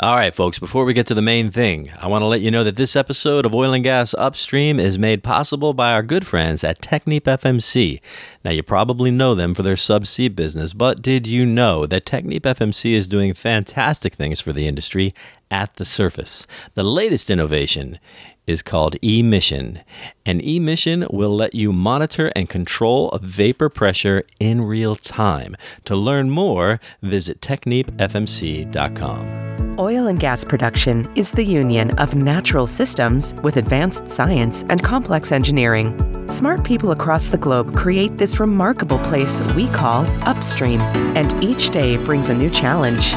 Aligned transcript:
All 0.00 0.16
right, 0.16 0.34
folks, 0.34 0.58
before 0.58 0.86
we 0.86 0.94
get 0.94 1.06
to 1.08 1.14
the 1.14 1.20
main 1.20 1.50
thing, 1.50 1.88
I 2.00 2.08
want 2.08 2.22
to 2.22 2.26
let 2.26 2.40
you 2.40 2.50
know 2.50 2.64
that 2.64 2.76
this 2.76 2.96
episode 2.96 3.44
of 3.44 3.54
Oil 3.54 3.74
and 3.74 3.84
Gas 3.84 4.14
Upstream 4.14 4.80
is 4.80 4.98
made 4.98 5.22
possible 5.22 5.74
by 5.74 5.92
our 5.92 6.02
good 6.02 6.26
friends 6.26 6.64
at 6.64 6.80
Technip 6.80 7.24
FMC. 7.24 8.00
Now, 8.42 8.52
you 8.52 8.62
probably 8.62 9.10
know 9.10 9.34
them 9.34 9.52
for 9.52 9.62
their 9.62 9.74
subsea 9.74 10.34
business, 10.34 10.72
but 10.72 11.02
did 11.02 11.26
you 11.26 11.44
know 11.44 11.84
that 11.84 12.06
Technip 12.06 12.40
FMC 12.40 12.92
is 12.92 13.06
doing 13.06 13.34
fantastic 13.34 14.14
things 14.14 14.40
for 14.40 14.54
the 14.54 14.66
industry 14.66 15.12
at 15.50 15.74
the 15.74 15.84
surface? 15.84 16.46
The 16.72 16.84
latest 16.84 17.28
innovation 17.28 17.98
is 18.46 18.62
called 18.62 18.96
emission. 19.02 19.82
And 20.24 20.40
emission 20.40 21.06
will 21.10 21.36
let 21.36 21.54
you 21.54 21.70
monitor 21.70 22.32
and 22.34 22.48
control 22.48 23.18
vapor 23.20 23.68
pressure 23.68 24.24
in 24.40 24.62
real 24.62 24.96
time. 24.96 25.54
To 25.84 25.94
learn 25.94 26.30
more, 26.30 26.80
visit 27.02 27.42
technipfmc.com. 27.42 29.51
Oil 29.82 30.06
and 30.06 30.20
gas 30.20 30.44
production 30.44 31.04
is 31.16 31.32
the 31.32 31.42
union 31.42 31.90
of 31.98 32.14
natural 32.14 32.68
systems 32.68 33.34
with 33.42 33.56
advanced 33.56 34.08
science 34.08 34.64
and 34.68 34.80
complex 34.80 35.32
engineering. 35.32 35.98
Smart 36.28 36.62
people 36.62 36.92
across 36.92 37.26
the 37.26 37.36
globe 37.36 37.74
create 37.74 38.16
this 38.16 38.38
remarkable 38.38 39.00
place 39.00 39.40
we 39.56 39.66
call 39.66 40.06
upstream, 40.22 40.80
and 41.16 41.42
each 41.42 41.70
day 41.70 41.96
brings 41.96 42.28
a 42.28 42.34
new 42.34 42.48
challenge. 42.48 43.10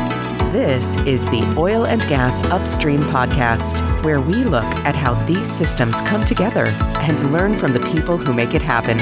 This 0.52 0.96
is 1.02 1.24
the 1.26 1.44
Oil 1.56 1.86
and 1.86 2.02
Gas 2.08 2.44
Upstream 2.46 3.02
Podcast, 3.02 4.04
where 4.04 4.20
we 4.20 4.34
look 4.44 4.64
at 4.88 4.96
how 4.96 5.14
these 5.26 5.52
systems 5.52 6.02
come 6.02 6.26
together 6.26 6.66
and 6.66 7.32
learn 7.32 7.56
from 7.60 7.74
the 7.74 7.92
people 7.92 8.18
who 8.18 8.34
make 8.34 8.56
it 8.56 8.64
happen. 8.64 8.98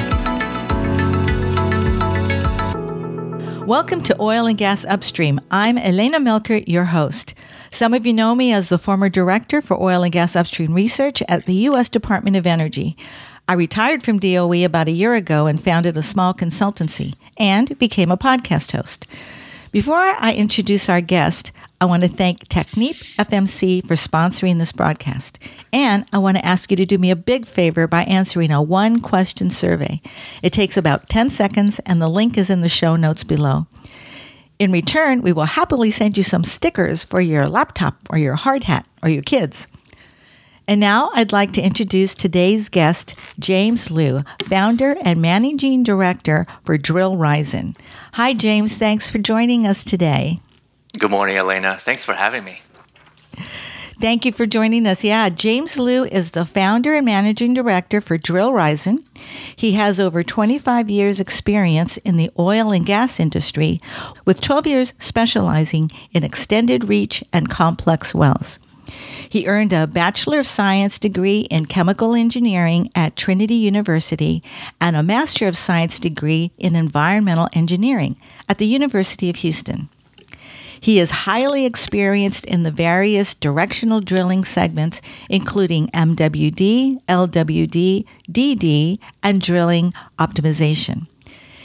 Welcome 3.66 4.02
to 4.02 4.22
Oil 4.22 4.48
and 4.48 4.58
Gas 4.58 4.84
Upstream. 4.84 5.40
I'm 5.50 5.78
Elena 5.78 6.20
Melchert, 6.20 6.66
your 6.68 6.84
host. 6.84 7.34
Some 7.74 7.96
of 7.96 8.06
you 8.06 8.14
know 8.14 8.36
me 8.36 8.54
as 8.54 8.70
the 8.70 8.78
former 8.78 9.10
director 9.10 9.60
for 9.60 9.82
oil 9.82 10.04
and 10.04 10.12
gas 10.12 10.36
upstream 10.36 10.76
research 10.76 11.24
at 11.28 11.46
the 11.46 11.56
U.S. 11.56 11.90
Department 11.90 12.36
of 12.36 12.46
Energy. 12.46 12.96
I 13.48 13.54
retired 13.54 14.04
from 14.04 14.20
DOE 14.20 14.64
about 14.64 14.88
a 14.88 14.92
year 14.92 15.16
ago 15.16 15.48
and 15.48 15.60
founded 15.60 15.98
a 15.98 16.04
small 16.04 16.36
consultancy 16.36 17.16
and 17.36 17.76
became 17.80 18.12
a 18.12 18.16
podcast 18.18 18.74
host. 18.74 19.08
Before 19.72 19.98
I 19.98 20.36
introduce 20.36 20.88
our 20.88 21.02
guest, 21.02 21.52
I 21.82 21.86
want 21.86 22.04
to 22.04 22.10
thank 22.10 22.48
Technip 22.48 22.94
FMC 23.16 23.88
for 23.88 23.96
sponsoring 23.96 24.60
this 24.60 24.72
broadcast. 24.72 25.40
And 25.74 26.06
I 26.14 26.20
want 26.20 26.38
to 26.38 26.46
ask 26.46 26.70
you 26.70 26.78
to 26.78 26.86
do 26.86 27.00
me 27.00 27.10
a 27.10 27.16
big 27.16 27.48
favor 27.48 27.88
by 27.88 28.04
answering 28.04 28.52
a 28.52 28.62
one 28.62 29.02
question 29.02 29.50
survey. 29.50 30.00
It 30.44 30.54
takes 30.54 30.78
about 30.78 31.10
10 31.10 31.32
seconds, 31.32 31.80
and 31.88 32.00
the 32.00 32.08
link 32.08 32.38
is 32.38 32.52
in 32.52 32.62
the 32.62 32.70
show 32.70 32.96
notes 32.96 33.24
below. 33.24 33.66
In 34.60 34.72
return, 34.72 35.22
we 35.22 35.34
will 35.34 35.46
happily 35.46 35.92
send 35.92 36.18
you 36.18 36.24
some 36.24 36.44
stickers 36.44 37.04
for 37.04 37.20
your 37.20 37.48
laptop 37.48 37.96
or 38.10 38.18
your 38.18 38.36
hard 38.36 38.64
hat 38.64 38.86
or 39.02 39.10
your 39.10 39.24
kids. 39.24 39.68
And 40.68 40.80
now 40.80 41.12
I'd 41.14 41.34
like 41.34 41.52
to 41.54 41.62
introduce 41.62 42.16
today's 42.16 42.70
guest, 42.70 43.16
James 43.38 43.92
Liu, 43.92 44.24
founder 44.44 44.96
and 45.02 45.22
managing 45.22 45.84
director 45.84 46.46
for 46.64 46.78
Drillrizon. 46.78 47.76
Hi, 48.14 48.34
James. 48.34 48.78
Thanks 48.78 49.10
for 49.10 49.18
joining 49.18 49.68
us 49.68 49.84
today. 49.84 50.40
Good 50.98 51.12
morning, 51.12 51.36
Elena. 51.36 51.78
Thanks 51.80 52.06
for 52.06 52.14
having 52.14 52.46
me. 52.46 52.62
Thank 54.04 54.26
you 54.26 54.34
for 54.34 54.46
joining 54.46 54.86
us. 54.86 55.02
Yeah, 55.06 55.30
James 55.30 55.80
Liu 55.80 56.04
is 56.04 56.32
the 56.32 56.44
founder 56.44 56.94
and 56.94 57.06
managing 57.06 57.54
director 57.54 58.02
for 58.02 58.18
Drillrizon. 58.18 59.02
He 59.56 59.72
has 59.76 59.98
over 59.98 60.24
25 60.24 60.90
years 60.90 61.22
experience 61.22 61.96
in 61.96 62.18
the 62.18 62.30
oil 62.38 62.74
and 62.74 62.86
gas 62.86 63.18
industry 63.18 63.80
with 64.26 64.42
12 64.42 64.68
years 64.68 64.94
specializing 64.98 65.90
in 66.12 66.26
extended 66.26 66.90
reach 66.90 67.24
and 67.32 67.50
complex 67.50 68.14
wells. 68.14 68.60
He 69.30 69.48
earned 69.48 69.72
a 69.72 69.88
Bachelor 69.88 70.42
of 70.42 70.48
Science 70.48 71.00
degree 71.00 71.48
in 71.50 71.68
Chemical 71.68 72.14
Engineering 72.14 72.92
at 72.96 73.16
Trinity 73.16 73.56
University 73.56 74.44
and 74.82 74.98
a 74.98 75.02
Master 75.02 75.48
of 75.48 75.56
Science 75.56 75.98
degree 75.98 76.52
in 76.58 76.76
Environmental 76.76 77.48
Engineering 77.54 78.18
at 78.50 78.58
the 78.58 78.68
University 78.68 79.30
of 79.30 79.38
Houston. 79.38 79.88
He 80.84 81.00
is 81.00 81.24
highly 81.24 81.66
experienced 81.66 82.46
in 82.46 82.64
the 82.64 82.70
various 82.70 83.34
directional 83.34 84.02
drilling 84.02 84.44
segments, 84.44 85.02
including 85.30 85.88
MWD, 85.92 87.02
LWD, 87.08 88.04
DD, 88.30 89.00
and 89.24 89.40
drilling 89.40 89.94
optimization. 90.20 91.08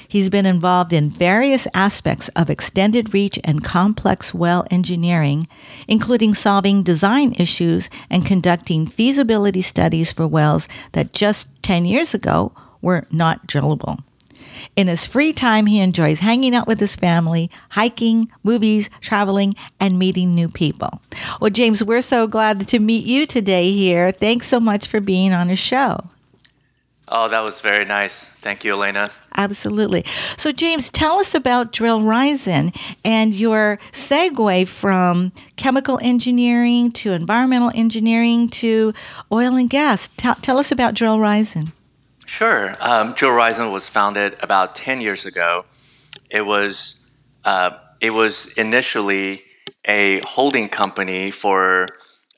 He's 0.07 0.31
been 0.31 0.47
involved 0.47 0.93
in 0.93 1.11
various 1.11 1.67
aspects 1.75 2.29
of 2.37 2.49
extended 2.49 3.13
reach 3.13 3.41
and 3.43 3.65
complex 3.65 4.33
well 4.33 4.65
engineering, 4.71 5.49
including 5.89 6.33
solving 6.37 6.85
design 6.85 7.35
issues 7.41 7.91
and 8.09 8.25
conducting 8.25 8.87
feasibility 8.87 9.63
studies 9.63 10.13
for 10.13 10.29
wells 10.29 10.69
that 10.93 11.13
just 11.13 11.49
10 11.63 11.87
years 11.87 12.15
ago 12.15 12.53
were 12.81 13.05
not 13.11 13.49
drillable. 13.49 13.99
In 14.77 14.89
his 14.89 15.05
free 15.05 15.33
time, 15.33 15.67
he 15.67 15.81
enjoys 15.81 16.21
hanging 16.21 16.55
out 16.55 16.67
with 16.67 16.81
his 16.81 16.97
family, 16.97 17.51
hiking, 17.71 18.31
movies, 18.43 18.91
traveling, 19.01 19.55
and 19.81 19.99
meeting 19.99 20.35
new 20.35 20.49
people. 20.49 21.01
Well, 21.41 21.51
James, 21.51 21.83
we're 21.83 22.03
so 22.03 22.27
glad 22.27 22.67
to 22.69 22.79
meet 22.79 23.07
you 23.07 23.27
today 23.27 23.73
here. 23.73 24.13
Thanks 24.13 24.49
so 24.49 24.61
much 24.61 24.87
for 24.87 25.01
being 25.01 25.33
on 25.33 25.49
the 25.49 25.57
show. 25.57 26.11
Oh, 27.11 27.29
that 27.29 27.41
was 27.41 27.63
very 27.63 27.87
nice. 27.87 28.27
Thank 28.27 28.65
you, 28.65 28.75
Elena. 28.75 29.11
Absolutely. 29.35 30.05
So, 30.37 30.53
James, 30.53 30.91
tell 30.91 31.19
us 31.21 31.35
about 31.35 31.73
Drillrizon 31.73 32.77
and 33.03 33.33
your 33.33 33.79
segue 33.93 34.69
from 34.69 35.33
chemical 35.57 35.99
engineering 36.03 36.93
to 36.93 37.13
environmental 37.13 37.71
engineering 37.75 38.51
to 38.51 38.93
oil 39.33 39.57
and 39.57 39.71
gas. 39.71 40.09
T- 40.09 40.29
tell 40.43 40.59
us 40.59 40.71
about 40.71 40.95
Drillrizon. 40.95 41.73
Sure. 42.29 42.77
Um, 42.81 43.15
Drillrizon 43.15 43.73
was 43.73 43.89
founded 43.89 44.37
about 44.43 44.77
10 44.77 45.01
years 45.01 45.25
ago. 45.25 45.65
It 46.31 46.43
was, 46.43 47.01
uh, 47.47 47.71
it 48.03 48.11
was 48.11 48.53
initially 48.53 49.45
a 49.87 50.21
holding 50.21 50.69
company 50.69 51.31
for 51.31 51.89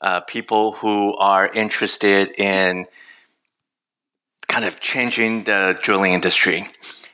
uh, 0.01 0.21
people 0.21 0.71
who 0.71 1.13
are 1.17 1.45
interested 1.45 2.31
in 2.39 2.85
kind 4.47 4.63
of 4.63 4.79
changing 4.79 5.43
the 5.43 5.77
drilling 5.83 6.13
industry. 6.13 6.69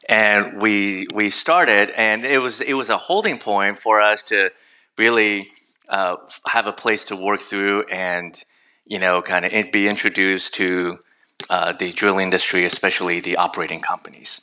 And 0.08 0.62
we 0.62 1.08
we 1.14 1.32
started, 1.32 1.90
and 1.98 2.24
it 2.24 2.38
was 2.38 2.62
it 2.62 2.74
was 2.74 2.90
a 2.90 2.98
holding 2.98 3.40
point 3.40 3.80
for 3.80 4.00
us 4.00 4.24
to 4.24 4.52
really 4.98 5.50
uh, 5.90 6.16
have 6.48 6.68
a 6.68 6.74
place 6.74 7.04
to 7.06 7.16
work 7.16 7.42
through, 7.42 7.84
and 7.92 8.42
you 8.86 9.00
know, 9.00 9.22
kind 9.22 9.46
of 9.46 9.72
be 9.72 9.90
introduced 9.90 10.54
to 10.56 11.00
uh, 11.50 11.74
the 11.74 11.92
drill 11.92 12.20
industry, 12.20 12.66
especially 12.66 13.20
the 13.20 13.38
operating 13.38 13.80
companies. 13.80 14.42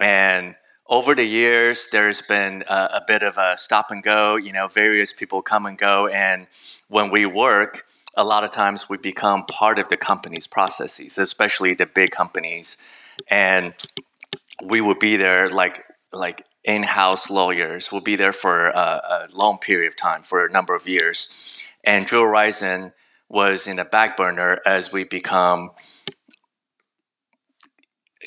And 0.00 0.54
over 0.86 1.14
the 1.14 1.24
years, 1.24 1.88
there's 1.90 2.22
been 2.22 2.64
a, 2.68 2.74
a, 2.94 3.04
bit 3.06 3.22
of 3.22 3.38
a 3.38 3.56
stop 3.56 3.90
and 3.90 4.02
go. 4.02 4.36
You 4.36 4.52
know, 4.52 4.68
various 4.68 5.12
people 5.12 5.40
come 5.42 5.66
and 5.66 5.78
go, 5.78 6.08
and 6.08 6.46
when 6.88 7.10
we 7.10 7.26
work, 7.26 7.86
a 8.16 8.24
lot 8.24 8.44
of 8.44 8.50
times 8.50 8.88
we 8.88 8.98
become 8.98 9.44
part 9.46 9.78
of 9.78 9.88
the 9.88 9.96
company's 9.96 10.46
processes, 10.46 11.18
especially 11.18 11.74
the 11.74 11.86
big 11.86 12.10
companies, 12.10 12.76
and 13.28 13.74
we 14.62 14.80
would 14.80 14.98
be 14.98 15.16
there 15.16 15.48
like 15.48 15.84
like 16.12 16.46
in-house 16.62 17.30
lawyers. 17.30 17.90
We'll 17.90 18.00
be 18.00 18.16
there 18.16 18.32
for 18.32 18.68
a, 18.68 18.78
a 18.78 19.28
long 19.32 19.58
period 19.58 19.88
of 19.88 19.96
time, 19.96 20.22
for 20.22 20.44
a 20.44 20.50
number 20.50 20.74
of 20.74 20.86
years, 20.86 21.58
and 21.82 22.06
Drillrizon 22.06 22.92
was 23.28 23.66
in 23.66 23.76
the 23.76 23.84
back 23.84 24.16
burner 24.16 24.60
as 24.66 24.92
we 24.92 25.04
become 25.04 25.70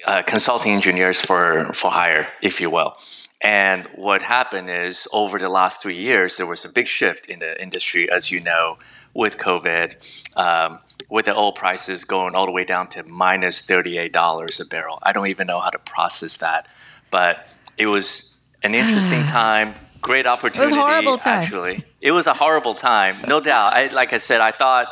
uh, 0.06 0.24
consulting 0.24 0.74
engineers 0.74 1.22
for 1.22 1.72
for 1.74 1.92
hire, 1.92 2.28
if 2.42 2.62
you 2.62 2.70
will. 2.70 2.98
And 3.42 3.88
what 3.96 4.24
happened 4.24 4.70
is 4.70 5.08
over 5.14 5.38
the 5.38 5.50
last 5.50 5.82
three 5.82 5.98
years, 5.98 6.38
there 6.38 6.48
was 6.48 6.66
a 6.66 6.70
big 6.70 6.88
shift 6.88 7.28
in 7.28 7.40
the 7.40 7.62
industry, 7.62 8.10
as 8.10 8.32
you 8.32 8.40
know, 8.40 8.80
with 9.14 9.38
COVID, 9.38 9.96
um, 10.36 10.80
with 11.10 11.26
the 11.26 11.36
oil 11.38 11.52
prices 11.52 12.04
going 12.04 12.34
all 12.34 12.48
the 12.48 12.52
way 12.52 12.64
down 12.64 12.88
to 12.90 13.04
minus 13.04 13.62
$38 13.62 14.60
a 14.60 14.66
barrel. 14.66 14.98
I 15.04 15.14
don't 15.14 15.28
even 15.28 15.46
know 15.46 15.60
how 15.60 15.70
to 15.70 15.78
process 15.78 16.38
that, 16.38 16.68
but 17.12 17.48
it 17.78 17.86
was 17.86 18.36
an 18.64 18.74
interesting 18.74 19.26
time. 19.28 19.76
Great 20.02 20.26
opportunity. 20.26 20.74
It 20.74 20.78
was 20.78 20.86
a 20.86 20.90
horrible 20.90 21.18
time. 21.18 21.44
Actually, 21.44 21.84
it 22.02 22.12
was 22.12 22.26
a 22.26 22.34
horrible 22.34 22.74
time, 22.74 23.24
no 23.28 23.40
doubt. 23.40 23.74
I, 23.74 23.88
like 23.88 24.14
I 24.14 24.18
said, 24.18 24.42
I 24.42 24.52
thought 24.52 24.88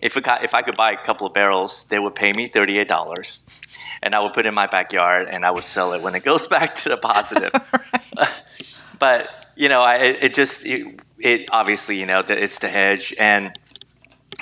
if, 0.00 0.20
got, 0.22 0.44
if 0.44 0.54
I 0.54 0.62
could 0.62 0.76
buy 0.76 0.92
a 0.92 1.02
couple 1.02 1.26
of 1.26 1.34
barrels, 1.34 1.84
they 1.84 1.98
would 1.98 2.14
pay 2.14 2.32
me 2.32 2.48
thirty-eight 2.48 2.88
dollars 2.88 3.40
and 4.02 4.14
I 4.14 4.20
would 4.20 4.32
put 4.32 4.46
it 4.46 4.48
in 4.48 4.54
my 4.54 4.66
backyard 4.66 5.28
and 5.28 5.44
I 5.44 5.50
would 5.50 5.64
sell 5.64 5.92
it 5.92 6.02
when 6.02 6.14
it 6.14 6.24
goes 6.24 6.46
back 6.56 6.74
to 6.76 6.88
the 6.88 6.96
positive. 6.96 7.52
right. 7.72 8.42
but 8.98 9.52
you 9.56 9.68
know, 9.68 9.82
I, 9.82 9.96
it 9.96 10.34
just 10.34 10.66
it, 10.66 11.00
it, 11.18 11.48
obviously 11.52 11.98
you 11.98 12.06
know 12.06 12.22
that 12.22 12.38
it's 12.38 12.58
the 12.58 12.68
hedge 12.68 13.14
and 13.18 13.58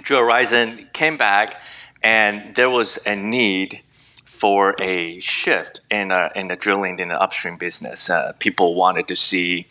Drill 0.03 0.21
Horizon 0.21 0.89
came 0.93 1.17
back 1.17 1.61
and 2.03 2.55
there 2.55 2.71
was 2.71 2.99
a 3.07 3.15
need 3.15 3.83
for 4.25 4.75
a 4.81 5.21
shift 5.21 5.83
in 5.91 6.11
uh, 6.11 6.31
in 6.35 6.49
the 6.49 6.57
drilling 6.57 6.99
in 6.99 7.09
the 7.09 7.21
upstream 7.21 7.59
business. 7.59 8.09
Uh, 8.09 8.33
people 8.39 8.75
wanted 8.75 9.07
to 9.09 9.17
see 9.17 9.67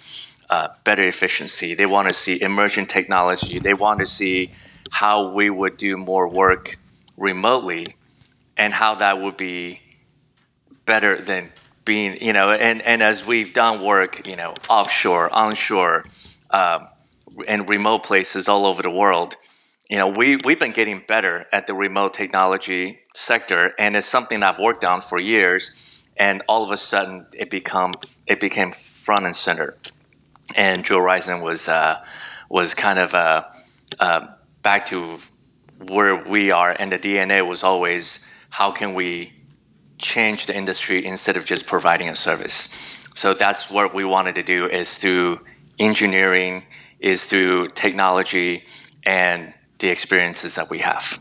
uh, 0.50 0.68
better 0.84 1.08
efficiency. 1.08 1.74
They 1.74 1.86
want 1.86 2.08
to 2.08 2.14
see 2.14 2.40
emerging 2.42 2.88
technology. 2.88 3.60
They 3.60 3.74
want 3.74 4.00
to 4.02 4.06
see 4.06 4.52
how 4.92 5.32
we 5.32 5.50
would 5.50 5.78
do 5.78 5.98
more 5.98 6.28
work 6.28 6.78
remotely 7.18 7.96
and 8.60 8.74
how 8.74 8.96
that 8.96 9.22
would 9.22 9.38
be 9.38 9.82
better 10.86 11.20
than 11.20 11.52
being, 11.86 12.22
you 12.22 12.34
know, 12.34 12.52
and, 12.52 12.82
and 12.82 13.02
as 13.02 13.26
we've 13.26 13.54
done 13.54 13.82
work, 13.82 14.28
you 14.28 14.36
know, 14.36 14.54
offshore, 14.70 15.34
onshore, 15.34 16.06
um, 16.52 16.88
and 17.48 17.70
remote 17.70 18.04
places 18.04 18.50
all 18.50 18.66
over 18.66 18.84
the 18.84 18.92
world, 18.92 19.36
you 19.90 19.98
know, 19.98 20.10
we, 20.10 20.36
we've 20.44 20.60
been 20.60 20.74
getting 20.74 21.02
better 21.08 21.48
at 21.54 21.68
the 21.68 21.74
remote 21.74 22.14
technology 22.14 23.00
sector, 23.16 23.74
and 23.80 23.96
it's 23.96 24.06
something 24.06 24.44
I've 24.44 24.60
worked 24.60 24.84
on 24.84 25.02
for 25.02 25.18
years, 25.18 26.02
and 26.18 26.44
all 26.50 26.64
of 26.64 26.72
a 26.72 26.78
sudden 26.78 27.26
it 27.34 27.50
become 27.50 27.94
it 28.28 28.40
became 28.40 28.72
front 28.72 29.26
and 29.26 29.36
center, 29.36 29.78
and 30.56 30.84
Drill 30.84 31.00
Horizon 31.00 31.42
was 31.42 31.68
uh, 31.68 32.04
was 32.50 32.76
kind 32.76 33.00
of 33.00 33.16
uh, 33.16 33.46
uh, 34.00 34.28
back 34.62 34.86
to 34.88 35.18
where 35.88 36.16
we 36.16 36.52
are, 36.52 36.76
and 36.78 36.92
the 36.92 37.00
DNA 37.00 37.48
was 37.48 37.64
always 37.64 38.24
how 38.50 38.72
can 38.72 38.94
we 38.94 39.34
change 40.00 40.46
the 40.46 40.56
industry 40.56 41.06
instead 41.06 41.38
of 41.38 41.46
just 41.46 41.68
providing 41.68 42.10
a 42.10 42.16
service. 42.16 42.74
So 43.14 43.34
that's 43.34 43.70
what 43.70 43.94
we 43.94 44.06
wanted 44.06 44.36
to 44.36 44.44
do 44.44 44.66
is 44.68 44.98
through 44.98 45.42
engineering, 45.78 46.64
is 47.00 47.26
through 47.26 47.70
technology, 47.70 48.64
and 49.04 49.54
the 49.80 49.90
experiences 49.90 50.56
that 50.56 50.70
we 50.70 50.80
have. 50.80 51.20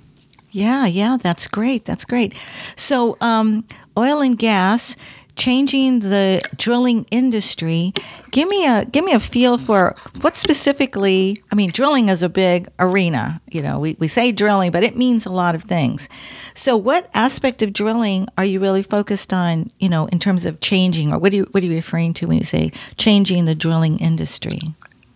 Yeah, 0.50 0.86
yeah, 0.86 1.16
that's 1.20 1.46
great. 1.46 1.84
That's 1.84 2.04
great. 2.04 2.34
So, 2.74 3.16
um, 3.20 3.64
oil 3.96 4.20
and 4.20 4.38
gas 4.38 4.96
changing 5.38 6.00
the 6.00 6.42
drilling 6.56 7.06
industry. 7.10 7.94
Give 8.30 8.48
me 8.48 8.66
a 8.66 8.84
give 8.84 9.04
me 9.04 9.12
a 9.12 9.20
feel 9.20 9.56
for 9.56 9.94
what 10.20 10.36
specifically. 10.36 11.42
I 11.50 11.54
mean, 11.54 11.70
drilling 11.70 12.08
is 12.08 12.22
a 12.22 12.28
big 12.28 12.68
arena. 12.78 13.40
You 13.50 13.62
know, 13.62 13.78
we, 13.78 13.96
we 13.98 14.08
say 14.08 14.32
drilling, 14.32 14.70
but 14.70 14.84
it 14.84 14.96
means 14.96 15.24
a 15.24 15.30
lot 15.30 15.54
of 15.54 15.62
things. 15.62 16.08
So, 16.54 16.76
what 16.76 17.08
aspect 17.14 17.62
of 17.62 17.72
drilling 17.72 18.28
are 18.36 18.44
you 18.44 18.60
really 18.60 18.82
focused 18.82 19.32
on? 19.32 19.70
You 19.78 19.88
know, 19.88 20.06
in 20.06 20.18
terms 20.18 20.44
of 20.44 20.60
changing, 20.60 21.12
or 21.12 21.18
what 21.18 21.30
do 21.30 21.38
you 21.38 21.48
what 21.52 21.62
are 21.62 21.66
you 21.66 21.74
referring 21.74 22.12
to 22.14 22.26
when 22.26 22.38
you 22.38 22.44
say 22.44 22.72
changing 22.96 23.46
the 23.46 23.54
drilling 23.54 23.98
industry? 24.00 24.60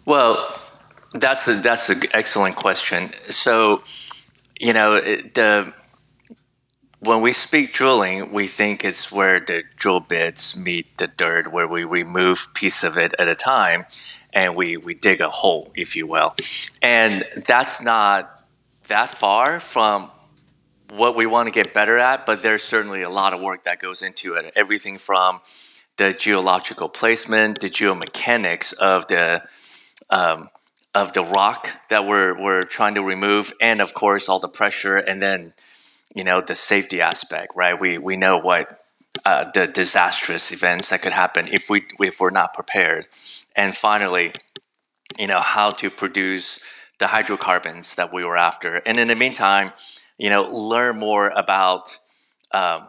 Well, 0.06 0.36
that's 1.12 1.48
a 1.48 1.54
that's 1.54 1.90
an 1.90 2.02
excellent 2.14 2.56
question. 2.56 3.10
So, 3.28 3.82
you 4.58 4.72
know, 4.72 5.00
the 5.00 5.72
when 7.04 7.20
we 7.20 7.32
speak 7.32 7.72
drilling, 7.72 8.32
we 8.32 8.46
think 8.46 8.84
it's 8.84 9.10
where 9.10 9.40
the 9.40 9.64
drill 9.74 9.98
bits 9.98 10.56
meet 10.56 10.98
the 10.98 11.08
dirt, 11.08 11.50
where 11.50 11.66
we 11.66 11.82
remove 11.82 12.48
piece 12.54 12.84
of 12.84 12.96
it 12.96 13.12
at 13.18 13.26
a 13.26 13.34
time, 13.34 13.86
and 14.32 14.54
we 14.54 14.76
we 14.76 14.94
dig 14.94 15.20
a 15.20 15.28
hole, 15.28 15.72
if 15.74 15.96
you 15.96 16.06
will. 16.06 16.36
And 16.80 17.24
that's 17.44 17.82
not 17.82 18.46
that 18.86 19.10
far 19.10 19.58
from 19.58 20.12
what 20.90 21.16
we 21.16 21.26
want 21.26 21.48
to 21.48 21.50
get 21.50 21.74
better 21.74 21.98
at, 21.98 22.24
but 22.24 22.42
there's 22.42 22.62
certainly 22.62 23.02
a 23.02 23.10
lot 23.10 23.34
of 23.34 23.40
work 23.40 23.64
that 23.64 23.80
goes 23.80 24.02
into 24.02 24.34
it. 24.34 24.52
Everything 24.54 24.96
from 24.96 25.40
the 25.96 26.12
geological 26.12 26.88
placement, 26.88 27.60
the 27.60 27.70
geomechanics 27.70 28.74
of 28.74 29.08
the 29.08 29.42
um, 30.08 30.50
of 30.94 31.14
the 31.14 31.24
rock 31.24 31.68
that 31.90 32.06
we're 32.06 32.40
we're 32.40 32.62
trying 32.62 32.94
to 32.94 33.02
remove, 33.02 33.52
and 33.60 33.80
of 33.80 33.92
course 33.92 34.28
all 34.28 34.38
the 34.38 34.48
pressure, 34.48 34.98
and 34.98 35.20
then 35.20 35.52
you 36.14 36.24
know 36.24 36.40
the 36.40 36.56
safety 36.56 37.00
aspect, 37.00 37.52
right? 37.56 37.78
We 37.78 37.98
we 37.98 38.16
know 38.16 38.38
what 38.38 38.80
uh, 39.24 39.50
the 39.52 39.66
disastrous 39.66 40.52
events 40.52 40.90
that 40.90 41.02
could 41.02 41.12
happen 41.12 41.48
if 41.48 41.70
we 41.70 41.84
if 42.00 42.20
we're 42.20 42.30
not 42.30 42.54
prepared, 42.54 43.06
and 43.56 43.76
finally, 43.76 44.32
you 45.18 45.26
know 45.26 45.40
how 45.40 45.70
to 45.70 45.90
produce 45.90 46.60
the 46.98 47.08
hydrocarbons 47.08 47.94
that 47.96 48.12
we 48.12 48.24
were 48.24 48.36
after, 48.36 48.76
and 48.86 48.98
in 48.98 49.08
the 49.08 49.16
meantime, 49.16 49.72
you 50.18 50.30
know 50.30 50.42
learn 50.44 50.98
more 50.98 51.28
about 51.30 51.98
um, 52.52 52.88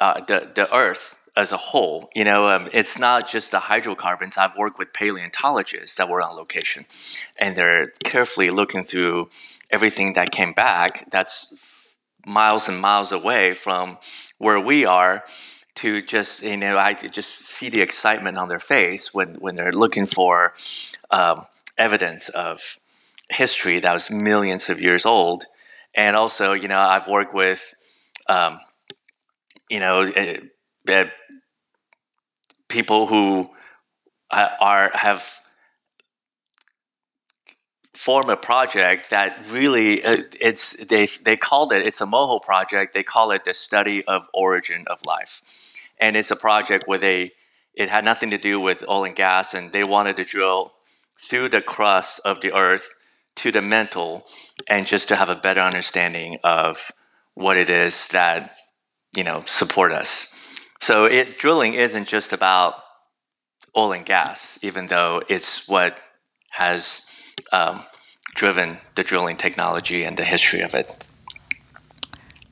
uh, 0.00 0.20
the 0.24 0.50
the 0.54 0.74
Earth 0.74 1.16
as 1.36 1.52
a 1.52 1.56
whole. 1.56 2.10
You 2.14 2.24
know, 2.24 2.48
um, 2.48 2.68
it's 2.72 2.98
not 2.98 3.28
just 3.28 3.52
the 3.52 3.60
hydrocarbons. 3.60 4.36
I've 4.36 4.56
worked 4.56 4.78
with 4.78 4.92
paleontologists 4.92 5.96
that 5.96 6.08
were 6.08 6.20
on 6.20 6.36
location, 6.36 6.86
and 7.36 7.56
they're 7.56 7.92
carefully 8.04 8.50
looking 8.50 8.84
through 8.84 9.30
everything 9.70 10.14
that 10.14 10.32
came 10.32 10.52
back. 10.52 11.08
That's 11.10 11.77
miles 12.28 12.68
and 12.68 12.80
miles 12.80 13.10
away 13.12 13.54
from 13.54 13.98
where 14.38 14.60
we 14.60 14.84
are. 14.84 15.24
To 15.76 16.02
just 16.02 16.42
you 16.42 16.56
know, 16.56 16.76
I 16.76 16.94
just 16.94 17.30
see 17.38 17.68
the 17.68 17.82
excitement 17.82 18.36
on 18.36 18.48
their 18.48 18.58
face 18.58 19.14
when 19.14 19.36
when 19.36 19.54
they're 19.54 19.72
looking 19.72 20.06
for 20.06 20.54
um, 21.10 21.46
evidence 21.76 22.28
of 22.30 22.78
history 23.30 23.78
that 23.80 23.92
was 23.92 24.10
millions 24.10 24.70
of 24.70 24.80
years 24.80 25.06
old. 25.06 25.44
And 25.94 26.16
also, 26.16 26.52
you 26.52 26.68
know, 26.68 26.78
I've 26.78 27.06
worked 27.06 27.34
with, 27.34 27.74
um, 28.28 28.58
you 29.70 29.80
know, 29.80 30.10
uh, 30.88 31.04
people 32.68 33.06
who 33.06 33.50
are 34.30 34.90
have 34.94 35.40
form 37.98 38.30
a 38.30 38.36
project 38.36 39.10
that 39.10 39.36
really 39.50 40.04
uh, 40.04 40.22
it's 40.40 40.76
they 40.84 41.04
they 41.24 41.36
called 41.36 41.72
it 41.72 41.84
it's 41.84 42.00
a 42.00 42.06
moho 42.06 42.40
project 42.40 42.94
they 42.94 43.02
call 43.02 43.32
it 43.32 43.44
the 43.44 43.52
study 43.52 44.04
of 44.04 44.28
origin 44.32 44.84
of 44.86 45.04
life. 45.04 45.42
And 46.00 46.16
it's 46.16 46.30
a 46.30 46.36
project 46.36 46.86
where 46.86 47.00
they 47.00 47.32
it 47.74 47.88
had 47.88 48.04
nothing 48.04 48.30
to 48.30 48.38
do 48.38 48.60
with 48.60 48.84
oil 48.88 49.02
and 49.02 49.16
gas 49.16 49.52
and 49.52 49.72
they 49.72 49.82
wanted 49.82 50.16
to 50.18 50.24
drill 50.24 50.74
through 51.20 51.48
the 51.48 51.60
crust 51.60 52.20
of 52.24 52.40
the 52.40 52.54
earth 52.54 52.94
to 53.34 53.50
the 53.50 53.60
mantle 53.60 54.24
and 54.68 54.86
just 54.86 55.08
to 55.08 55.16
have 55.16 55.28
a 55.28 55.34
better 55.34 55.60
understanding 55.60 56.38
of 56.44 56.92
what 57.34 57.56
it 57.56 57.68
is 57.68 58.06
that 58.08 58.58
you 59.16 59.24
know 59.24 59.42
support 59.44 59.90
us. 59.90 60.36
So 60.80 61.06
it, 61.06 61.36
drilling 61.36 61.74
isn't 61.74 62.06
just 62.06 62.32
about 62.32 62.76
oil 63.76 63.92
and 63.92 64.06
gas, 64.06 64.56
even 64.62 64.86
though 64.86 65.20
it's 65.28 65.66
what 65.66 65.98
has 66.50 67.08
um, 67.52 67.82
driven 68.34 68.78
the 68.94 69.02
drilling 69.02 69.36
technology 69.36 70.04
and 70.04 70.16
the 70.16 70.24
history 70.24 70.60
of 70.60 70.74
it. 70.74 71.06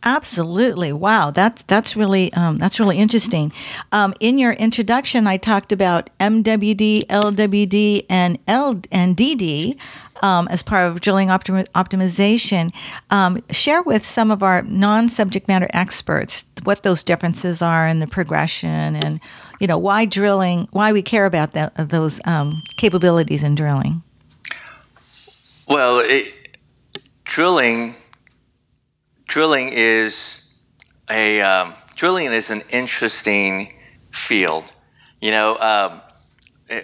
Absolutely. 0.06 0.92
Wow, 0.92 1.32
that's 1.32 1.62
that's 1.62 1.96
really 1.96 2.32
um, 2.34 2.58
that's 2.58 2.78
really 2.78 2.96
interesting. 2.96 3.52
Um, 3.90 4.14
in 4.20 4.38
your 4.38 4.52
introduction, 4.52 5.26
I 5.26 5.36
talked 5.36 5.72
about 5.72 6.10
MWD, 6.20 7.06
LWD, 7.08 8.06
and 8.08 8.38
L 8.46 8.80
and 8.92 9.16
DD 9.16 9.76
um, 10.22 10.46
as 10.46 10.62
part 10.62 10.88
of 10.88 11.00
drilling 11.00 11.28
optimi- 11.28 11.66
optimization. 11.74 12.72
Um, 13.10 13.42
share 13.50 13.82
with 13.82 14.06
some 14.06 14.30
of 14.30 14.44
our 14.44 14.62
non-subject 14.62 15.48
matter 15.48 15.68
experts 15.72 16.44
what 16.62 16.84
those 16.84 17.02
differences 17.02 17.60
are 17.60 17.88
in 17.88 17.98
the 17.98 18.06
progression, 18.06 18.94
and 18.94 19.18
you 19.58 19.66
know 19.66 19.78
why 19.78 20.04
drilling, 20.04 20.68
why 20.70 20.92
we 20.92 21.02
care 21.02 21.26
about 21.26 21.52
that, 21.54 21.74
those 21.74 22.20
um, 22.26 22.62
capabilities 22.76 23.42
in 23.42 23.56
drilling. 23.56 24.04
Well, 25.68 25.98
it, 25.98 26.58
drilling 27.24 27.96
drilling 29.26 29.70
is 29.72 30.48
a 31.10 31.40
um, 31.40 31.74
drilling 31.96 32.32
is 32.32 32.50
an 32.50 32.62
interesting 32.70 33.74
field. 34.12 34.72
You 35.20 35.32
know, 35.32 35.58
um, 35.58 36.00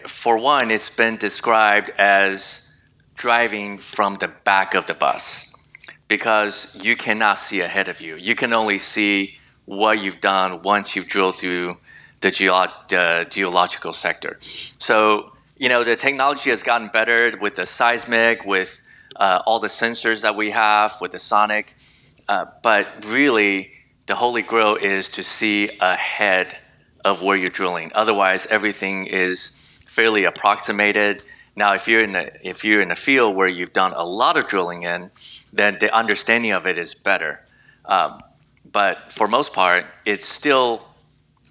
for 0.07 0.37
one, 0.39 0.71
it's 0.73 0.91
been 0.91 1.17
described 1.17 1.91
as 1.91 2.73
driving 3.15 3.79
from 3.79 4.17
the 4.17 4.29
back 4.29 4.75
of 4.75 4.87
the 4.87 4.95
bus 4.95 5.55
because 6.09 6.77
you 6.85 6.97
cannot 6.97 7.39
see 7.39 7.61
ahead 7.61 7.89
of 7.89 8.01
you. 8.01 8.17
You 8.17 8.35
can 8.35 8.53
only 8.53 8.79
see 8.79 9.37
what 9.65 10.03
you've 10.03 10.21
done 10.21 10.63
once 10.63 10.97
you've 10.97 11.09
drilled 11.09 11.37
through 11.37 11.77
the, 12.21 12.31
geo- 12.31 12.67
the 12.89 13.27
geological 13.31 13.93
sector. 13.93 14.39
So, 14.79 15.32
you 15.63 15.69
know, 15.69 15.85
the 15.85 15.95
technology 15.95 16.51
has 16.51 16.65
gotten 16.65 16.89
better 16.89 17.39
with 17.41 17.55
the 17.55 17.67
seismic, 17.67 18.45
with 18.45 18.83
uh, 19.15 19.43
all 19.47 19.61
the 19.61 19.69
sensors 19.69 20.23
that 20.23 20.35
we 20.35 20.51
have, 20.51 21.01
with 21.01 21.13
the 21.13 21.21
sonic. 21.21 21.77
Uh, 22.29 22.47
but 22.65 23.05
really, 23.05 23.71
the 24.07 24.17
holy 24.17 24.43
grail 24.43 24.75
is 24.75 25.09
to 25.11 25.23
see 25.23 25.71
ahead 25.81 26.59
of 27.05 27.23
where 27.23 27.37
you're 27.37 27.49
drilling. 27.49 27.93
Otherwise, 27.95 28.45
everything 28.47 29.07
is 29.07 29.57
fairly 29.87 30.25
approximated. 30.25 31.23
Now, 31.55 31.75
if 31.75 31.87
you're 31.87 32.03
in 32.03 32.17
a, 32.17 32.29
if 32.43 32.65
you're 32.65 32.83
in 32.83 32.91
a 32.91 32.97
field 32.97 33.37
where 33.37 33.47
you've 33.47 33.73
done 33.73 33.93
a 33.93 34.05
lot 34.05 34.37
of 34.37 34.49
drilling 34.49 34.83
in, 34.83 35.13
then 35.53 35.77
the 35.79 35.95
understanding 35.95 36.51
of 36.51 36.67
it 36.67 36.77
is 36.77 36.93
better. 36.93 37.47
Um, 37.85 38.21
but 38.65 39.13
for 39.13 39.29
most 39.29 39.53
part, 39.53 39.87
it's 40.05 40.27
still 40.27 40.89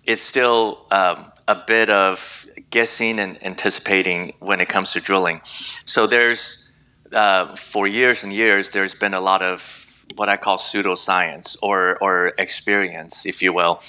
it's 0.04 0.22
still 0.22 0.86
um, 0.92 1.32
a 1.52 1.64
bit 1.68 1.90
of 1.90 2.46
guessing 2.70 3.20
and 3.20 3.32
anticipating 3.44 4.34
when 4.40 4.62
it 4.62 4.70
comes 4.70 4.94
to 4.94 5.00
drilling. 5.02 5.42
So 5.86 6.08
there's 6.08 6.72
uh, 7.12 7.56
for 7.56 7.88
years 7.88 8.24
and 8.24 8.32
years, 8.32 8.70
there's 8.70 8.96
been 8.96 9.14
a 9.14 9.20
lot 9.20 9.42
of 9.42 10.06
what 10.16 10.30
I 10.30 10.38
call 10.38 10.58
pseudoscience 10.58 11.58
or, 11.62 11.98
or 12.02 12.34
experience, 12.38 13.26
if 13.26 13.42
you 13.42 13.54
will, 13.54 13.82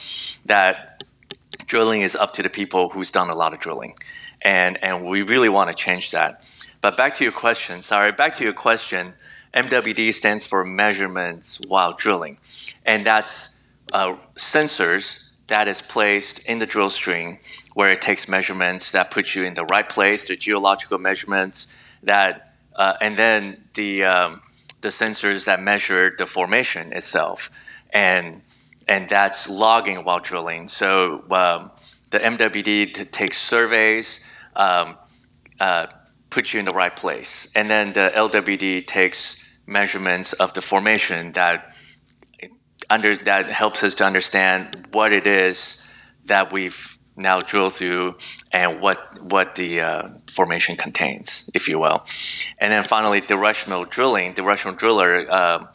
that 0.47 1.05
drilling 1.67 2.03
is 2.03 2.17
up 2.17 2.33
to 2.35 2.43
the 2.43 2.51
people 2.51 2.89
who's 2.91 3.11
done 3.11 3.31
a 3.31 3.37
lot 3.37 3.53
of 3.55 3.61
drilling. 3.61 3.95
and 4.45 4.83
and 4.83 5.05
we 5.05 5.23
really 5.23 5.49
want 5.49 5.69
to 5.71 5.75
change 5.75 6.11
that. 6.11 6.43
But 6.81 6.97
back 6.97 7.15
to 7.15 7.25
your 7.25 7.33
question. 7.33 7.83
Sorry, 7.83 8.11
back 8.13 8.35
to 8.37 8.45
your 8.45 8.53
question. 8.53 9.15
MWD 9.55 10.13
stands 10.15 10.47
for 10.47 10.65
measurements 10.65 11.61
while 11.69 11.93
drilling, 11.93 12.39
and 12.85 13.07
that's 13.07 13.61
uh, 13.93 14.17
sensors 14.37 15.22
that 15.53 15.69
is 15.69 15.83
placed 15.83 16.39
in 16.47 16.59
the 16.61 16.65
drill 16.65 16.89
string 16.89 17.39
where 17.75 17.91
it 17.93 18.01
takes 18.01 18.27
measurements 18.27 18.93
that 18.93 19.11
put 19.11 19.35
you 19.35 19.45
in 19.45 19.53
the 19.53 19.67
right 19.67 19.87
place, 19.87 20.29
the 20.29 20.35
geological 20.35 20.99
measurements 20.99 21.69
that, 22.03 22.55
uh, 22.75 22.95
and 23.03 23.19
then 23.19 23.63
the 23.75 24.03
um, 24.03 24.41
the 24.81 24.89
sensors 24.89 25.45
that 25.45 25.61
measure 25.61 26.15
the 26.17 26.27
formation 26.27 26.91
itself, 26.95 27.51
and 27.93 28.41
and 28.89 29.11
that's 29.11 29.47
logging 29.51 29.99
while 30.05 30.21
drilling. 30.21 30.69
So 30.69 31.23
um, 31.31 31.71
the 32.09 32.19
MWD 32.19 33.11
takes 33.11 33.37
surveys, 33.37 34.25
um, 34.57 34.97
uh, 35.61 35.89
puts 36.31 36.55
you 36.55 36.61
in 36.61 36.65
the 36.65 36.73
right 36.73 36.97
place, 36.97 37.53
and 37.55 37.69
then 37.69 37.93
the 37.93 38.11
LWD 38.15 38.87
takes 38.87 39.37
measurements 39.67 40.33
of 40.33 40.55
the 40.55 40.63
formation 40.63 41.33
that 41.33 41.72
under 42.93 43.17
that 43.17 43.47
helps 43.47 43.83
us 43.83 43.95
to 43.97 44.05
understand 44.05 44.87
what 44.93 45.13
it 45.13 45.27
is 45.27 45.83
that 46.27 46.53
we've 46.53 46.99
now 47.17 47.41
drilled 47.41 47.73
through 47.73 48.17
and 48.53 48.81
what 48.81 48.99
what 49.23 49.55
the 49.55 49.81
uh, 49.81 50.09
formation 50.31 50.77
contains, 50.77 51.51
if 51.55 51.69
you 51.69 51.79
will. 51.79 52.05
And 52.59 52.71
then 52.73 52.85
finally, 52.85 53.21
directional 53.21 53.85
drilling. 53.85 54.35
The 54.35 54.43
directional 54.43 54.77
driller 54.77 55.27
uh, 55.31 55.67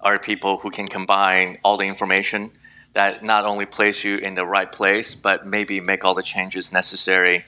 are 0.00 0.18
people 0.18 0.58
who 0.58 0.70
can 0.70 0.86
combine 0.86 1.58
all 1.64 1.76
the 1.76 1.86
information 1.86 2.52
that 2.92 3.22
not 3.22 3.44
only 3.44 3.66
place 3.66 4.04
you 4.04 4.16
in 4.18 4.34
the 4.34 4.46
right 4.46 4.70
place, 4.70 5.14
but 5.14 5.46
maybe 5.46 5.80
make 5.80 6.04
all 6.04 6.14
the 6.14 6.22
changes 6.22 6.72
necessary 6.72 7.44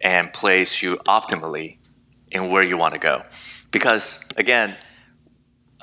and 0.00 0.32
place 0.32 0.82
you 0.82 0.96
optimally 1.18 1.76
in 2.30 2.50
where 2.50 2.62
you 2.62 2.76
want 2.76 2.94
to 2.94 3.00
go. 3.00 3.22
Because 3.70 4.24
again, 4.36 4.76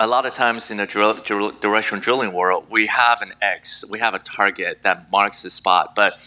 a 0.00 0.06
lot 0.06 0.26
of 0.26 0.32
times 0.32 0.70
in 0.70 0.76
the 0.76 0.86
drill, 0.86 1.14
drill, 1.14 1.50
directional 1.52 2.00
drilling 2.00 2.32
world, 2.32 2.66
we 2.70 2.86
have 2.86 3.20
an 3.22 3.32
X, 3.42 3.84
we 3.88 3.98
have 3.98 4.14
a 4.14 4.18
target 4.20 4.78
that 4.82 5.10
marks 5.10 5.42
the 5.42 5.50
spot, 5.50 5.94
but 5.94 6.20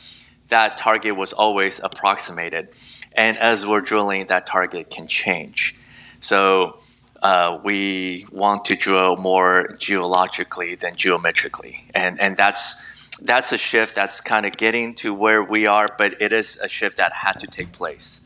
that 0.49 0.77
target 0.77 1.15
was 1.15 1.31
always 1.31 1.79
approximated. 1.81 2.67
And 3.13 3.37
as 3.37 3.65
we're 3.65 3.81
drilling, 3.81 4.27
that 4.27 4.45
target 4.45 4.89
can 4.89 5.07
change. 5.07 5.75
So 6.19 6.79
uh, 7.21 7.59
we 7.63 8.25
want 8.31 8.65
to 8.65 8.75
drill 8.75 9.15
more 9.17 9.75
geologically 9.77 10.75
than 10.75 10.95
geometrically, 10.95 11.85
and 11.93 12.19
and 12.19 12.35
that's 12.35 12.83
that's 13.21 13.51
a 13.51 13.57
shift 13.57 13.95
that's 13.95 14.21
kind 14.21 14.45
of 14.45 14.57
getting 14.57 14.95
to 14.95 15.13
where 15.13 15.43
we 15.43 15.67
are, 15.67 15.87
but 15.97 16.19
it 16.21 16.33
is 16.33 16.59
a 16.61 16.67
shift 16.67 16.97
that 16.97 17.13
had 17.13 17.39
to 17.39 17.47
take 17.47 17.71
place. 17.71 18.21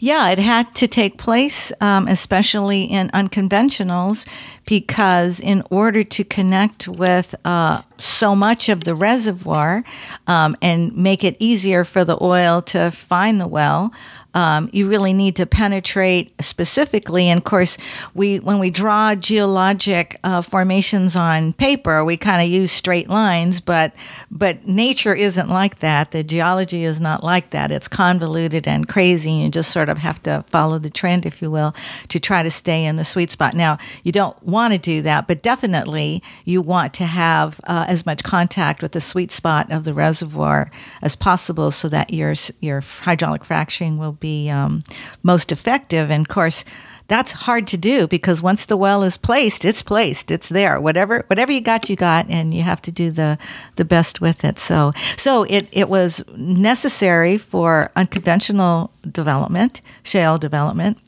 Yeah, 0.00 0.30
it 0.30 0.38
had 0.38 0.74
to 0.76 0.88
take 0.88 1.18
place, 1.18 1.72
um, 1.80 2.08
especially 2.08 2.84
in 2.84 3.10
unconventionals, 3.10 4.26
because 4.64 5.40
in 5.40 5.62
order 5.70 6.02
to 6.04 6.24
connect 6.24 6.88
with 6.88 7.34
uh, 7.44 7.82
so 7.98 8.34
much 8.34 8.68
of 8.68 8.84
the 8.84 8.94
reservoir 8.94 9.84
um, 10.26 10.56
and 10.62 10.96
make 10.96 11.22
it 11.22 11.36
easier 11.38 11.84
for 11.84 12.04
the 12.04 12.16
oil 12.22 12.62
to 12.62 12.90
find 12.90 13.40
the 13.40 13.48
well, 13.48 13.92
um, 14.34 14.68
you 14.72 14.88
really 14.88 15.12
need 15.12 15.36
to 15.36 15.46
penetrate 15.46 16.32
specifically. 16.40 17.28
And 17.28 17.38
of 17.38 17.44
course, 17.44 17.78
we 18.14 18.38
when 18.40 18.58
we 18.58 18.70
draw 18.70 19.14
geologic 19.14 20.20
uh, 20.22 20.42
formations 20.42 21.16
on 21.16 21.52
paper, 21.54 22.04
we 22.04 22.16
kind 22.16 22.42
of 22.42 22.48
use 22.48 22.70
straight 22.70 23.08
lines, 23.08 23.60
but 23.60 23.92
but 24.30 24.66
nature 24.66 25.14
isn't 25.14 25.48
like 25.48 25.78
that. 25.80 26.10
The 26.10 26.22
geology 26.22 26.84
is 26.84 27.00
not 27.00 27.24
like 27.24 27.50
that. 27.50 27.70
It's 27.72 27.88
convoluted 27.88 28.68
and 28.68 28.86
crazy. 28.86 29.30
And 29.30 29.42
you 29.44 29.50
just 29.50 29.70
sort 29.70 29.88
of 29.88 29.98
have 29.98 30.22
to 30.24 30.44
follow 30.48 30.78
the 30.78 30.90
trend, 30.90 31.24
if 31.24 31.40
you 31.42 31.50
will, 31.50 31.74
to 32.08 32.20
try 32.20 32.42
to 32.42 32.50
stay 32.50 32.84
in 32.84 32.96
the 32.96 33.04
sweet 33.04 33.30
spot. 33.30 33.54
Now, 33.54 33.78
you 34.02 34.12
don't 34.12 34.40
want 34.42 34.72
to 34.74 34.78
do 34.78 35.02
that, 35.02 35.26
but 35.26 35.42
definitely 35.42 36.22
you 36.44 36.60
want 36.60 36.94
to 36.94 37.04
have 37.04 37.60
uh, 37.64 37.86
as 37.88 38.04
much 38.04 38.22
contact 38.22 38.82
with 38.82 38.92
the 38.92 39.00
sweet 39.00 39.32
spot 39.32 39.72
of 39.72 39.84
the 39.84 39.94
reservoir 39.94 40.70
as 41.02 41.16
possible, 41.16 41.70
so 41.70 41.88
that 41.88 42.12
your 42.12 42.34
your 42.60 42.80
hydraulic 42.80 43.44
fracturing 43.44 43.98
will 43.98 44.12
be 44.20 44.50
um, 44.50 44.82
most 45.22 45.52
effective. 45.52 46.10
And 46.10 46.26
of 46.26 46.28
course, 46.28 46.64
that's 47.08 47.32
hard 47.32 47.66
to 47.68 47.76
do 47.78 48.06
because 48.06 48.42
once 48.42 48.66
the 48.66 48.76
well 48.76 49.02
is 49.02 49.16
placed, 49.16 49.64
it's 49.64 49.82
placed, 49.82 50.30
it's 50.30 50.50
there. 50.50 50.78
Whatever 50.78 51.24
whatever 51.26 51.50
you 51.50 51.62
got, 51.62 51.88
you 51.88 51.96
got, 51.96 52.28
and 52.28 52.54
you 52.54 52.62
have 52.62 52.82
to 52.82 52.92
do 52.92 53.10
the 53.10 53.38
the 53.76 53.84
best 53.84 54.20
with 54.20 54.44
it. 54.44 54.58
So 54.58 54.92
so 55.16 55.44
it 55.44 55.68
it 55.72 55.88
was 55.88 56.22
necessary 56.36 57.38
for 57.38 57.90
unconventional 57.96 58.90
development, 59.10 59.80
shale 60.02 60.36
development. 60.36 60.98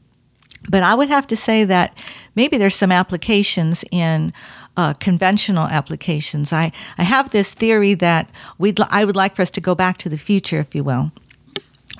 But 0.69 0.83
I 0.83 0.95
would 0.95 1.09
have 1.09 1.26
to 1.29 1.37
say 1.37 1.64
that 1.64 1.95
maybe 2.35 2.59
there's 2.59 2.75
some 2.75 2.93
applications 2.93 3.85
in 3.90 4.33
uh, 4.76 4.93
conventional 4.95 5.67
applications. 5.67 6.52
I, 6.52 6.73
I 6.99 7.02
have 7.02 7.31
this 7.31 7.52
theory 7.52 7.95
that 7.95 8.31
we'd, 8.59 8.79
I 8.90 9.07
would 9.07 9.17
like 9.17 9.35
for 9.35 9.43
us 9.43 9.50
to 9.50 9.61
go 9.61 9.75
back 9.75 9.97
to 9.99 10.11
the 10.11 10.19
future, 10.19 10.59
if 10.59 10.75
you 10.75 10.85
will 10.85 11.12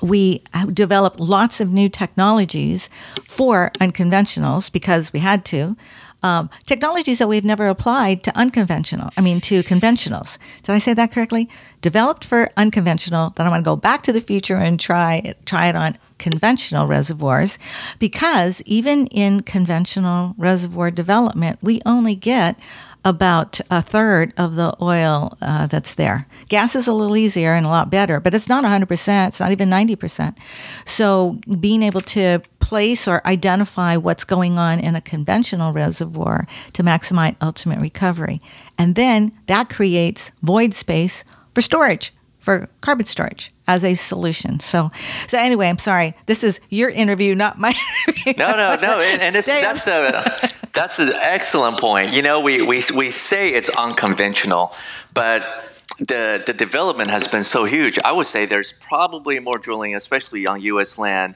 we 0.01 0.43
developed 0.73 1.19
lots 1.19 1.61
of 1.61 1.71
new 1.71 1.89
technologies 1.89 2.89
for 3.23 3.71
unconventionals 3.79 4.71
because 4.71 5.13
we 5.13 5.19
had 5.19 5.45
to. 5.45 5.75
Um, 6.23 6.51
technologies 6.67 7.17
that 7.17 7.27
we've 7.27 7.43
never 7.43 7.67
applied 7.67 8.23
to 8.23 8.37
unconventional, 8.37 9.09
I 9.17 9.21
mean, 9.21 9.41
to 9.41 9.63
conventionals. 9.63 10.37
Did 10.61 10.73
I 10.73 10.77
say 10.77 10.93
that 10.93 11.11
correctly? 11.11 11.49
Developed 11.81 12.25
for 12.25 12.51
unconventional, 12.57 13.31
then 13.35 13.47
I'm 13.47 13.51
going 13.51 13.63
to 13.63 13.65
go 13.65 13.75
back 13.75 14.03
to 14.03 14.13
the 14.13 14.21
future 14.21 14.57
and 14.57 14.79
try, 14.79 15.33
try 15.45 15.67
it 15.67 15.75
on 15.75 15.97
conventional 16.19 16.85
reservoirs 16.85 17.57
because 17.97 18.61
even 18.67 19.07
in 19.07 19.41
conventional 19.41 20.35
reservoir 20.37 20.91
development, 20.91 21.57
we 21.63 21.81
only 21.87 22.13
get 22.13 22.59
about 23.03 23.59
a 23.69 23.81
third 23.81 24.33
of 24.37 24.55
the 24.55 24.75
oil 24.81 25.37
uh, 25.41 25.67
that's 25.67 25.95
there. 25.95 26.27
Gas 26.49 26.75
is 26.75 26.87
a 26.87 26.93
little 26.93 27.17
easier 27.17 27.53
and 27.53 27.65
a 27.65 27.69
lot 27.69 27.89
better, 27.89 28.19
but 28.19 28.33
it's 28.33 28.47
not 28.47 28.63
100%, 28.63 29.27
it's 29.27 29.39
not 29.39 29.51
even 29.51 29.69
90%. 29.69 30.37
So 30.85 31.39
being 31.59 31.81
able 31.81 32.01
to 32.01 32.41
place 32.59 33.07
or 33.07 33.25
identify 33.25 33.97
what's 33.97 34.23
going 34.23 34.57
on 34.57 34.79
in 34.79 34.95
a 34.95 35.01
conventional 35.01 35.73
reservoir 35.73 36.47
to 36.73 36.83
maximize 36.83 37.35
ultimate 37.41 37.79
recovery. 37.79 38.41
And 38.77 38.95
then 38.95 39.31
that 39.47 39.69
creates 39.69 40.31
void 40.43 40.73
space 40.73 41.23
for 41.53 41.61
storage 41.61 42.13
for 42.41 42.67
carbon 42.81 43.05
storage 43.05 43.53
as 43.67 43.83
a 43.83 43.93
solution. 43.93 44.59
So, 44.59 44.91
so 45.27 45.37
anyway, 45.37 45.69
I'm 45.69 45.77
sorry. 45.77 46.15
This 46.25 46.43
is 46.43 46.59
your 46.69 46.89
interview, 46.89 47.35
not 47.35 47.57
my. 47.57 47.73
no, 48.37 48.51
no, 48.51 48.75
no, 48.75 48.99
and, 48.99 49.21
and 49.21 49.35
that's 49.35 49.87
a 49.87 50.49
that's 50.73 50.99
an 50.99 51.13
excellent 51.13 51.79
point. 51.79 52.13
You 52.13 52.21
know, 52.21 52.41
we 52.41 52.61
we 52.61 52.81
we 52.95 53.11
say 53.11 53.53
it's 53.53 53.69
unconventional, 53.69 54.73
but 55.13 55.65
the 55.99 56.43
the 56.45 56.53
development 56.53 57.11
has 57.11 57.27
been 57.27 57.43
so 57.43 57.63
huge. 57.63 57.97
I 58.03 58.11
would 58.11 58.27
say 58.27 58.45
there's 58.45 58.73
probably 58.73 59.39
more 59.39 59.57
drilling, 59.57 59.95
especially 59.95 60.45
on 60.47 60.61
U.S. 60.61 60.97
land, 60.97 61.35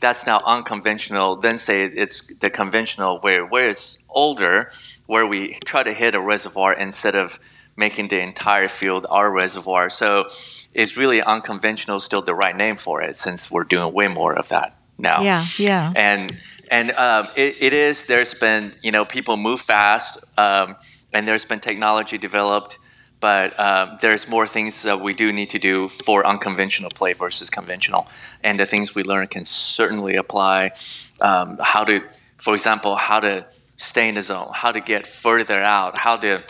that's 0.00 0.26
now 0.26 0.42
unconventional 0.44 1.36
than 1.36 1.58
say 1.58 1.84
it's 1.84 2.26
the 2.26 2.50
conventional 2.50 3.18
where 3.20 3.46
where 3.46 3.68
it's 3.70 3.98
older, 4.10 4.70
where 5.06 5.26
we 5.26 5.54
try 5.64 5.82
to 5.82 5.92
hit 5.92 6.14
a 6.14 6.20
reservoir 6.20 6.74
instead 6.74 7.14
of 7.14 7.40
making 7.76 8.08
the 8.08 8.20
entire 8.20 8.68
field 8.68 9.06
our 9.10 9.32
reservoir. 9.32 9.90
So 9.90 10.30
it's 10.72 10.96
really 10.96 11.22
unconventional, 11.22 12.00
still 12.00 12.22
the 12.22 12.34
right 12.34 12.56
name 12.56 12.76
for 12.76 13.02
it, 13.02 13.16
since 13.16 13.50
we're 13.50 13.64
doing 13.64 13.92
way 13.92 14.08
more 14.08 14.34
of 14.34 14.48
that 14.48 14.76
now. 14.98 15.22
Yeah, 15.22 15.44
yeah. 15.58 15.92
And 15.96 16.36
and 16.70 16.92
um, 16.92 17.28
it, 17.36 17.56
it 17.60 17.72
is. 17.72 18.06
There's 18.06 18.34
been 18.34 18.74
you 18.82 18.92
know 18.92 19.04
people 19.04 19.36
move 19.36 19.60
fast, 19.60 20.22
um, 20.38 20.76
and 21.12 21.26
there's 21.26 21.44
been 21.44 21.60
technology 21.60 22.18
developed, 22.18 22.78
but 23.20 23.58
um, 23.58 23.98
there's 24.00 24.28
more 24.28 24.46
things 24.46 24.82
that 24.82 25.00
we 25.00 25.14
do 25.14 25.32
need 25.32 25.50
to 25.50 25.58
do 25.58 25.88
for 25.88 26.26
unconventional 26.26 26.90
play 26.90 27.12
versus 27.12 27.50
conventional. 27.50 28.06
And 28.42 28.58
the 28.58 28.66
things 28.66 28.94
we 28.94 29.02
learn 29.02 29.26
can 29.28 29.44
certainly 29.44 30.16
apply. 30.16 30.72
Um, 31.20 31.58
how 31.62 31.84
to, 31.84 32.02
for 32.38 32.54
example, 32.54 32.96
how 32.96 33.20
to 33.20 33.46
stay 33.76 34.08
in 34.08 34.16
the 34.16 34.22
zone, 34.22 34.50
how 34.52 34.72
to 34.72 34.80
get 34.80 35.06
further 35.06 35.62
out, 35.62 35.96
how 35.96 36.16
to 36.18 36.42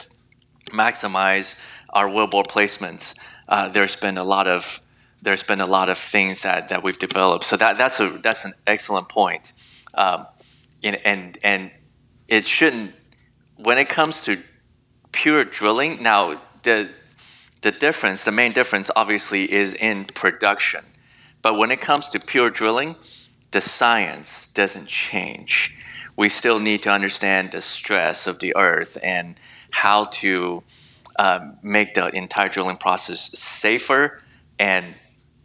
maximize 0.74 1.58
our 1.90 2.08
wellbore 2.08 2.46
placements. 2.46 3.18
Uh, 3.48 3.68
there's 3.68 3.96
been 3.96 4.18
a 4.18 4.24
lot 4.24 4.46
of 4.46 4.80
there's 5.22 5.42
been 5.42 5.62
a 5.62 5.66
lot 5.66 5.88
of 5.88 5.96
things 5.96 6.42
that, 6.42 6.68
that 6.68 6.82
we've 6.82 6.98
developed. 6.98 7.44
So 7.44 7.56
that 7.56 7.78
that's 7.78 8.00
a 8.00 8.10
that's 8.22 8.44
an 8.44 8.52
excellent 8.66 9.08
point. 9.08 9.52
Um, 9.94 10.26
and, 10.82 10.98
and 11.04 11.38
and 11.42 11.70
it 12.28 12.46
shouldn't 12.46 12.94
when 13.56 13.78
it 13.78 13.88
comes 13.88 14.22
to 14.24 14.38
pure 15.12 15.44
drilling. 15.44 16.02
Now 16.02 16.40
the 16.62 16.90
the 17.62 17.72
difference, 17.72 18.24
the 18.24 18.32
main 18.32 18.52
difference, 18.52 18.90
obviously, 18.94 19.50
is 19.50 19.72
in 19.72 20.04
production. 20.04 20.84
But 21.40 21.56
when 21.56 21.70
it 21.70 21.80
comes 21.80 22.10
to 22.10 22.20
pure 22.20 22.50
drilling, 22.50 22.96
the 23.50 23.60
science 23.60 24.48
doesn't 24.48 24.88
change. 24.88 25.74
We 26.16 26.28
still 26.28 26.60
need 26.60 26.82
to 26.82 26.90
understand 26.90 27.52
the 27.52 27.60
stress 27.60 28.26
of 28.26 28.38
the 28.40 28.54
earth 28.54 28.98
and 29.02 29.40
how 29.74 30.04
to 30.04 30.62
um, 31.16 31.58
make 31.62 31.94
the 31.94 32.06
entire 32.14 32.48
drilling 32.48 32.76
process 32.76 33.36
safer 33.38 34.22
and 34.58 34.86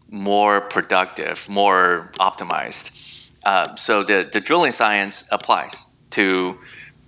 more 0.09 0.62
productive, 0.62 1.50
more 1.50 2.12
optimized. 2.19 2.86
Uh, 3.43 3.75
so 3.75 4.03
the, 4.03 4.29
the 4.31 4.39
drilling 4.39 4.71
science 4.71 5.25
applies 5.31 5.88
to 6.12 6.57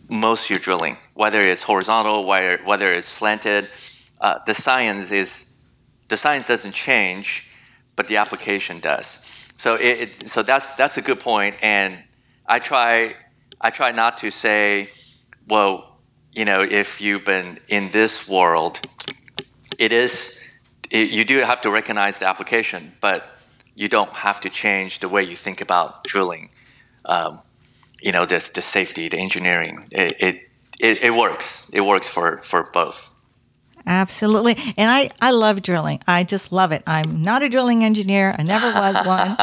most 0.10 0.46
of 0.46 0.50
your 0.50 0.60
drilling, 0.60 0.98
whether 1.14 1.42
it's 1.42 1.64
horizontal, 1.64 2.26
whether, 2.26 2.58
whether 2.66 2.92
it's 2.94 3.08
slanted. 3.08 3.70
Uh, 4.20 4.40
the 4.46 4.54
science 4.54 5.12
is 5.12 5.58
the 6.10 6.18
science 6.18 6.48
doesn't 6.48 6.74
change, 6.74 7.50
but 7.96 8.08
the 8.08 8.18
application 8.18 8.80
does. 8.80 9.26
So 9.56 9.76
it, 9.76 9.96
it, 10.02 10.30
so 10.30 10.44
that's 10.44 10.74
that's 10.74 10.98
a 10.98 11.02
good 11.02 11.20
point, 11.20 11.56
and 11.62 11.98
I 12.48 12.60
try 12.60 13.16
I 13.62 13.70
try 13.70 13.92
not 13.92 14.18
to 14.20 14.32
say, 14.32 14.90
well, 15.48 15.91
you 16.34 16.46
know, 16.46 16.62
if 16.62 17.02
you've 17.02 17.26
been 17.26 17.60
in 17.68 17.92
this 17.92 18.28
world, 18.28 18.80
it 19.78 19.92
is 19.92 20.42
it, 20.92 21.10
you 21.10 21.26
do 21.26 21.40
have 21.40 21.62
to 21.62 21.72
recognize 21.72 22.20
the 22.20 22.28
application, 22.28 22.94
but 23.02 23.28
you 23.76 23.88
don't 23.88 24.12
have 24.12 24.42
to 24.42 24.50
change 24.50 25.00
the 25.00 25.10
way 25.10 25.24
you 25.24 25.36
think 25.36 25.62
about 25.62 26.04
drilling. 26.04 26.50
Um, 27.06 27.42
you 28.02 28.12
know, 28.12 28.26
the, 28.26 28.50
the 28.54 28.62
safety, 28.62 29.08
the 29.08 29.18
engineering. 29.18 29.84
It, 29.92 30.22
it, 30.22 30.50
it, 30.80 31.04
it 31.04 31.14
works. 31.14 31.70
It 31.72 31.82
works 31.82 32.10
for, 32.10 32.42
for 32.44 32.64
both. 32.64 33.10
Absolutely. 33.86 34.58
And 34.78 34.92
I, 34.92 35.10
I 35.22 35.32
love 35.32 35.62
drilling. 35.62 36.02
I 36.08 36.24
just 36.24 36.52
love 36.52 36.72
it. 36.72 36.84
I'm 36.86 37.24
not 37.24 37.42
a 37.42 37.50
drilling 37.50 37.84
engineer. 37.84 38.34
I 38.38 38.44
never 38.44 38.68
was 38.68 39.06
one. 39.06 39.38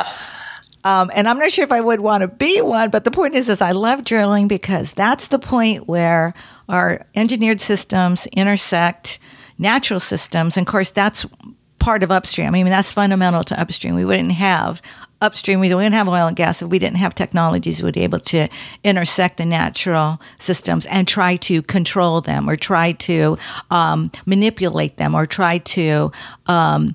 Um, 0.85 1.11
and 1.15 1.29
I'm 1.29 1.39
not 1.39 1.51
sure 1.51 1.65
if 1.65 1.73
I 1.73 1.81
would 1.81 2.01
want 2.01 2.23
to 2.23 2.29
be 2.29 2.61
one, 2.61 2.91
but 2.91 3.05
the 3.05 3.11
point 3.11 3.35
is, 3.35 3.49
is 3.49 3.61
I 3.61 3.73
love 3.73 4.05
drilling 4.05 4.49
because 4.49 4.93
that's 4.93 5.29
the 5.29 5.39
point 5.39 5.89
where 5.89 6.35
our 6.69 7.07
engineered 7.15 7.61
systems 7.61 8.27
intersect 8.29 9.19
natural 9.59 10.01
systems. 10.01 10.57
And 10.57 10.67
of 10.67 10.71
course, 10.71 10.91
that's 10.91 11.27
part 11.79 12.03
of 12.03 12.11
upstream. 12.11 12.49
I 12.49 12.51
mean, 12.51 12.67
that's 12.67 12.93
fundamental 12.93 13.45
to 13.45 13.61
upstream. 13.61 13.95
We 13.95 14.05
wouldn't 14.05 14.33
have 14.33 14.83
upstream, 15.21 15.59
we 15.59 15.75
wouldn't 15.75 15.95
have 15.95 16.09
oil 16.09 16.27
and 16.29 16.37
gas 16.37 16.63
if 16.63 16.69
we 16.69 16.79
didn't 16.79 16.99
have 16.99 17.15
technologies 17.15 17.79
that 17.79 17.85
would 17.85 17.95
be 17.95 18.03
able 18.03 18.21
to 18.21 18.49
intersect 18.85 19.37
the 19.37 19.45
natural 19.45 20.21
systems 20.39 20.87
and 20.87 21.09
try 21.09 21.35
to 21.35 21.61
control 21.63 22.21
them 22.21 22.49
or 22.49 22.55
try 22.55 22.93
to 22.93 23.37
um, 23.71 24.13
manipulate 24.27 24.97
them 24.97 25.15
or 25.15 25.27
try 25.27 25.59
to 25.59 26.13
um, 26.47 26.95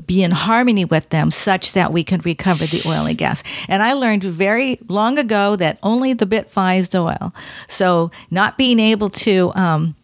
be 0.00 0.22
in 0.22 0.30
harmony 0.30 0.84
with 0.84 1.08
them 1.10 1.30
such 1.30 1.72
that 1.72 1.92
we 1.92 2.02
can 2.04 2.20
recover 2.20 2.66
the 2.66 2.82
oil 2.86 3.06
and 3.06 3.18
gas. 3.18 3.42
And 3.68 3.82
I 3.82 3.92
learned 3.92 4.24
very 4.24 4.78
long 4.88 5.18
ago 5.18 5.56
that 5.56 5.78
only 5.82 6.12
the 6.12 6.26
bit 6.26 6.50
finds 6.50 6.94
oil. 6.94 7.34
So 7.68 8.10
not 8.30 8.56
being 8.56 8.80
able 8.80 9.10
to 9.10 9.52
um, 9.54 9.94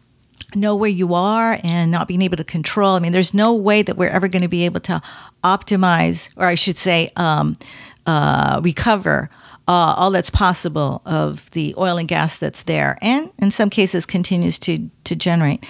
know 0.55 0.75
where 0.75 0.89
you 0.89 1.13
are 1.13 1.59
and 1.63 1.91
not 1.91 2.07
being 2.07 2.21
able 2.21 2.37
to 2.37 2.43
control. 2.43 2.95
I 2.95 2.99
mean, 2.99 3.11
there's 3.11 3.33
no 3.33 3.53
way 3.53 3.81
that 3.81 3.97
we're 3.97 4.09
ever 4.09 4.27
going 4.27 4.41
to 4.41 4.47
be 4.47 4.65
able 4.65 4.79
to 4.81 5.01
optimize, 5.43 6.29
or 6.35 6.45
I 6.45 6.55
should 6.55 6.77
say, 6.77 7.11
um, 7.15 7.55
uh, 8.05 8.59
recover 8.63 9.29
uh, 9.67 9.93
all 9.97 10.09
that's 10.09 10.31
possible 10.31 11.01
of 11.05 11.51
the 11.51 11.75
oil 11.77 11.97
and 11.97 12.07
gas 12.07 12.37
that's 12.37 12.63
there, 12.63 12.97
and 13.01 13.29
in 13.37 13.51
some 13.51 13.69
cases 13.69 14.05
continues 14.05 14.57
to 14.59 14.89
to 15.03 15.15
generate. 15.15 15.63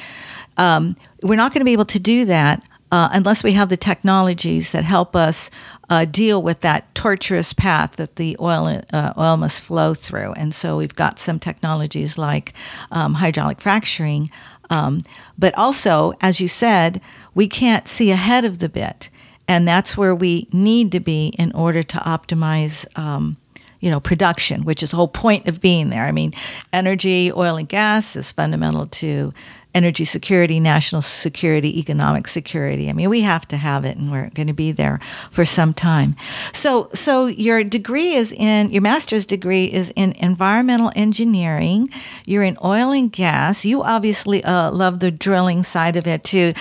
Um, 0.56 0.96
we're 1.22 1.36
not 1.36 1.54
going 1.54 1.60
to 1.60 1.66
be 1.66 1.74
able 1.74 1.86
to 1.86 2.00
do 2.00 2.24
that 2.26 2.64
uh, 2.92 3.10
unless 3.12 3.44
we 3.44 3.54
have 3.54 3.70
the 3.70 3.78
technologies 3.78 4.72
that 4.72 4.84
help 4.84 5.16
us 5.16 5.52
uh, 5.90 6.06
deal 6.06 6.42
with 6.42 6.62
that 6.62 6.94
tortuous 6.96 7.54
path 7.54 7.96
that 7.98 8.16
the 8.16 8.36
oil 8.40 8.82
uh, 8.92 9.14
oil 9.18 9.38
must 9.38 9.62
flow 9.64 9.94
through. 9.94 10.34
And 10.34 10.54
so 10.54 10.78
we've 10.78 10.96
got 10.96 11.20
some 11.20 11.40
technologies 11.40 12.18
like 12.18 12.54
um, 12.92 13.16
hydraulic 13.16 13.62
fracturing 13.62 14.30
um, 14.70 15.04
but 15.38 15.58
also, 15.58 16.14
as 16.22 16.40
you 16.40 16.48
said, 16.48 17.02
we 17.34 17.48
can't 17.48 17.88
see 17.88 18.12
ahead 18.12 18.46
of 18.46 18.60
the 18.60 18.70
bit, 18.70 19.10
and 19.48 19.68
that's 19.68 19.98
where 19.98 20.14
we 20.14 20.48
need 20.52 20.92
to 20.92 21.00
be 21.00 21.30
in 21.40 21.52
order 21.54 21.84
to 21.84 21.98
optimize. 21.98 22.86
Um, 22.98 23.38
you 23.82 23.90
know, 23.90 24.02
production, 24.02 24.66
which 24.66 24.84
is 24.84 24.90
the 24.90 24.98
whole 24.98 25.08
point 25.08 25.48
of 25.48 25.62
being 25.62 25.90
there. 25.90 26.04
I 26.04 26.12
mean, 26.12 26.34
energy, 26.74 27.32
oil 27.32 27.56
and 27.56 27.70
gas 27.70 28.18
is 28.18 28.30
fundamental 28.30 28.88
to 28.88 29.34
energy 29.80 30.04
security, 30.04 30.60
national 30.60 31.02
security, 31.02 31.80
economic 31.80 32.28
security. 32.28 32.90
I 32.90 32.94
mean, 32.94 33.10
we 33.10 33.22
have 33.22 33.48
to 33.48 33.56
have 33.56 33.86
it, 33.86 33.96
and 33.96 34.12
we're 34.12 34.30
going 34.32 34.48
to 34.48 34.54
be 34.54 34.74
there 34.74 35.00
for 35.32 35.46
some 35.46 35.74
time. 35.74 36.18
So, 36.52 36.90
so 36.94 37.28
your 37.28 37.64
degree 37.64 38.16
is 38.16 38.34
in 38.34 38.72
your 38.72 38.82
master's 38.82 39.26
degree 39.26 39.72
is 39.72 39.94
in 39.96 40.12
environmental 40.20 40.92
engineering. 40.98 41.88
You're 42.26 42.44
in 42.44 42.58
oil 42.62 42.92
and 42.92 43.10
gas. 43.10 43.64
You 43.64 43.82
obviously 43.82 44.44
uh, 44.44 44.70
love 44.72 45.00
the 45.00 45.12
drilling 45.12 45.64
side 45.64 45.96
of 45.96 46.06
it 46.06 46.26
too. 46.26 46.54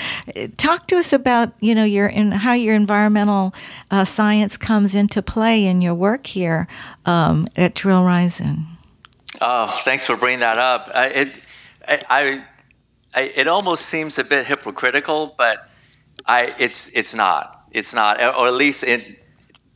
Talk 0.57 0.87
to 0.87 0.97
us 0.97 1.13
about 1.13 1.53
you 1.59 1.75
know 1.75 1.85
your 1.85 2.07
in 2.07 2.31
how 2.31 2.53
your 2.53 2.77
environmental 2.77 3.53
uh, 3.91 4.05
science 4.05 4.57
comes 4.57 4.95
into 4.95 5.23
play 5.23 5.67
in 5.67 5.83
your 5.83 5.95
work 5.95 6.29
here 6.29 6.69
um, 7.05 7.49
at 7.57 7.75
Drillrizon. 7.75 8.65
Oh, 9.41 9.67
thanks 9.85 10.07
for 10.07 10.17
bringing 10.17 10.41
that 10.41 10.59
up. 10.59 10.89
It, 10.95 11.43
I, 11.89 12.03
I 12.09 12.45
I, 13.15 13.23
it 13.35 13.49
almost 13.49 13.87
seems 13.87 14.19
a 14.19 14.25
bit 14.25 14.47
hypocritical, 14.47 15.35
but 15.37 15.69
I, 16.27 16.55
it's, 16.59 16.91
it's 16.95 17.15
not. 17.15 17.65
It's 17.71 17.95
not, 17.95 18.21
or 18.21 18.47
at 18.47 18.55
least 18.55 18.85
in, 18.85 19.17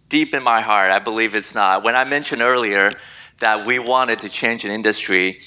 deep 0.08 0.34
in 0.34 0.42
my 0.42 0.60
heart, 0.60 0.90
I 0.90 0.98
believe 0.98 1.34
it's 1.34 1.54
not. 1.54 1.82
When 1.82 1.96
I 1.96 2.04
mentioned 2.04 2.42
earlier 2.42 2.92
that 3.40 3.66
we 3.66 3.78
wanted 3.78 4.20
to 4.20 4.28
change 4.28 4.64
an 4.64 4.70
industry, 4.70 5.40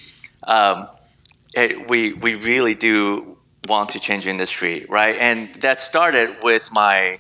um, 0.44 0.88
it, 1.56 1.90
we, 1.90 2.14
we 2.14 2.36
really 2.36 2.74
do 2.74 3.38
want 3.68 3.92
to 3.92 4.00
change 4.00 4.26
industry, 4.28 4.86
right? 4.90 5.16
And 5.18 5.54
that 5.62 5.80
started 5.80 6.38
with 6.44 6.72
my 6.72 7.20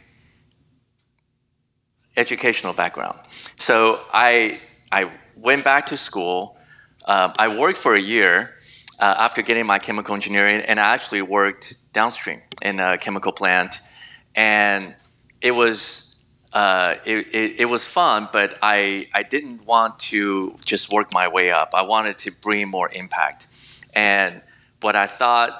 educational 2.17 2.73
background. 2.73 3.19
So 3.57 3.99
I, 4.11 4.61
I 4.91 5.11
went 5.35 5.63
back 5.63 5.87
to 5.87 5.97
school. 5.97 6.57
Um, 7.05 7.33
I 7.37 7.59
worked 7.59 7.77
for 7.77 7.93
a 7.95 8.01
year 8.01 8.54
uh, 8.99 9.15
after 9.17 9.41
getting 9.41 9.65
my 9.65 9.79
chemical 9.79 10.15
engineering, 10.15 10.61
and 10.61 10.79
I 10.79 10.93
actually 10.93 11.21
worked 11.21 11.75
downstream 11.93 12.41
in 12.61 12.79
a 12.79 12.97
chemical 12.97 13.31
plant, 13.31 13.79
and 14.35 14.95
it 15.41 15.51
was 15.51 16.15
uh, 16.53 16.95
it, 17.05 17.27
it, 17.33 17.59
it, 17.61 17.65
was 17.65 17.85
fun, 17.85 18.29
but 18.31 18.57
I 18.61 19.07
I 19.13 19.23
didn't 19.23 19.65
want 19.65 19.99
to 20.11 20.55
just 20.63 20.91
work 20.91 21.13
my 21.13 21.27
way 21.27 21.51
up. 21.51 21.71
I 21.73 21.81
wanted 21.81 22.17
to 22.19 22.31
bring 22.31 22.69
more 22.69 22.89
impact, 22.91 23.47
and 23.93 24.41
what 24.81 24.95
I 24.95 25.07
thought 25.07 25.51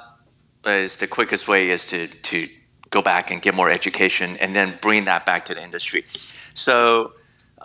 is 0.66 0.98
the 0.98 1.08
quickest 1.08 1.48
way 1.48 1.70
is 1.70 1.86
to 1.88 2.08
to 2.08 2.48
go 2.90 3.02
back 3.02 3.32
and 3.32 3.42
get 3.42 3.54
more 3.54 3.70
education, 3.70 4.38
and 4.38 4.56
then 4.56 4.78
bring 4.82 5.06
that 5.06 5.26
back 5.26 5.46
to 5.46 5.56
the 5.56 5.64
industry. 5.64 6.06
So. 6.54 7.14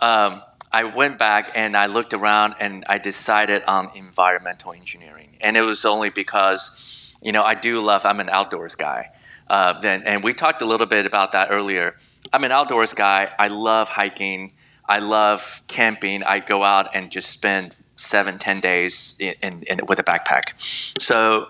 Um, 0.01 0.41
I 0.73 0.85
went 0.85 1.19
back 1.19 1.51
and 1.53 1.75
I 1.75 1.87
looked 1.87 2.13
around 2.13 2.55
and 2.61 2.85
I 2.87 2.97
decided 2.97 3.61
on 3.63 3.91
environmental 3.93 4.71
engineering. 4.71 5.30
And 5.41 5.57
it 5.57 5.61
was 5.61 5.85
only 5.85 6.09
because, 6.09 7.11
you 7.21 7.31
know, 7.31 7.43
I 7.43 7.55
do 7.55 7.81
love, 7.81 8.05
I'm 8.05 8.19
an 8.19 8.29
outdoors 8.29 8.75
guy. 8.75 9.11
Uh, 9.47 9.79
then, 9.79 10.03
and 10.03 10.23
we 10.23 10.33
talked 10.33 10.61
a 10.61 10.65
little 10.65 10.87
bit 10.87 11.05
about 11.05 11.33
that 11.33 11.49
earlier. 11.51 11.95
I'm 12.31 12.43
an 12.43 12.51
outdoors 12.51 12.93
guy. 12.93 13.29
I 13.37 13.47
love 13.47 13.89
hiking. 13.89 14.53
I 14.87 14.99
love 14.99 15.61
camping. 15.67 16.23
I 16.23 16.39
go 16.39 16.63
out 16.63 16.95
and 16.95 17.11
just 17.11 17.29
spend 17.29 17.75
seven, 17.95 18.39
ten 18.39 18.59
days 18.59 19.15
in, 19.19 19.35
in, 19.41 19.63
in 19.63 19.79
with 19.87 19.99
a 19.99 20.03
backpack. 20.03 20.53
So, 21.01 21.49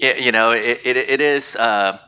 it, 0.00 0.20
you 0.20 0.32
know, 0.32 0.50
it, 0.50 0.80
it, 0.84 0.96
it 0.96 1.20
is 1.20 1.56
uh, 1.56 1.98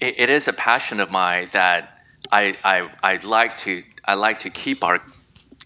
it, 0.00 0.14
it 0.18 0.30
is 0.30 0.48
a 0.48 0.52
passion 0.52 1.00
of 1.00 1.10
mine 1.10 1.48
that 1.52 2.00
I, 2.30 2.56
I 2.64 2.90
I 3.02 3.16
like 3.16 3.56
to 3.58 3.82
I 4.04 4.14
like 4.14 4.40
to 4.40 4.50
keep 4.50 4.84
our 4.84 5.02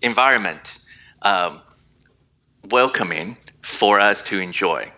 environment 0.03 0.85
um, 1.23 1.61
welcoming 2.71 3.37
for 3.63 4.01
us 4.01 4.23
to 4.25 4.39
enjoy. 4.39 4.91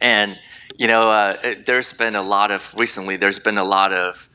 And 0.00 0.38
you 0.78 0.86
know, 0.86 1.10
uh, 1.10 1.54
there's 1.66 1.92
been 1.92 2.16
a 2.16 2.22
lot 2.22 2.50
of 2.50 2.74
recently. 2.74 3.16
There's 3.16 3.38
been 3.38 3.58
a 3.58 3.64
lot 3.64 3.92
of 3.92 4.28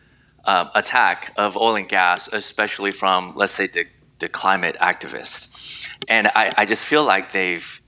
um, 0.45 0.69
attack 0.75 1.33
of 1.37 1.57
oil 1.57 1.75
and 1.75 1.89
gas, 1.89 2.29
especially 2.31 2.91
from 2.91 3.33
let's 3.35 3.53
say 3.53 3.67
the, 3.67 3.87
the 4.19 4.29
climate 4.29 4.77
activists. 4.79 5.87
And 6.07 6.27
I, 6.27 6.53
I 6.57 6.65
just 6.65 6.85
feel 6.85 7.03
like 7.03 7.31
they've 7.31 7.81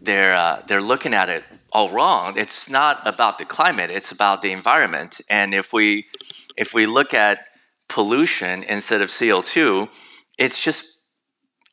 they're 0.00 0.34
uh, 0.34 0.62
they're 0.66 0.82
looking 0.82 1.14
at 1.14 1.28
it 1.28 1.44
all 1.72 1.88
wrong. 1.90 2.36
It's 2.36 2.68
not 2.68 3.06
about 3.06 3.38
the 3.38 3.44
climate; 3.44 3.90
it's 3.90 4.12
about 4.12 4.42
the 4.42 4.52
environment. 4.52 5.20
And 5.30 5.54
if 5.54 5.72
we 5.72 6.06
if 6.56 6.74
we 6.74 6.86
look 6.86 7.14
at 7.14 7.46
pollution 7.88 8.62
instead 8.64 9.00
of 9.00 9.10
CO 9.16 9.42
two, 9.42 9.88
it's 10.38 10.62
just 10.62 10.98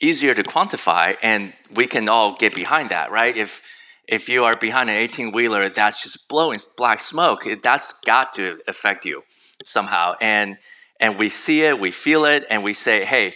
easier 0.01 0.33
to 0.33 0.43
quantify 0.43 1.17
and 1.21 1.53
we 1.75 1.85
can 1.85 2.07
all 2.07 2.35
get 2.35 2.55
behind 2.55 2.89
that 2.89 3.12
right 3.12 3.35
if 3.35 3.62
if 4.10 4.28
you 4.28 4.43
are 4.43 4.56
behind 4.56 4.89
an 4.89 4.98
18 4.98 5.32
wheeler 5.32 5.69
that's 5.69 6.04
just 6.04 6.28
blowing 6.28 6.60
black 6.78 7.00
smoke 7.00 7.48
that's 7.62 7.93
got 8.06 8.34
to 8.34 8.60
affect 8.67 9.06
you 9.06 9.24
somehow 9.65 10.13
and 10.19 10.58
and 11.00 11.17
we 11.17 11.30
see 11.30 11.62
it 11.62 11.80
we 11.80 11.91
feel 11.91 12.26
it 12.26 12.45
and 12.50 12.63
we 12.63 12.74
say 12.74 13.06
hey 13.06 13.36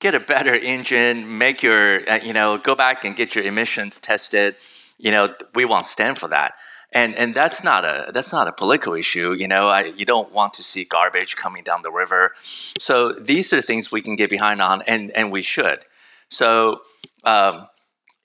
get 0.00 0.14
a 0.14 0.20
better 0.20 0.54
engine 0.54 1.38
make 1.38 1.62
your 1.62 2.08
uh, 2.10 2.18
you 2.22 2.32
know 2.32 2.58
go 2.58 2.74
back 2.74 3.04
and 3.04 3.16
get 3.16 3.34
your 3.34 3.44
emissions 3.44 4.00
tested 4.00 4.56
you 4.98 5.10
know 5.10 5.34
we 5.54 5.64
won't 5.64 5.86
stand 5.86 6.18
for 6.18 6.28
that 6.28 6.54
and 6.92 7.16
and 7.16 7.34
that's 7.34 7.64
not 7.64 7.84
a 7.84 8.10
that's 8.12 8.32
not 8.32 8.48
a 8.48 8.52
political 8.52 8.94
issue. 8.94 9.32
You 9.32 9.48
know, 9.48 9.68
I, 9.68 9.84
you 9.84 10.04
don't 10.04 10.30
want 10.32 10.54
to 10.54 10.62
see 10.62 10.84
garbage 10.84 11.36
coming 11.36 11.62
down 11.62 11.82
the 11.82 11.90
river. 11.90 12.34
So 12.78 13.12
these 13.12 13.52
are 13.52 13.62
things 13.62 13.90
we 13.90 14.02
can 14.02 14.16
get 14.16 14.28
behind 14.28 14.60
on, 14.60 14.82
and 14.82 15.10
and 15.12 15.32
we 15.32 15.42
should. 15.42 15.84
So 16.28 16.82
um, 17.24 17.66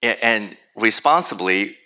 and 0.02 0.58
responsibly, 0.76 1.78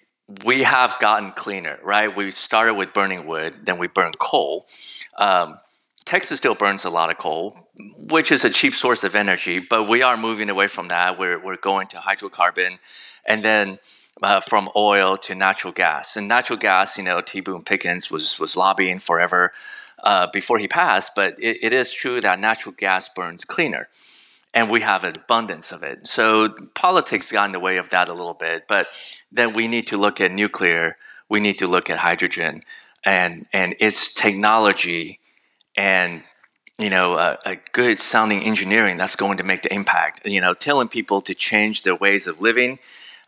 we 0.43 0.63
have 0.63 0.97
gotten 0.99 1.31
cleaner, 1.31 1.79
right? 1.83 2.15
We 2.15 2.31
started 2.31 2.75
with 2.75 2.93
burning 2.93 3.25
wood, 3.25 3.65
then 3.65 3.77
we 3.77 3.87
burn 3.87 4.13
coal. 4.19 4.67
Um, 5.17 5.59
Texas 6.05 6.39
still 6.39 6.55
burns 6.55 6.85
a 6.85 6.89
lot 6.89 7.09
of 7.09 7.17
coal, 7.17 7.67
which 8.09 8.31
is 8.31 8.43
a 8.43 8.49
cheap 8.49 8.73
source 8.73 9.03
of 9.03 9.15
energy, 9.15 9.59
but 9.59 9.87
we 9.87 10.01
are 10.01 10.17
moving 10.17 10.49
away 10.49 10.67
from 10.67 10.87
that. 10.87 11.19
We're, 11.19 11.39
we're 11.43 11.57
going 11.57 11.87
to 11.87 11.97
hydrocarbon 11.97 12.79
and 13.25 13.43
then 13.43 13.79
uh, 14.21 14.39
from 14.39 14.69
oil 14.75 15.17
to 15.17 15.35
natural 15.35 15.73
gas. 15.73 16.17
And 16.17 16.27
natural 16.27 16.59
gas, 16.59 16.97
you 16.97 17.03
know, 17.03 17.21
T. 17.21 17.39
Boone 17.39 17.63
Pickens 17.63 18.11
was, 18.11 18.39
was 18.39 18.57
lobbying 18.57 18.99
forever 18.99 19.53
uh, 20.03 20.27
before 20.33 20.57
he 20.57 20.67
passed, 20.67 21.13
but 21.15 21.37
it, 21.39 21.63
it 21.63 21.73
is 21.73 21.93
true 21.93 22.21
that 22.21 22.39
natural 22.39 22.73
gas 22.77 23.09
burns 23.09 23.45
cleaner. 23.45 23.87
And 24.53 24.69
we 24.69 24.81
have 24.81 25.03
an 25.03 25.15
abundance 25.15 25.71
of 25.71 25.81
it. 25.81 26.07
So 26.07 26.49
politics 26.75 27.31
got 27.31 27.45
in 27.45 27.51
the 27.53 27.59
way 27.59 27.77
of 27.77 27.89
that 27.89 28.09
a 28.09 28.13
little 28.13 28.33
bit. 28.33 28.67
But 28.67 28.87
then 29.31 29.53
we 29.53 29.67
need 29.67 29.87
to 29.87 29.97
look 29.97 30.19
at 30.19 30.31
nuclear, 30.31 30.97
we 31.29 31.39
need 31.39 31.57
to 31.59 31.67
look 31.67 31.89
at 31.89 31.99
hydrogen 31.99 32.63
and, 33.05 33.45
and 33.53 33.75
its 33.79 34.13
technology 34.13 35.19
and 35.77 36.23
you 36.81 36.89
know, 36.89 37.13
a, 37.13 37.37
a, 37.45 37.57
good 37.73 37.97
sounding 37.99 38.41
engineering 38.41 38.97
that's 38.97 39.15
going 39.15 39.37
to 39.37 39.43
make 39.43 39.61
the 39.61 39.71
impact. 39.71 40.21
You 40.25 40.41
know, 40.41 40.55
telling 40.55 40.87
people 40.87 41.21
to 41.21 41.35
change 41.35 41.83
their 41.83 41.95
ways 41.95 42.25
of 42.25 42.41
living. 42.41 42.79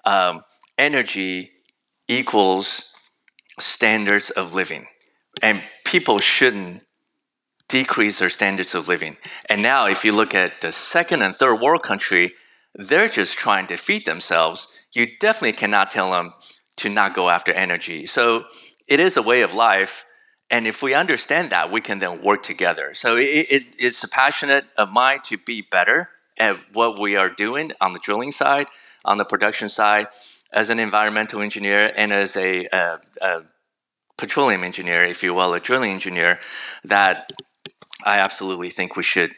Um, 0.06 0.44
energy 0.78 1.52
equals 2.08 2.96
standards 3.60 4.32
of 4.32 4.56
living, 4.56 4.88
and 5.44 5.62
people 5.86 6.18
shouldn't 6.18 6.82
decrease 7.74 8.20
their 8.20 8.30
standards 8.30 8.76
of 8.76 8.88
living. 8.88 9.18
And 9.50 9.64
now, 9.64 9.88
if 9.88 10.06
you 10.06 10.12
look 10.12 10.36
at 10.36 10.62
the 10.62 10.72
second 10.72 11.24
and 11.24 11.36
third 11.36 11.60
world 11.60 11.82
country, 11.82 12.34
they're 12.76 13.10
just 13.10 13.36
trying 13.36 13.66
to 13.68 13.78
feed 13.78 14.06
themselves. 14.06 14.68
You 14.94 15.08
definitely 15.20 15.54
cannot 15.54 15.90
tell 15.90 16.12
them 16.12 16.34
to 16.78 16.90
not 16.90 17.16
go 17.16 17.32
after 17.32 17.52
energy. 17.52 18.06
So 18.06 18.44
it 18.88 19.00
is 19.00 19.18
a 19.18 19.24
way 19.24 19.42
of 19.42 19.56
life 19.56 20.06
and 20.54 20.68
if 20.68 20.84
we 20.84 20.94
understand 20.94 21.50
that, 21.50 21.72
we 21.72 21.82
can 21.82 21.98
then 21.98 22.22
work 22.22 22.44
together. 22.44 22.94
So 22.94 23.18
it, 23.18 23.48
it, 23.50 23.64
it's 23.80 24.04
a 24.04 24.08
passionate 24.08 24.66
of 24.78 24.92
mine 24.92 25.22
to 25.24 25.38
be 25.38 25.62
better 25.62 26.10
at 26.38 26.58
what 26.74 27.00
we 27.00 27.16
are 27.16 27.30
doing 27.30 27.72
on 27.82 27.94
the 27.94 28.00
drilling 28.00 28.32
side, 28.32 28.68
on 29.04 29.18
the 29.18 29.26
production 29.26 29.68
side, 29.68 30.10
as 30.52 30.70
an 30.70 30.78
environmental 30.78 31.42
engineer 31.42 31.92
and 31.98 32.14
as 32.14 32.38
a, 32.38 32.68
a, 32.72 33.00
a 33.20 33.42
petroleum 34.20 34.64
engineer, 34.64 35.04
if 35.04 35.24
you 35.24 35.34
will, 35.34 35.56
a 35.56 35.60
drilling 35.60 35.92
engineer, 35.92 36.40
that 36.84 37.32
I 38.04 38.20
absolutely 38.20 38.70
think 38.70 38.96
we 38.96 39.04
should 39.04 39.32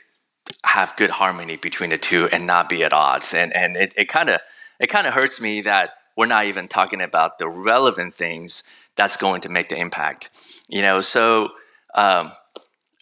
have 0.63 0.95
good 0.95 1.10
harmony 1.10 1.58
between 1.58 1.89
the 1.89 1.97
two 1.97 2.28
and 2.32 2.45
not 2.45 2.69
be 2.69 2.84
at 2.84 2.93
odds. 2.93 3.34
And 3.34 3.56
and 3.56 3.75
it 3.75 4.08
kind 4.08 4.30
of 4.30 4.41
it 4.80 4.88
kind 4.88 5.08
of 5.08 5.13
hurts 5.13 5.39
me 5.41 5.62
that 5.62 5.91
we're 6.15 6.25
not 6.28 6.45
even 6.45 6.67
talking 6.67 7.01
about 7.01 7.39
the 7.39 7.47
relevant 7.47 8.15
things 8.15 8.63
that's 8.95 9.17
going 9.17 9.41
to 9.41 9.49
make 9.49 9.69
the 9.69 9.78
impact. 9.78 10.30
You 10.67 10.82
know, 10.82 11.01
so 11.01 11.49
um, 11.95 12.32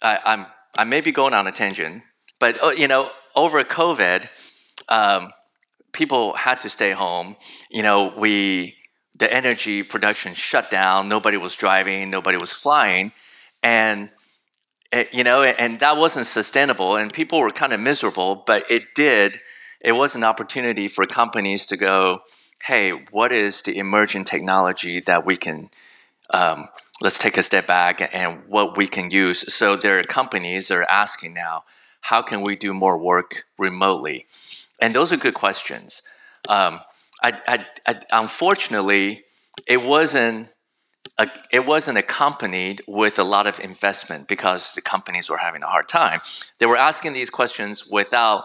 I, 0.02 0.18
I'm 0.24 0.46
I 0.76 0.84
may 0.84 1.00
be 1.00 1.12
going 1.12 1.34
on 1.34 1.46
a 1.46 1.52
tangent, 1.52 2.02
but 2.38 2.62
uh, 2.62 2.70
you 2.70 2.88
know, 2.88 3.10
over 3.36 3.62
COVID, 3.62 4.28
um, 4.88 5.30
people 5.92 6.34
had 6.34 6.60
to 6.62 6.70
stay 6.70 6.92
home. 6.92 7.36
You 7.70 7.82
know, 7.82 8.12
we 8.16 8.76
the 9.16 9.32
energy 9.32 9.82
production 9.82 10.34
shut 10.34 10.70
down. 10.70 11.08
Nobody 11.08 11.36
was 11.36 11.54
driving. 11.54 12.10
Nobody 12.10 12.36
was 12.36 12.52
flying, 12.52 13.12
and 13.62 14.10
you 15.12 15.24
know, 15.24 15.42
and 15.42 15.80
that 15.80 15.96
wasn't 15.96 16.26
sustainable. 16.26 16.96
And 16.96 17.12
people 17.12 17.40
were 17.40 17.50
kind 17.50 17.72
of 17.72 17.80
miserable. 17.80 18.42
But 18.46 18.70
it 18.70 18.94
did. 18.94 19.40
It 19.80 19.92
was 19.92 20.14
an 20.14 20.24
opportunity 20.24 20.88
for 20.88 21.04
companies 21.04 21.66
to 21.66 21.76
go, 21.76 22.20
"Hey, 22.62 22.90
what 22.90 23.32
is 23.32 23.62
the 23.62 23.78
emerging 23.78 24.24
technology 24.24 25.00
that 25.00 25.26
we 25.26 25.36
can 25.36 25.70
um, 26.30 26.68
let's 27.00 27.18
take 27.18 27.36
a 27.36 27.42
step 27.42 27.66
back 27.66 28.14
and 28.14 28.42
what 28.48 28.76
we 28.76 28.86
can 28.86 29.10
use. 29.10 29.52
So 29.52 29.76
there 29.76 29.98
are 29.98 30.02
companies 30.02 30.68
that 30.68 30.76
are 30.76 30.90
asking 30.90 31.34
now, 31.34 31.64
how 32.02 32.22
can 32.22 32.42
we 32.42 32.56
do 32.56 32.74
more 32.74 32.98
work 32.98 33.46
remotely? 33.58 34.26
And 34.80 34.94
those 34.94 35.12
are 35.12 35.16
good 35.16 35.34
questions. 35.34 36.02
Um, 36.48 36.80
I, 37.22 37.38
I, 37.46 37.66
I, 37.86 38.00
unfortunately, 38.12 39.24
it 39.66 39.82
wasn't 39.82 40.48
it 41.52 41.64
wasn't 41.64 41.98
accompanied 41.98 42.82
with 42.86 43.18
a 43.18 43.24
lot 43.24 43.46
of 43.46 43.60
investment 43.60 44.26
because 44.26 44.72
the 44.72 44.80
companies 44.80 45.30
were 45.30 45.36
having 45.36 45.62
a 45.62 45.66
hard 45.66 45.88
time. 45.88 46.20
They 46.58 46.66
were 46.66 46.76
asking 46.76 47.12
these 47.12 47.30
questions 47.30 47.86
without 47.86 48.44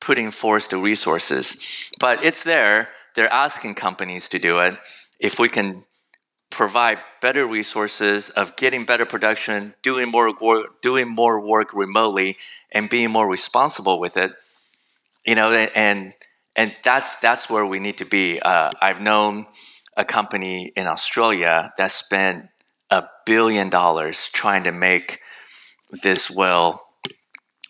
putting 0.00 0.30
forth 0.30 0.68
the 0.68 0.78
resources, 0.78 1.62
but 1.98 2.24
it's 2.24 2.44
there. 2.44 2.88
They're 3.14 3.32
asking 3.32 3.74
companies 3.74 4.28
to 4.30 4.38
do 4.38 4.58
it. 4.60 4.78
If 5.18 5.38
we 5.38 5.48
can 5.48 5.84
provide 6.50 6.98
better 7.20 7.46
resources 7.46 8.30
of 8.30 8.56
getting 8.56 8.84
better 8.84 9.04
production, 9.04 9.74
doing 9.82 10.10
more 10.10 10.32
work, 10.40 10.80
doing 10.80 11.08
more 11.08 11.40
work 11.40 11.74
remotely, 11.74 12.36
and 12.72 12.88
being 12.88 13.10
more 13.10 13.28
responsible 13.28 13.98
with 13.98 14.16
it. 14.16 14.32
You 15.26 15.34
know, 15.34 15.50
and 15.52 16.14
and 16.54 16.74
that's 16.82 17.16
that's 17.16 17.50
where 17.50 17.66
we 17.66 17.78
need 17.78 17.98
to 17.98 18.04
be. 18.04 18.40
Uh, 18.40 18.70
I've 18.80 19.00
known 19.00 19.46
a 19.96 20.04
company 20.04 20.72
in 20.76 20.86
Australia 20.86 21.72
that 21.78 21.90
spent 21.90 22.46
a 22.90 23.04
billion 23.24 23.70
dollars 23.70 24.28
trying 24.32 24.64
to 24.64 24.72
make 24.72 25.20
this 26.02 26.30
well 26.30 26.86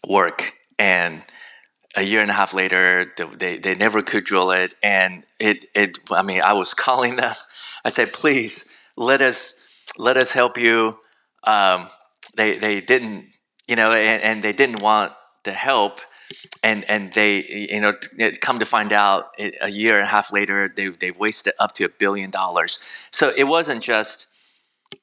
work, 0.06 0.52
and 0.78 1.22
a 1.96 2.02
year 2.02 2.20
and 2.20 2.30
a 2.30 2.34
half 2.34 2.52
later, 2.52 3.12
they, 3.38 3.56
they 3.56 3.74
never 3.74 4.02
could 4.02 4.24
drill 4.24 4.50
it. 4.50 4.74
And 4.82 5.24
it, 5.40 5.64
it, 5.74 5.98
I 6.10 6.22
mean, 6.22 6.42
I 6.42 6.52
was 6.52 6.74
calling 6.86 7.16
them. 7.16 7.34
I 7.84 7.88
said, 7.88 8.12
please 8.12 8.70
let 8.96 9.22
us, 9.22 9.54
let 9.98 10.16
us 10.16 10.32
help 10.32 10.58
you. 10.58 10.98
Um, 11.44 11.88
they, 12.36 12.58
they 12.58 12.80
didn't, 12.80 13.26
you 13.66 13.76
know, 13.76 13.86
and, 13.86 14.22
and 14.22 14.42
they 14.42 14.52
didn't 14.52 14.80
want 14.80 15.12
the 15.44 15.52
help. 15.52 16.00
And, 16.68 16.78
and 16.90 17.12
they, 17.12 17.32
you 17.72 17.80
know, 17.80 17.92
come 18.40 18.58
to 18.58 18.64
find 18.76 18.92
out 18.92 19.20
a 19.60 19.70
year 19.70 19.94
and 19.98 20.04
a 20.04 20.10
half 20.16 20.32
later, 20.32 20.58
they, 20.76 20.88
they 20.88 21.12
wasted 21.12 21.54
up 21.62 21.72
to 21.76 21.84
a 21.84 21.88
billion 21.88 22.30
dollars. 22.30 22.80
So 23.10 23.32
it 23.36 23.44
wasn't 23.44 23.82
just, 23.82 24.26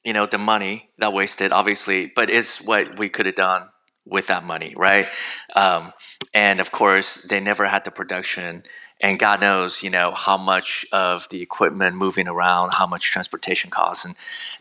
you 0.04 0.12
know, 0.12 0.26
the 0.26 0.38
money 0.54 0.90
that 0.98 1.12
wasted, 1.20 1.52
obviously, 1.52 2.12
but 2.18 2.28
it's 2.28 2.60
what 2.60 2.98
we 2.98 3.08
could 3.08 3.26
have 3.26 3.34
done 3.34 3.62
with 4.04 4.26
that 4.26 4.44
money, 4.44 4.74
right? 4.76 5.08
Um, 5.56 5.92
and 6.34 6.60
of 6.60 6.70
course, 6.70 7.22
they 7.30 7.40
never 7.40 7.64
had 7.64 7.84
the 7.84 7.90
production. 7.90 8.64
And 9.00 9.18
God 9.18 9.40
knows, 9.40 9.82
you 9.82 9.90
know, 9.90 10.12
how 10.12 10.36
much 10.36 10.86
of 10.92 11.28
the 11.30 11.40
equipment 11.40 11.96
moving 11.96 12.28
around, 12.28 12.72
how 12.72 12.86
much 12.86 13.10
transportation 13.10 13.70
costs, 13.70 14.04
and 14.04 14.14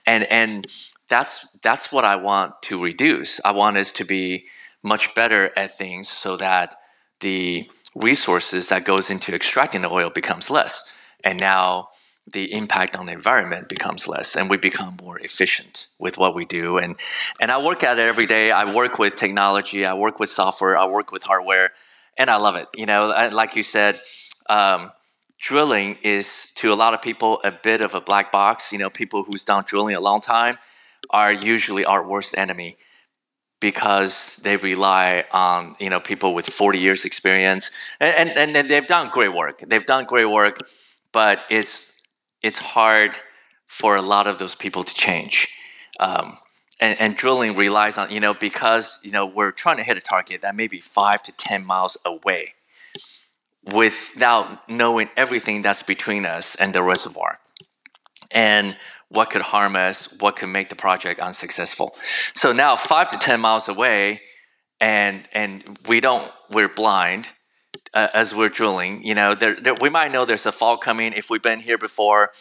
and 0.05 0.23
and 0.31 0.67
that's 1.09 1.47
that's 1.61 1.91
what 1.91 2.05
I 2.05 2.15
want 2.15 2.61
to 2.63 2.81
reduce. 2.81 3.41
I 3.43 3.51
want 3.51 3.77
us 3.77 3.91
to 3.93 4.05
be 4.05 4.45
much 4.81 5.13
better 5.15 5.51
at 5.55 5.77
things 5.77 6.09
so 6.09 6.37
that 6.37 6.75
the 7.23 7.67
resources 7.95 8.69
that 8.69 8.85
goes 8.85 9.09
into 9.09 9.33
extracting 9.33 9.81
the 9.81 9.89
oil 9.89 10.09
becomes 10.09 10.49
less. 10.51 10.95
And 11.23 11.39
now 11.39 11.89
the 12.31 12.53
impact 12.53 12.95
on 12.95 13.05
the 13.07 13.11
environment 13.11 13.67
becomes 13.67 14.07
less 14.07 14.35
and 14.35 14.49
we 14.49 14.57
become 14.57 14.97
more 15.01 15.19
efficient 15.19 15.87
with 15.99 16.17
what 16.17 16.35
we 16.35 16.45
do. 16.45 16.77
And 16.77 16.95
and 17.41 17.51
I 17.51 17.63
work 17.63 17.83
at 17.83 17.97
it 17.99 18.07
every 18.07 18.25
day. 18.25 18.51
I 18.51 18.71
work 18.71 18.99
with 18.99 19.15
technology. 19.15 19.85
I 19.85 19.93
work 19.93 20.19
with 20.19 20.29
software. 20.29 20.77
I 20.77 20.85
work 20.85 21.11
with 21.11 21.23
hardware 21.23 21.71
and 22.17 22.29
I 22.29 22.37
love 22.37 22.55
it. 22.55 22.67
You 22.75 22.85
know 22.85 23.07
like 23.31 23.55
you 23.55 23.63
said 23.63 24.01
um, 24.49 24.91
drilling 25.39 25.97
is 26.03 26.51
to 26.55 26.71
a 26.71 26.75
lot 26.75 26.93
of 26.93 27.01
people 27.01 27.41
a 27.43 27.51
bit 27.51 27.81
of 27.81 27.93
a 27.93 28.01
black 28.01 28.31
box. 28.31 28.71
You 28.71 28.79
know 28.79 28.89
people 28.89 29.23
who's 29.23 29.43
done 29.43 29.63
drilling 29.67 29.95
a 29.95 30.01
long 30.01 30.21
time 30.21 30.57
are 31.09 31.33
usually 31.33 31.83
our 31.83 32.05
worst 32.07 32.37
enemy 32.37 32.77
because 33.69 34.15
they 34.45 34.55
rely 34.57 35.23
on 35.31 35.75
you 35.79 35.89
know 35.89 36.01
people 36.11 36.29
with 36.37 36.47
40 36.47 36.79
years 36.79 37.05
experience 37.05 37.71
and, 37.99 38.29
and, 38.41 38.55
and 38.57 38.69
they've 38.69 38.91
done 38.97 39.09
great 39.17 39.33
work 39.41 39.57
they've 39.69 39.89
done 39.95 40.05
great 40.13 40.29
work 40.39 40.55
but 41.11 41.35
it's 41.49 41.93
it's 42.43 42.59
hard 42.59 43.17
for 43.73 43.95
a 43.95 44.01
lot 44.03 44.27
of 44.27 44.37
those 44.37 44.53
people 44.53 44.83
to 44.83 44.93
change. 44.93 45.57
Um, 45.99 46.37
and, 46.79 46.99
and, 46.99 47.15
drilling 47.15 47.55
relies 47.55 47.97
on, 47.97 48.11
you 48.11 48.19
know, 48.19 48.33
because, 48.33 48.99
you 49.03 49.11
know, 49.11 49.25
we're 49.25 49.51
trying 49.51 49.77
to 49.77 49.83
hit 49.83 49.97
a 49.97 50.01
target 50.01 50.41
that 50.41 50.55
may 50.55 50.67
be 50.67 50.79
five 50.79 51.23
to 51.23 51.35
10 51.35 51.65
miles 51.65 51.97
away 52.05 52.53
without 53.73 54.67
knowing 54.69 55.09
everything 55.15 55.61
that's 55.61 55.81
between 55.81 56.25
us 56.25 56.55
and 56.55 56.73
the 56.73 56.83
reservoir. 56.83 57.39
And 58.31 58.75
what 59.09 59.29
could 59.29 59.41
harm 59.41 59.75
us, 59.75 60.13
what 60.19 60.35
could 60.35 60.49
make 60.49 60.69
the 60.69 60.75
project 60.75 61.19
unsuccessful. 61.19 61.93
So 62.33 62.51
now 62.51 62.75
five 62.75 63.09
to 63.09 63.17
10 63.17 63.39
miles 63.39 63.67
away, 63.67 64.21
and, 64.79 65.27
and 65.33 65.77
we 65.87 65.99
don't, 65.99 66.29
we're 66.49 66.69
blind, 66.69 67.29
uh, 67.93 68.07
as 68.13 68.33
we're 68.33 68.49
drilling. 68.49 69.05
You 69.05 69.15
know, 69.15 69.35
there, 69.35 69.59
there, 69.59 69.75
we 69.79 69.89
might 69.89 70.11
know 70.11 70.25
there's 70.25 70.45
a 70.45 70.51
fault 70.51 70.81
coming 70.81 71.13
if 71.13 71.29
we've 71.29 71.41
been 71.41 71.59
here 71.59 71.77
before, 71.77 72.31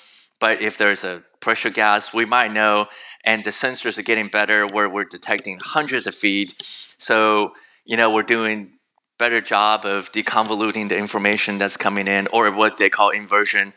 but 0.41 0.61
if 0.61 0.79
there's 0.79 1.05
a 1.05 1.23
pressure 1.41 1.71
gas, 1.71 2.13
we 2.13 2.25
might 2.25 2.53
know, 2.53 2.87
and 3.25 3.45
the 3.45 3.51
sensors 3.51 3.99
are 3.99 4.03
getting 4.03 4.29
better 4.29 4.67
where 4.67 4.89
we're 4.89 5.05
detecting 5.05 5.59
hundreds 5.61 6.07
of 6.07 6.15
feet. 6.15 6.55
So, 6.99 7.53
you 7.85 7.97
know, 7.97 8.13
we're 8.13 8.23
doing 8.23 8.73
better 9.19 9.41
job 9.41 9.85
of 9.85 10.11
deconvoluting 10.11 10.89
the 10.89 10.97
information 10.97 11.59
that's 11.59 11.77
coming 11.77 12.09
in 12.09 12.27
or 12.29 12.51
what 12.51 12.77
they 12.77 12.91
call 12.91 13.11
inversion. 13.11 13.73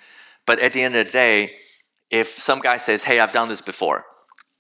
But 0.46 0.60
at 0.60 0.74
the 0.74 0.82
end 0.82 0.96
of 0.96 1.06
the 1.06 1.12
day, 1.12 1.52
if 2.10 2.38
some 2.38 2.60
guy 2.60 2.78
says, 2.78 3.04
Hey, 3.04 3.20
I've 3.20 3.32
done 3.32 3.50
this 3.50 3.62
before, 3.62 4.06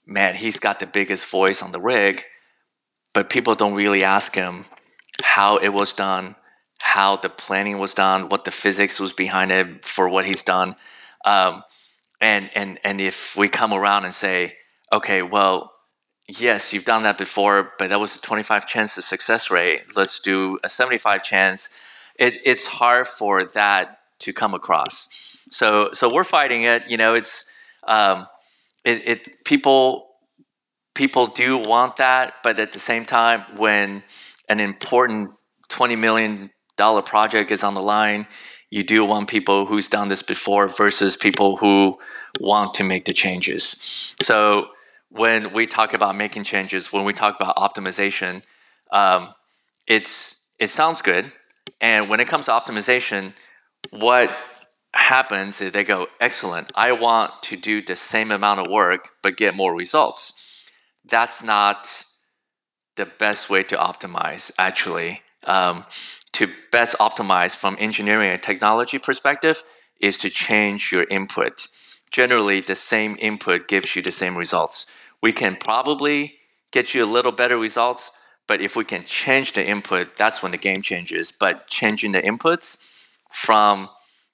man, 0.05 0.35
he's 0.35 0.59
got 0.59 0.79
the 0.79 0.87
biggest 0.87 1.27
voice 1.27 1.61
on 1.61 1.71
the 1.71 1.79
rig, 1.79 2.23
but 3.13 3.29
people 3.29 3.55
don't 3.55 3.73
really 3.73 4.03
ask 4.03 4.35
him 4.35 4.65
how 5.21 5.57
it 5.57 5.69
was 5.69 5.93
done, 5.93 6.35
how 6.79 7.15
the 7.15 7.29
planning 7.29 7.79
was 7.79 7.93
done, 7.93 8.29
what 8.29 8.45
the 8.45 8.51
physics 8.51 8.99
was 8.99 9.13
behind 9.13 9.51
it 9.51 9.85
for 9.85 10.09
what 10.09 10.25
he's 10.25 10.43
done. 10.43 10.75
Um, 11.25 11.63
and, 12.21 12.49
and, 12.55 12.79
and 12.83 13.01
if 13.01 13.35
we 13.35 13.47
come 13.49 13.73
around 13.73 14.05
and 14.05 14.13
say, 14.13 14.55
okay, 14.91 15.21
well, 15.21 15.71
yes, 16.27 16.73
you've 16.73 16.85
done 16.85 17.03
that 17.03 17.17
before, 17.17 17.73
but 17.77 17.89
that 17.89 17.99
was 17.99 18.15
a 18.15 18.21
25 18.21 18.67
chance 18.67 18.97
of 18.97 19.03
success 19.03 19.49
rate. 19.51 19.95
Let's 19.95 20.19
do 20.19 20.59
a 20.63 20.69
75 20.69 21.23
chance. 21.23 21.69
It, 22.17 22.35
it's 22.45 22.67
hard 22.67 23.07
for 23.07 23.45
that 23.45 23.99
to 24.19 24.33
come 24.33 24.53
across. 24.53 25.09
So, 25.49 25.89
so 25.93 26.13
we're 26.13 26.23
fighting 26.23 26.63
it. 26.63 26.89
You 26.89 26.97
know, 26.97 27.15
it's 27.15 27.45
um, 27.87 28.27
it, 28.83 29.07
it 29.07 29.45
people 29.45 30.07
people 30.93 31.27
do 31.27 31.57
want 31.57 31.97
that, 31.97 32.35
but 32.43 32.57
at 32.59 32.71
the 32.71 32.79
same 32.79 33.05
time, 33.05 33.41
when 33.57 34.03
an 34.49 34.59
important 34.59 35.31
20 35.69 35.95
million 35.95 36.49
dollar 36.77 37.01
project 37.01 37.51
is 37.51 37.63
on 37.63 37.73
the 37.73 37.81
line, 37.81 38.27
you 38.69 38.83
do 38.83 39.05
want 39.05 39.27
people 39.27 39.65
who's 39.65 39.87
done 39.87 40.07
this 40.07 40.23
before 40.23 40.67
versus 40.67 41.15
people 41.17 41.57
who 41.57 41.97
want 42.39 42.73
to 42.75 42.83
make 42.83 43.05
the 43.05 43.13
changes. 43.13 44.13
So 44.21 44.69
when 45.09 45.53
we 45.53 45.67
talk 45.67 45.93
about 45.93 46.15
making 46.15 46.43
changes, 46.43 46.91
when 46.91 47.05
we 47.05 47.13
talk 47.13 47.39
about 47.39 47.55
optimization, 47.55 48.41
um, 48.91 49.33
it's 49.87 50.45
it 50.59 50.69
sounds 50.69 51.01
good. 51.01 51.31
And 51.81 52.09
when 52.09 52.19
it 52.19 52.27
comes 52.27 52.45
to 52.45 52.51
optimization, 52.51 53.33
what 53.91 54.35
happens 54.95 55.61
is 55.61 55.71
they 55.71 55.83
go, 55.83 56.07
excellent, 56.19 56.71
I 56.75 56.91
want 56.93 57.43
to 57.43 57.55
do 57.57 57.81
the 57.81 57.95
same 57.95 58.31
amount 58.31 58.59
of 58.61 58.71
work 58.71 59.09
but 59.21 59.37
get 59.37 59.55
more 59.55 59.75
results. 59.75 60.33
That's 61.03 61.43
not 61.43 62.03
the 62.95 63.05
best 63.05 63.49
way 63.49 63.63
to 63.63 63.75
optimize, 63.75 64.51
actually. 64.57 65.21
Um, 65.43 65.85
to 66.33 66.47
best 66.71 66.97
optimize 66.97 67.55
from 67.55 67.77
engineering 67.79 68.31
and 68.31 68.41
technology 68.41 68.97
perspective 68.97 69.63
is 70.01 70.17
to 70.19 70.29
change 70.29 70.91
your 70.91 71.03
input. 71.03 71.67
Generally, 72.11 72.61
the 72.61 72.75
same 72.75 73.15
input 73.19 73.67
gives 73.67 73.95
you 73.95 74.01
the 74.01 74.11
same 74.11 74.37
results 74.37 74.89
we 75.25 75.33
can 75.33 75.55
probably 75.55 76.35
get 76.71 76.93
you 76.93 77.03
a 77.03 77.13
little 77.15 77.31
better 77.31 77.57
results. 77.57 78.11
But 78.47 78.61
if 78.61 78.75
we 78.75 78.85
can 78.85 79.03
change 79.03 79.53
the 79.53 79.65
input, 79.65 80.17
that's 80.17 80.43
when 80.43 80.51
the 80.51 80.59
game 80.59 80.83
changes. 80.83 81.31
But 81.31 81.65
changing 81.65 82.11
the 82.11 82.21
inputs 82.21 82.77
from 83.31 83.89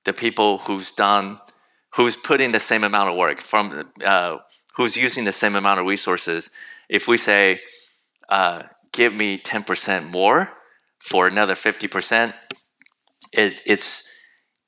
the 0.06 0.14
people 0.14 0.60
who's 0.60 0.92
done, 0.92 1.40
who's 1.96 2.16
put 2.16 2.42
in 2.42 2.52
the 2.52 2.60
same 2.60 2.84
amount 2.84 3.10
of 3.10 3.16
work, 3.16 3.42
from 3.42 3.92
uh, 4.06 4.38
who's 4.76 4.96
using 4.98 5.26
the 5.26 5.32
same 5.32 5.56
amount 5.56 5.80
of 5.80 5.86
resources. 5.86 6.52
If 6.90 7.08
we 7.08 7.18
say, 7.18 7.62
uh, 8.30 8.64
give 8.92 9.14
me 9.14 9.38
10% 9.38 10.10
more 10.10 10.52
for 11.00 11.28
another 11.28 11.56
50%, 11.56 12.34
it, 13.34 13.62
it's, 13.66 14.10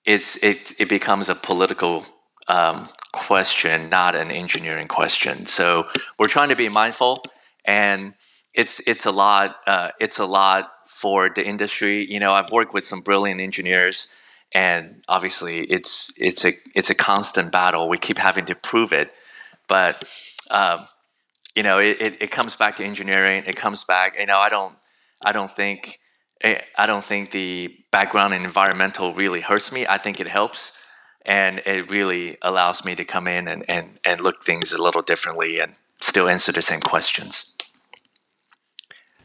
it's, 0.05 0.41
it, 0.43 0.73
it 0.79 0.89
becomes 0.89 1.29
a 1.29 1.35
political 1.35 2.05
um, 2.47 2.89
question, 3.13 3.89
not 3.89 4.15
an 4.15 4.31
engineering 4.31 4.87
question. 4.87 5.45
So 5.45 5.87
we're 6.17 6.27
trying 6.27 6.49
to 6.49 6.55
be 6.55 6.69
mindful, 6.69 7.23
and 7.65 8.13
it's 8.53 8.81
it's 8.87 9.05
a 9.05 9.11
lot. 9.11 9.55
Uh, 9.65 9.91
it's 9.99 10.19
a 10.19 10.25
lot 10.25 10.71
for 10.87 11.29
the 11.29 11.45
industry. 11.45 12.05
You 12.11 12.19
know, 12.19 12.33
I've 12.33 12.51
worked 12.51 12.73
with 12.73 12.83
some 12.83 13.01
brilliant 13.01 13.41
engineers, 13.41 14.13
and 14.53 15.03
obviously, 15.07 15.61
it's 15.61 16.13
it's 16.17 16.45
a 16.45 16.53
it's 16.75 16.89
a 16.89 16.95
constant 16.95 17.51
battle. 17.51 17.89
We 17.89 17.97
keep 17.97 18.17
having 18.17 18.45
to 18.45 18.55
prove 18.55 18.93
it, 18.93 19.11
but 19.67 20.05
um, 20.51 20.87
you 21.55 21.63
know, 21.63 21.79
it, 21.79 22.01
it, 22.01 22.21
it 22.21 22.31
comes 22.31 22.55
back 22.55 22.75
to 22.77 22.83
engineering. 22.83 23.43
It 23.47 23.55
comes 23.55 23.83
back. 23.83 24.19
You 24.19 24.25
know, 24.25 24.37
I 24.37 24.49
don't 24.49 24.75
I 25.23 25.31
don't 25.31 25.51
think. 25.51 25.99
I 26.77 26.87
don't 26.87 27.05
think 27.05 27.31
the 27.31 27.73
background 27.89 28.33
in 28.33 28.43
environmental 28.43 29.13
really 29.13 29.39
hurts 29.39 29.71
me. 29.71 29.87
I 29.87 29.97
think 29.97 30.19
it 30.19 30.27
helps 30.27 30.77
and 31.25 31.61
it 31.65 31.89
really 31.89 32.37
allows 32.41 32.83
me 32.83 32.95
to 32.95 33.05
come 33.05 33.27
in 33.27 33.47
and, 33.47 33.63
and, 33.69 33.97
and 34.03 34.19
look 34.19 34.43
things 34.43 34.73
a 34.73 34.81
little 34.81 35.01
differently 35.01 35.59
and 35.59 35.73
still 36.01 36.27
answer 36.27 36.51
the 36.51 36.61
same 36.61 36.81
questions 36.81 37.55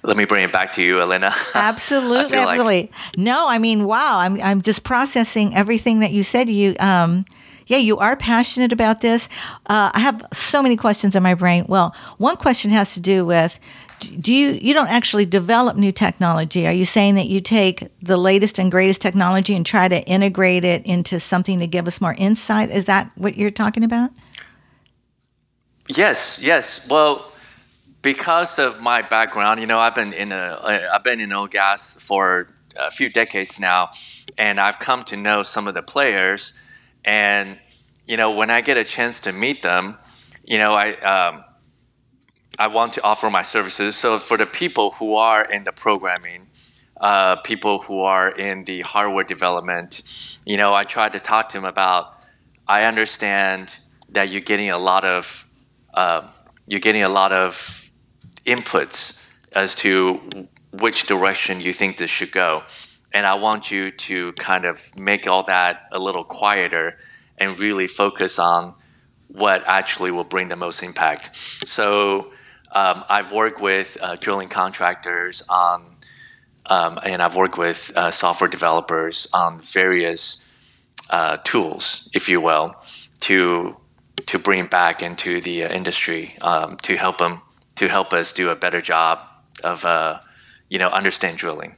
let 0.03 0.17
me 0.17 0.25
bring 0.25 0.45
it 0.45 0.53
back 0.53 0.73
to 0.73 0.83
you, 0.83 1.01
Elena. 1.01 1.35
absolutely, 1.55 2.39
absolutely. 2.39 2.83
Like... 2.83 3.17
No, 3.17 3.49
I 3.49 3.59
mean, 3.59 3.85
wow. 3.85 4.19
I'm 4.19 4.41
I'm 4.41 4.63
just 4.63 4.85
processing 4.85 5.55
everything 5.55 6.01
that 6.01 6.13
you 6.13 6.23
said. 6.23 6.49
You, 6.49 6.77
um, 6.79 7.25
yeah, 7.67 7.79
you 7.79 7.99
are 7.99 8.17
passionate 8.17 8.73
about 8.73 9.01
this. 9.01 9.29
Uh, 9.67 9.91
I 9.93 10.01
have 10.01 10.25
so 10.33 10.63
many 10.63 10.77
questions 10.77 11.17
in 11.17 11.23
my 11.23 11.35
brain. 11.35 11.65
Well, 11.69 11.95
one 12.19 12.37
question 12.37 12.71
has 12.71 12.95
to 12.95 13.01
do 13.01 13.27
with 13.27 13.59
do 13.99 14.33
you 14.33 14.51
you 14.51 14.73
don't 14.75 14.89
actually 14.89 15.27
develop 15.27 15.77
new 15.77 15.91
technology 15.91 16.69
are 16.69 16.73
you 16.73 16.85
saying 16.85 17.17
that 17.17 17.27
you 17.27 17.41
take 17.41 17.89
the 18.01 18.17
latest 18.17 18.57
and 18.59 18.71
greatest 18.71 19.03
technology 19.03 19.57
and 19.57 19.67
try 19.67 19.89
to 19.89 20.01
integrate 20.05 20.65
it 20.65 20.87
into 20.87 21.19
something 21.19 21.59
to 21.59 21.67
give 21.67 21.89
us 21.89 22.01
more 22.01 22.15
insight 22.15 22.71
is 22.71 22.85
that 22.85 23.11
what 23.17 23.37
you're 23.37 23.51
talking 23.51 23.83
about 23.83 24.11
yes 25.89 26.39
yes 26.41 26.87
well 26.89 27.33
because 28.03 28.59
of 28.59 28.81
my 28.81 29.03
background 29.03 29.61
you 29.61 29.67
know 29.67 29.79
i've 29.79 29.95
been 29.95 30.13
in 30.13 30.33
a 30.33 30.89
i've 30.93 31.05
been 31.05 31.21
in 31.21 31.33
oil 31.33 31.47
gas 31.47 31.97
for 32.01 32.49
a 32.77 32.91
few 32.91 33.09
decades 33.09 33.59
now 33.59 33.91
and 34.37 34.61
i've 34.61 34.79
come 34.79 35.03
to 35.03 35.17
know 35.17 35.43
some 35.43 35.67
of 35.67 35.75
the 35.75 35.83
players 35.83 36.53
and 37.05 37.59
you 38.07 38.17
know 38.17 38.31
when 38.31 38.51
i 38.51 38.61
get 38.61 38.77
a 38.77 38.85
chance 38.85 39.21
to 39.21 39.33
meet 39.33 39.63
them 39.63 39.97
you 40.45 40.59
know 40.59 40.75
i 40.75 40.95
um, 41.01 41.45
I 42.59 42.67
want 42.67 42.93
to 42.95 43.05
offer 43.05 43.31
my 43.31 43.43
services. 43.43 43.97
So 43.97 44.19
for 44.19 44.37
the 44.37 44.47
people 44.47 44.91
who 44.93 45.15
are 45.15 45.45
in 45.45 45.63
the 45.63 45.71
programming, 45.71 46.49
uh, 47.01 47.37
people 47.37 47.79
who 47.79 48.01
are 48.01 48.31
in 48.31 48.65
the 48.65 48.81
hardware 48.81 49.23
development, 49.23 50.03
you 50.45 50.57
know, 50.57 50.75
I 50.75 50.83
try 50.83 51.09
to 51.09 51.21
talk 51.21 51.51
to 51.51 51.59
them 51.59 51.65
about. 51.65 52.15
I 52.67 52.85
understand 52.85 53.79
that 54.11 54.31
you're 54.31 54.41
getting 54.41 54.71
a 54.71 54.79
lot 54.79 55.05
of 55.05 55.47
uh, 55.95 56.29
you're 56.67 56.81
getting 56.81 57.05
a 57.05 57.09
lot 57.09 57.31
of 57.31 57.88
inputs 58.49 59.25
as 59.53 59.75
to 59.77 60.21
which 60.73 61.07
direction 61.07 61.61
you 61.61 61.73
think 61.73 61.97
this 61.97 62.11
should 62.11 62.33
go, 62.33 62.63
and 63.13 63.27
I 63.27 63.35
want 63.35 63.71
you 63.71 63.91
to 63.91 64.33
kind 64.33 64.65
of 64.65 64.95
make 64.97 65.27
all 65.27 65.43
that 65.45 65.83
a 65.93 65.99
little 65.99 66.25
quieter 66.25 66.99
and 67.39 67.59
really 67.59 67.87
focus 67.87 68.39
on 68.39 68.75
what 69.29 69.63
actually 69.67 70.11
will 70.11 70.25
bring 70.25 70.49
the 70.49 70.57
most 70.57 70.83
impact. 70.83 71.31
So 71.65 72.33
um, 72.73 73.05
I've 73.09 73.33
worked 73.33 73.61
with 73.61 73.97
uh, 74.01 74.17
drilling 74.17 74.49
contractors 74.49 75.43
on, 75.49 75.97
um, 76.67 76.99
and 77.05 77.23
I've 77.23 77.37
worked 77.37 77.59
with 77.59 77.93
uh, 77.95 78.11
software 78.11 78.51
developers 78.51 79.29
on 79.33 79.61
various 79.61 80.49
uh, 81.11 81.39
tools, 81.39 82.09
if 82.15 82.29
you 82.29 82.41
will, 82.41 82.75
to 83.21 83.77
to 84.27 84.39
bring 84.39 84.67
back 84.67 85.03
into 85.03 85.41
the 85.41 85.65
uh, 85.65 85.73
industry 85.73 86.35
um, 86.43 86.77
to 86.79 86.97
help 86.97 87.19
them 87.19 87.41
to 87.79 87.89
help 87.89 88.13
us 88.13 88.33
do 88.33 88.51
a 88.51 88.57
better 88.57 88.81
job 88.81 89.21
of 89.65 89.85
uh, 89.85 90.21
you 90.69 90.79
know 90.79 90.89
understand 90.89 91.39
drilling. 91.39 91.75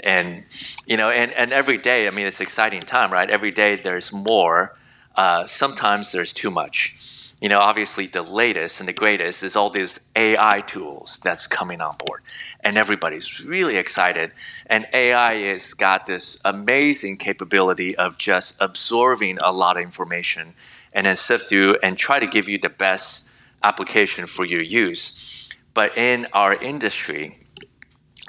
And 0.00 0.44
you 0.86 0.96
know, 0.96 1.10
and, 1.10 1.32
and 1.32 1.52
every 1.52 1.78
day, 1.78 2.06
I 2.06 2.10
mean, 2.10 2.26
it's 2.26 2.40
exciting 2.40 2.82
time, 2.82 3.12
right? 3.12 3.28
Every 3.28 3.50
day 3.50 3.76
there's 3.76 4.12
more. 4.12 4.76
Uh, 5.16 5.46
sometimes 5.46 6.12
there's 6.12 6.32
too 6.32 6.50
much 6.50 6.96
you 7.40 7.48
know, 7.48 7.60
obviously 7.60 8.06
the 8.06 8.22
latest 8.22 8.80
and 8.80 8.88
the 8.88 8.92
greatest 8.92 9.42
is 9.44 9.54
all 9.54 9.70
these 9.70 10.00
AI 10.16 10.60
tools 10.62 11.18
that's 11.22 11.46
coming 11.46 11.80
on 11.80 11.96
board. 12.04 12.22
And 12.60 12.76
everybody's 12.76 13.44
really 13.44 13.76
excited. 13.76 14.32
And 14.66 14.86
AI 14.92 15.34
has 15.50 15.72
got 15.74 16.06
this 16.06 16.40
amazing 16.44 17.18
capability 17.18 17.94
of 17.96 18.18
just 18.18 18.60
absorbing 18.60 19.38
a 19.40 19.52
lot 19.52 19.76
of 19.76 19.84
information 19.84 20.54
and 20.92 21.06
then 21.06 21.14
sift 21.14 21.48
through 21.48 21.76
and 21.82 21.96
try 21.96 22.18
to 22.18 22.26
give 22.26 22.48
you 22.48 22.58
the 22.58 22.68
best 22.68 23.28
application 23.62 24.26
for 24.26 24.44
your 24.44 24.62
use. 24.62 25.37
But 25.74 25.96
in 25.96 26.26
our 26.32 26.54
industry, 26.54 27.38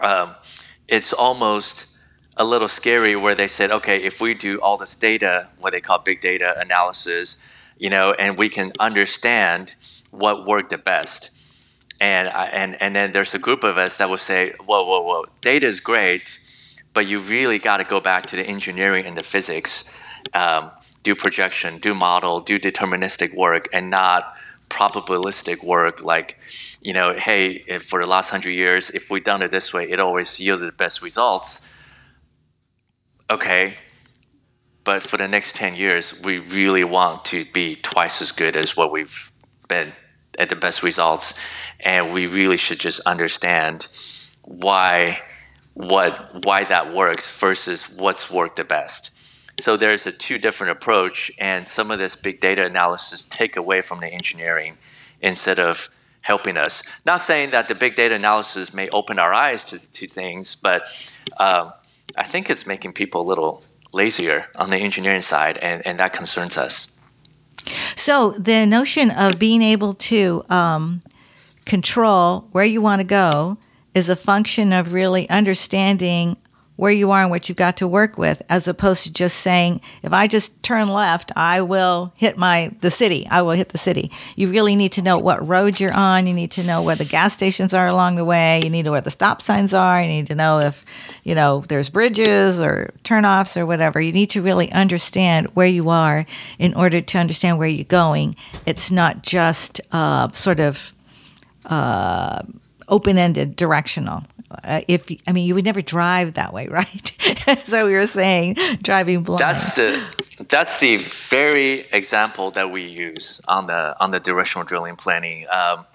um, 0.01 0.35
it's 0.87 1.13
almost 1.13 1.97
a 2.37 2.45
little 2.45 2.67
scary 2.67 3.15
where 3.15 3.35
they 3.35 3.47
said, 3.47 3.69
okay, 3.69 4.01
if 4.01 4.21
we 4.21 4.33
do 4.33 4.59
all 4.61 4.77
this 4.77 4.95
data, 4.95 5.49
what 5.59 5.71
they 5.71 5.81
call 5.81 5.99
big 5.99 6.21
data 6.21 6.57
analysis, 6.59 7.37
you 7.77 7.89
know, 7.89 8.13
and 8.13 8.37
we 8.37 8.49
can 8.49 8.71
understand 8.79 9.75
what 10.11 10.45
worked 10.45 10.69
the 10.69 10.77
best. 10.77 11.31
And 12.01 12.29
and 12.29 12.81
and 12.81 12.95
then 12.95 13.11
there's 13.11 13.33
a 13.33 13.39
group 13.39 13.65
of 13.65 13.77
us 13.77 13.97
that 13.97 14.09
will 14.09 14.17
say, 14.17 14.53
whoa, 14.65 14.85
whoa, 14.85 15.01
whoa, 15.01 15.25
data 15.41 15.67
is 15.67 15.81
great, 15.81 16.39
but 16.93 17.07
you 17.07 17.19
really 17.19 17.59
got 17.59 17.77
to 17.77 17.83
go 17.83 17.99
back 17.99 18.25
to 18.27 18.37
the 18.37 18.43
engineering 18.43 19.05
and 19.05 19.17
the 19.17 19.23
physics. 19.23 19.93
Um, 20.33 20.71
do 21.03 21.15
projection, 21.15 21.77
do 21.79 21.93
model, 21.93 22.39
do 22.39 22.57
deterministic 22.59 23.33
work, 23.33 23.67
and 23.73 23.89
not 23.89 24.35
probabilistic 24.69 25.63
work 25.63 26.03
like 26.03 26.37
you 26.81 26.93
know 26.93 27.13
hey 27.13 27.59
for 27.79 28.03
the 28.03 28.09
last 28.09 28.31
100 28.31 28.51
years 28.51 28.89
if 28.91 29.09
we've 29.11 29.23
done 29.23 29.41
it 29.41 29.51
this 29.51 29.73
way 29.73 29.89
it 29.89 29.99
always 29.99 30.39
yielded 30.39 30.67
the 30.67 30.71
best 30.71 31.01
results. 31.01 31.73
Okay. 33.29 33.75
But 34.85 35.03
for 35.03 35.17
the 35.17 35.27
next 35.27 35.55
10 35.55 35.75
years 35.75 36.19
we 36.21 36.39
really 36.39 36.83
want 36.83 37.25
to 37.25 37.45
be 37.45 37.75
twice 37.75 38.21
as 38.21 38.31
good 38.31 38.55
as 38.55 38.75
what 38.75 38.91
we've 38.91 39.31
been 39.67 39.93
at 40.39 40.49
the 40.49 40.55
best 40.55 40.81
results. 40.81 41.37
And 41.79 42.13
we 42.13 42.25
really 42.25 42.57
should 42.57 42.79
just 42.79 43.01
understand 43.01 43.87
why 44.43 45.21
what 45.73 46.43
why 46.43 46.63
that 46.65 46.93
works 46.93 47.31
versus 47.31 47.89
what's 47.89 48.31
worked 48.31 48.55
the 48.57 48.63
best. 48.63 49.11
So 49.59 49.77
there's 49.77 50.07
a 50.07 50.11
two 50.11 50.37
different 50.37 50.71
approach, 50.71 51.31
and 51.37 51.67
some 51.67 51.91
of 51.91 51.99
this 51.99 52.15
big 52.15 52.39
data 52.39 52.65
analysis 52.65 53.25
take 53.25 53.57
away 53.57 53.81
from 53.81 53.99
the 53.99 54.07
engineering 54.07 54.77
instead 55.21 55.59
of 55.59 55.89
helping 56.21 56.57
us. 56.57 56.83
Not 57.05 57.21
saying 57.21 57.51
that 57.51 57.67
the 57.67 57.75
big 57.75 57.95
data 57.95 58.15
analysis 58.15 58.73
may 58.73 58.89
open 58.89 59.19
our 59.19 59.33
eyes 59.33 59.63
to, 59.65 59.91
to 59.91 60.07
things, 60.07 60.55
but 60.55 60.83
um, 61.39 61.73
I 62.17 62.23
think 62.23 62.49
it's 62.49 62.67
making 62.67 62.93
people 62.93 63.21
a 63.21 63.27
little 63.27 63.63
lazier 63.91 64.47
on 64.55 64.69
the 64.69 64.77
engineering 64.77 65.21
side, 65.21 65.57
and, 65.57 65.85
and 65.85 65.99
that 65.99 66.13
concerns 66.13 66.57
us. 66.57 66.99
So 67.95 68.31
the 68.31 68.65
notion 68.65 69.11
of 69.11 69.39
being 69.39 69.61
able 69.61 69.93
to 69.93 70.43
um, 70.49 71.01
control 71.65 72.47
where 72.51 72.65
you 72.65 72.81
want 72.81 72.99
to 72.99 73.05
go 73.05 73.57
is 73.93 74.09
a 74.09 74.15
function 74.15 74.71
of 74.71 74.93
really 74.93 75.29
understanding 75.29 76.37
where 76.79 76.91
you 76.91 77.11
are 77.11 77.21
and 77.21 77.29
what 77.29 77.47
you've 77.49 77.57
got 77.57 77.77
to 77.77 77.87
work 77.87 78.17
with 78.17 78.41
as 78.49 78.67
opposed 78.67 79.03
to 79.03 79.11
just 79.11 79.37
saying 79.39 79.81
if 80.03 80.13
i 80.13 80.27
just 80.27 80.61
turn 80.63 80.87
left 80.87 81.31
i 81.35 81.61
will 81.61 82.13
hit 82.15 82.37
my 82.37 82.71
the 82.81 82.91
city. 82.91 83.27
I 83.29 83.41
will 83.41 83.51
hit 83.51 83.69
the 83.69 83.77
city. 83.77 84.11
You 84.35 84.49
really 84.49 84.75
need 84.75 84.91
to 84.93 85.01
know 85.01 85.17
what 85.17 85.45
road 85.47 85.79
you're 85.79 85.93
on. 85.93 86.27
You 86.27 86.33
need 86.33 86.51
to 86.51 86.63
know 86.63 86.81
where 86.81 86.95
the 86.95 87.05
gas 87.05 87.33
stations 87.33 87.73
are 87.73 87.87
along 87.87 88.15
the 88.15 88.25
way. 88.25 88.61
You 88.63 88.69
need 88.69 88.83
to 88.83 88.87
know 88.87 88.91
where 88.91 89.01
the 89.01 89.11
stop 89.11 89.41
signs 89.41 89.73
are. 89.73 90.01
You 90.01 90.07
need 90.07 90.27
to 90.27 90.35
know 90.35 90.59
if 90.59 90.85
you 91.23 91.35
know 91.35 91.63
there's 91.67 91.89
bridges 91.89 92.61
or 92.61 92.93
turnoffs 93.03 93.57
or 93.57 93.65
whatever. 93.65 93.99
You 93.99 94.11
need 94.11 94.29
to 94.31 94.41
really 94.41 94.71
understand 94.71 95.47
where 95.55 95.67
you 95.67 95.89
are 95.89 96.25
in 96.57 96.73
order 96.73 97.01
to 97.01 97.17
understand 97.17 97.57
where 97.57 97.67
you're 97.67 97.85
going. 97.85 98.35
It's 98.65 98.91
not 98.91 99.23
just 99.23 99.81
uh, 99.91 100.31
sort 100.33 100.59
of 100.59 100.93
uh, 101.65 102.43
open-ended 102.87 103.55
directional 103.55 104.23
uh, 104.51 104.81
if 104.87 105.09
I 105.27 105.31
mean, 105.31 105.45
you 105.45 105.55
would 105.55 105.65
never 105.65 105.81
drive 105.81 106.33
that 106.35 106.53
way, 106.53 106.67
right? 106.79 107.65
so 107.65 107.85
we 107.85 107.93
were 107.93 108.07
saying 108.07 108.55
driving 108.81 109.23
blind. 109.23 109.39
That's 109.39 109.73
the 109.73 110.01
that's 110.47 110.79
the 110.79 110.97
very 110.97 111.81
example 111.91 112.51
that 112.51 112.71
we 112.71 112.83
use 112.83 113.41
on 113.47 113.67
the 113.67 113.95
on 113.99 114.11
the 114.11 114.19
directional 114.19 114.65
drilling 114.65 114.95
planning. 114.95 115.45
Um, 115.49 115.85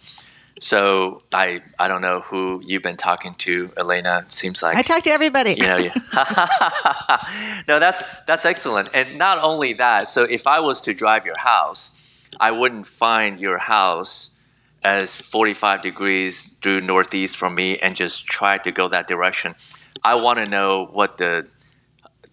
so 0.61 1.23
I 1.33 1.63
I 1.79 1.89
don't 1.89 2.01
know 2.01 2.21
who 2.21 2.63
you've 2.65 2.83
been 2.83 2.97
talking 2.97 3.35
to, 3.35 3.73
Elena. 3.77 4.27
Seems 4.29 4.63
like 4.63 4.77
I 4.77 4.83
talk 4.83 5.03
to 5.05 5.11
everybody. 5.11 5.55
You 5.55 5.67
know, 5.67 5.77
yeah. 5.77 5.95
no, 7.69 7.81
that's 7.81 8.03
that's 8.27 8.45
excellent. 8.45 8.89
And 8.95 9.19
not 9.19 9.39
only 9.43 9.73
that, 9.75 10.09
so 10.09 10.25
if 10.25 10.47
I 10.47 10.61
was 10.61 10.81
to 10.83 10.95
drive 10.95 11.27
your 11.27 11.39
house, 11.39 11.99
I 12.39 12.53
wouldn't 12.53 12.87
find 12.87 13.41
your 13.41 13.59
house 13.59 14.31
as 14.85 15.17
45 15.17 15.81
degrees 15.81 16.45
due 16.45 16.81
northeast 16.81 17.37
from 17.37 17.55
me 17.55 17.79
and 17.79 17.97
just 17.97 18.27
try 18.27 18.59
to 18.59 18.71
go 18.71 18.89
that 18.89 19.09
direction. 19.09 19.55
I 20.05 20.17
want 20.17 20.39
to 20.39 20.47
know 20.47 20.87
what 20.93 21.19
the 21.19 21.49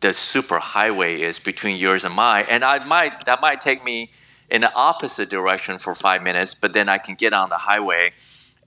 the 0.02 0.14
super 0.14 0.58
highway 0.58 1.22
is 1.22 1.38
between 1.38 1.78
yours 1.78 2.04
and 2.04 2.16
mine, 2.16 2.46
and 2.50 2.64
I 2.64 2.84
might 2.86 3.26
that 3.26 3.40
might 3.40 3.62
take 3.62 3.84
me 3.84 4.12
in 4.50 4.62
the 4.62 4.74
opposite 4.74 5.30
direction 5.30 5.78
for 5.78 5.96
five 5.96 6.22
minutes, 6.22 6.54
but 6.54 6.74
then 6.74 6.90
I 6.90 6.98
can 6.98 7.16
get 7.16 7.34
on 7.34 7.50
the 7.50 7.58
highway 7.58 8.12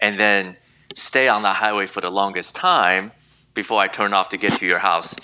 and 0.01 0.19
then 0.19 0.57
stay 0.95 1.29
on 1.29 1.43
the 1.43 1.53
highway 1.53 1.87
for 1.87 2.01
the 2.01 2.11
longest 2.11 2.57
time 2.57 3.13
before 3.53 3.81
I 3.81 3.89
turn 3.89 4.15
off 4.15 4.31
to 4.31 4.37
get 4.37 4.55
to 4.55 4.67
your 4.67 4.79
house. 4.79 5.15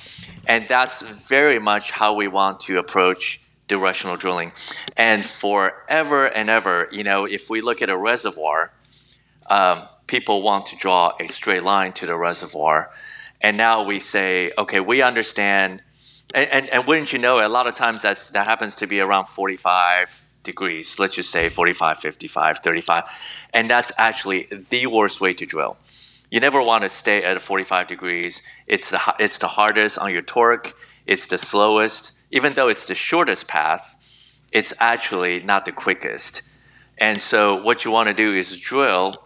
And 0.46 0.68
that's 0.68 1.02
very 1.02 1.58
much 1.58 1.92
how 1.92 2.12
we 2.14 2.28
want 2.28 2.60
to 2.60 2.78
approach 2.78 3.40
directional 3.70 4.16
drilling. 4.16 4.52
And 4.96 5.24
forever 5.24 6.26
and 6.26 6.50
ever, 6.50 6.88
you 6.90 7.04
know, 7.04 7.24
if 7.24 7.48
we 7.48 7.62
look 7.62 7.80
at 7.80 7.88
a 7.88 7.96
reservoir, 7.96 8.72
um, 9.48 9.84
people 10.08 10.42
want 10.42 10.66
to 10.66 10.76
draw 10.76 11.12
a 11.18 11.28
straight 11.28 11.62
line 11.62 11.92
to 11.92 12.04
the 12.04 12.16
reservoir. 12.16 12.90
And 13.40 13.56
now 13.56 13.84
we 13.84 14.00
say, 14.00 14.52
okay, 14.58 14.80
we 14.80 15.00
understand. 15.02 15.82
And, 16.34 16.50
and, 16.50 16.68
and 16.68 16.86
wouldn't 16.86 17.12
you 17.12 17.20
know, 17.20 17.46
a 17.46 17.48
lot 17.48 17.66
of 17.68 17.74
times 17.74 18.02
that's, 18.02 18.30
that 18.30 18.44
happens 18.44 18.74
to 18.76 18.86
be 18.86 19.00
around 19.00 19.26
45 19.26 20.24
degrees, 20.42 20.98
let's 20.98 21.16
just 21.16 21.30
say 21.30 21.48
45, 21.48 21.98
55, 21.98 22.58
35. 22.58 23.04
And 23.52 23.70
that's 23.70 23.92
actually 23.98 24.48
the 24.70 24.86
worst 24.86 25.20
way 25.20 25.32
to 25.34 25.46
drill. 25.46 25.76
You 26.30 26.40
never 26.40 26.62
want 26.62 26.82
to 26.82 26.88
stay 26.88 27.22
at 27.22 27.40
45 27.40 27.86
degrees. 27.86 28.42
It's 28.66 28.90
the, 28.90 29.00
it's 29.18 29.38
the 29.38 29.48
hardest 29.48 29.98
on 29.98 30.12
your 30.12 30.22
torque, 30.22 30.74
it's 31.06 31.26
the 31.26 31.38
slowest 31.38 32.19
even 32.30 32.54
though 32.54 32.68
it's 32.68 32.86
the 32.86 32.94
shortest 32.94 33.48
path, 33.48 33.96
it's 34.52 34.74
actually 34.80 35.40
not 35.40 35.64
the 35.64 35.72
quickest. 35.72 36.42
And 36.98 37.20
so, 37.20 37.62
what 37.62 37.84
you 37.84 37.90
want 37.90 38.08
to 38.08 38.14
do 38.14 38.34
is 38.34 38.58
drill, 38.58 39.22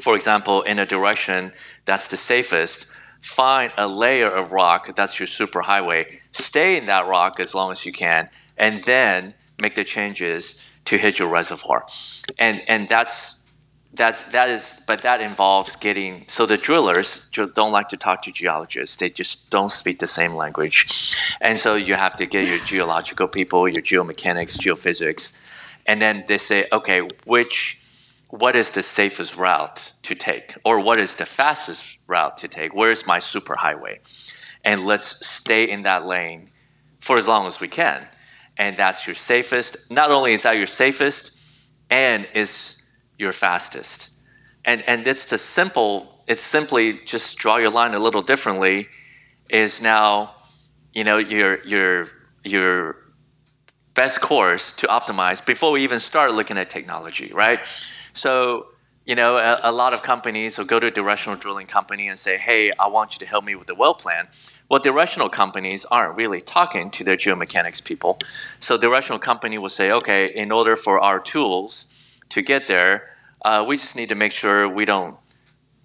for 0.00 0.16
example, 0.16 0.62
in 0.62 0.78
a 0.78 0.86
direction 0.86 1.52
that's 1.84 2.08
the 2.08 2.16
safest. 2.16 2.86
Find 3.20 3.72
a 3.78 3.88
layer 3.88 4.30
of 4.30 4.52
rock 4.52 4.94
that's 4.94 5.18
your 5.18 5.26
superhighway. 5.26 6.18
Stay 6.32 6.76
in 6.76 6.86
that 6.86 7.06
rock 7.06 7.40
as 7.40 7.54
long 7.54 7.72
as 7.72 7.86
you 7.86 7.92
can, 7.92 8.28
and 8.56 8.82
then 8.84 9.34
make 9.60 9.74
the 9.74 9.84
changes 9.84 10.60
to 10.86 10.98
hit 10.98 11.18
your 11.18 11.28
reservoir. 11.28 11.86
And 12.38 12.62
and 12.68 12.88
that's 12.88 13.42
that 13.94 14.24
that 14.32 14.48
is 14.50 14.82
but 14.86 15.02
that 15.02 15.20
involves 15.20 15.76
getting 15.76 16.24
so 16.28 16.46
the 16.46 16.56
drillers 16.56 17.30
don't 17.54 17.72
like 17.72 17.88
to 17.88 17.96
talk 17.96 18.22
to 18.22 18.32
geologists. 18.32 18.96
They 18.96 19.08
just 19.08 19.50
don't 19.50 19.70
speak 19.70 19.98
the 19.98 20.06
same 20.06 20.34
language. 20.34 21.16
And 21.40 21.58
so 21.58 21.76
you 21.76 21.94
have 21.94 22.14
to 22.16 22.26
get 22.26 22.46
your 22.48 22.58
geological 22.64 23.28
people 23.28 23.68
your 23.68 23.82
geomechanics 23.82 24.58
geophysics 24.58 25.38
and 25.86 26.02
then 26.02 26.24
they 26.26 26.38
say 26.38 26.66
okay 26.72 27.08
which 27.24 27.80
what 28.30 28.56
is 28.56 28.70
the 28.72 28.82
safest 28.82 29.36
route 29.36 29.92
to 30.02 30.14
take? 30.16 30.56
Or 30.64 30.80
what 30.80 30.98
is 30.98 31.14
the 31.14 31.26
fastest 31.26 31.98
route 32.08 32.36
to 32.38 32.48
take? 32.48 32.74
Where 32.74 32.90
is 32.90 33.06
my 33.06 33.20
superhighway? 33.20 33.98
And 34.64 34.84
let's 34.84 35.24
stay 35.24 35.70
in 35.70 35.82
that 35.82 36.04
lane 36.04 36.50
for 37.00 37.16
as 37.16 37.28
long 37.28 37.46
as 37.46 37.60
we 37.60 37.68
can. 37.68 38.08
And 38.56 38.76
that's 38.76 39.06
your 39.06 39.14
safest 39.14 39.88
not 39.90 40.10
only 40.10 40.32
is 40.32 40.42
that 40.42 40.56
your 40.56 40.66
safest 40.66 41.38
and 41.90 42.26
is 42.34 42.82
your 43.18 43.32
fastest. 43.32 44.10
And 44.64 44.82
and 44.88 45.06
it's 45.06 45.26
the 45.26 45.38
simple, 45.38 46.22
it's 46.26 46.40
simply 46.40 47.00
just 47.04 47.36
draw 47.36 47.56
your 47.56 47.70
line 47.70 47.94
a 47.94 47.98
little 47.98 48.22
differently, 48.22 48.88
is 49.50 49.82
now, 49.82 50.34
you 50.92 51.04
know, 51.04 51.18
your 51.18 51.62
your 51.64 52.08
your 52.44 52.96
best 53.94 54.20
course 54.20 54.72
to 54.72 54.86
optimize 54.88 55.44
before 55.44 55.72
we 55.72 55.82
even 55.82 56.00
start 56.00 56.32
looking 56.32 56.58
at 56.58 56.68
technology, 56.68 57.30
right? 57.32 57.60
So, 58.12 58.68
you 59.06 59.14
know, 59.14 59.36
a, 59.36 59.60
a, 59.62 59.72
lot 59.72 59.94
of 59.94 60.02
companies 60.02 60.58
will 60.58 60.64
go 60.64 60.80
to 60.80 60.88
a 60.88 60.90
directional 60.90 61.38
drilling 61.38 61.66
company 61.66 62.08
and 62.08 62.18
say, 62.18 62.36
hey, 62.36 62.72
I 62.78 62.88
want 62.88 63.14
you 63.14 63.18
to 63.20 63.26
help 63.26 63.44
me 63.44 63.54
with 63.54 63.66
the 63.66 63.74
well 63.74 63.94
plan. 63.94 64.28
Well, 64.68 64.80
directional 64.80 65.28
companies 65.28 65.84
aren't 65.84 66.16
really 66.16 66.40
talking 66.40 66.90
to 66.92 67.04
their 67.04 67.16
geomechanics 67.16 67.84
people. 67.84 68.18
So, 68.58 68.76
the 68.76 68.88
directional 68.88 69.18
company 69.18 69.58
will 69.58 69.68
say, 69.68 69.92
okay, 69.92 70.26
in 70.26 70.50
order 70.50 70.74
for 70.74 70.98
our 70.98 71.20
tools 71.20 71.88
to 72.34 72.42
get 72.42 72.66
there, 72.66 73.10
uh, 73.44 73.64
we 73.66 73.76
just 73.76 73.94
need 73.94 74.08
to 74.08 74.16
make 74.16 74.32
sure 74.32 74.68
we 74.68 74.84
don't 74.84 75.16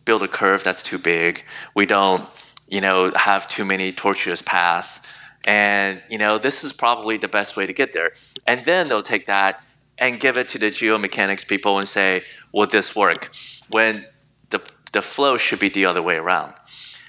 build 0.03 0.23
a 0.23 0.27
curve 0.27 0.63
that's 0.63 0.81
too 0.81 0.97
big. 0.97 1.43
We 1.75 1.85
don't, 1.85 2.27
you 2.67 2.81
know, 2.81 3.11
have 3.15 3.47
too 3.47 3.63
many 3.63 3.91
tortuous 3.91 4.41
paths. 4.41 4.99
And, 5.45 6.01
you 6.09 6.17
know, 6.17 6.39
this 6.39 6.63
is 6.63 6.73
probably 6.73 7.17
the 7.17 7.27
best 7.27 7.55
way 7.55 7.67
to 7.67 7.73
get 7.73 7.93
there. 7.93 8.13
And 8.47 8.65
then 8.65 8.89
they'll 8.89 9.03
take 9.03 9.27
that 9.27 9.63
and 9.99 10.19
give 10.19 10.37
it 10.37 10.47
to 10.49 10.57
the 10.57 10.67
geomechanics 10.67 11.47
people 11.47 11.77
and 11.77 11.87
say, 11.87 12.23
will 12.51 12.65
this 12.65 12.95
work? 12.95 13.31
When 13.69 14.05
the, 14.49 14.59
the 14.91 15.03
flow 15.03 15.37
should 15.37 15.59
be 15.59 15.69
the 15.69 15.85
other 15.85 16.01
way 16.01 16.15
around. 16.15 16.55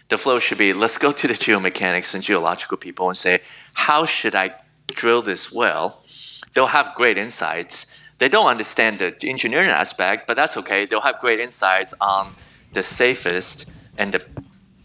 The 0.08 0.18
flow 0.18 0.38
should 0.38 0.58
be, 0.58 0.74
let's 0.74 0.98
go 0.98 1.12
to 1.12 1.26
the 1.28 1.34
geomechanics 1.34 2.14
and 2.14 2.22
geological 2.22 2.76
people 2.76 3.08
and 3.08 3.16
say, 3.16 3.40
how 3.72 4.04
should 4.04 4.34
I 4.34 4.54
drill 4.88 5.22
this 5.22 5.50
well? 5.50 6.04
They'll 6.52 6.66
have 6.66 6.94
great 6.94 7.16
insights 7.16 7.96
they 8.20 8.28
don't 8.28 8.46
understand 8.46 8.98
the 8.98 9.16
engineering 9.24 9.70
aspect, 9.70 10.26
but 10.26 10.36
that's 10.36 10.56
okay. 10.58 10.84
They'll 10.84 11.00
have 11.00 11.18
great 11.20 11.40
insights 11.40 11.94
on 12.02 12.34
the 12.74 12.82
safest 12.82 13.72
and 13.96 14.12
the 14.12 14.22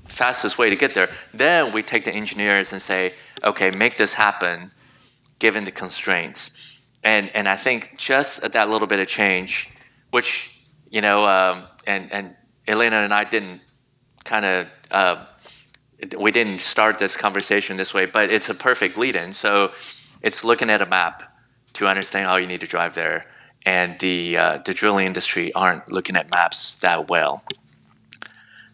fastest 0.08 0.58
way 0.58 0.70
to 0.70 0.76
get 0.78 0.94
there. 0.94 1.10
Then 1.34 1.74
we 1.74 1.84
take 1.84 2.06
the 2.06 2.14
engineers 2.14 2.72
and 2.72 2.82
say, 2.82 3.14
okay, 3.44 3.72
make 3.72 3.98
this 3.98 4.14
happen 4.14 4.72
given 5.38 5.66
the 5.66 5.72
constraints. 5.72 6.52
And, 7.04 7.30
and 7.36 7.50
I 7.50 7.58
think 7.58 7.98
just 7.98 8.42
that 8.54 8.70
little 8.70 8.88
bit 8.88 9.00
of 9.00 9.08
change, 9.10 9.70
which, 10.12 10.58
you 10.90 11.02
know, 11.02 11.26
um, 11.26 11.66
and, 11.86 12.12
and 12.14 12.36
Elena 12.70 12.98
and 12.98 13.14
I 13.14 13.26
didn't 13.26 13.60
kind 14.24 14.46
of, 14.46 14.68
uh, 14.92 15.26
we 16.18 16.32
didn't 16.32 16.62
start 16.62 17.00
this 17.00 17.18
conversation 17.18 17.76
this 17.76 17.94
way, 17.94 18.06
but 18.06 18.32
it's 18.32 18.48
a 18.48 18.56
perfect 18.56 18.98
lead 18.98 19.18
in. 19.18 19.34
So 19.34 19.74
it's 20.22 20.46
looking 20.46 20.70
at 20.70 20.82
a 20.82 20.86
map 20.86 21.35
to 21.76 21.88
understand 21.88 22.26
how 22.28 22.38
you 22.38 22.48
need 22.48 22.62
to 22.62 22.68
drive 22.68 22.96
there. 22.96 23.26
And 23.66 23.98
the 24.00 24.38
uh, 24.38 24.58
the 24.60 24.74
drilling 24.74 25.08
industry 25.08 25.52
aren't 25.54 25.92
looking 25.92 26.16
at 26.16 26.30
maps 26.30 26.76
that 26.78 27.10
well. 27.10 27.44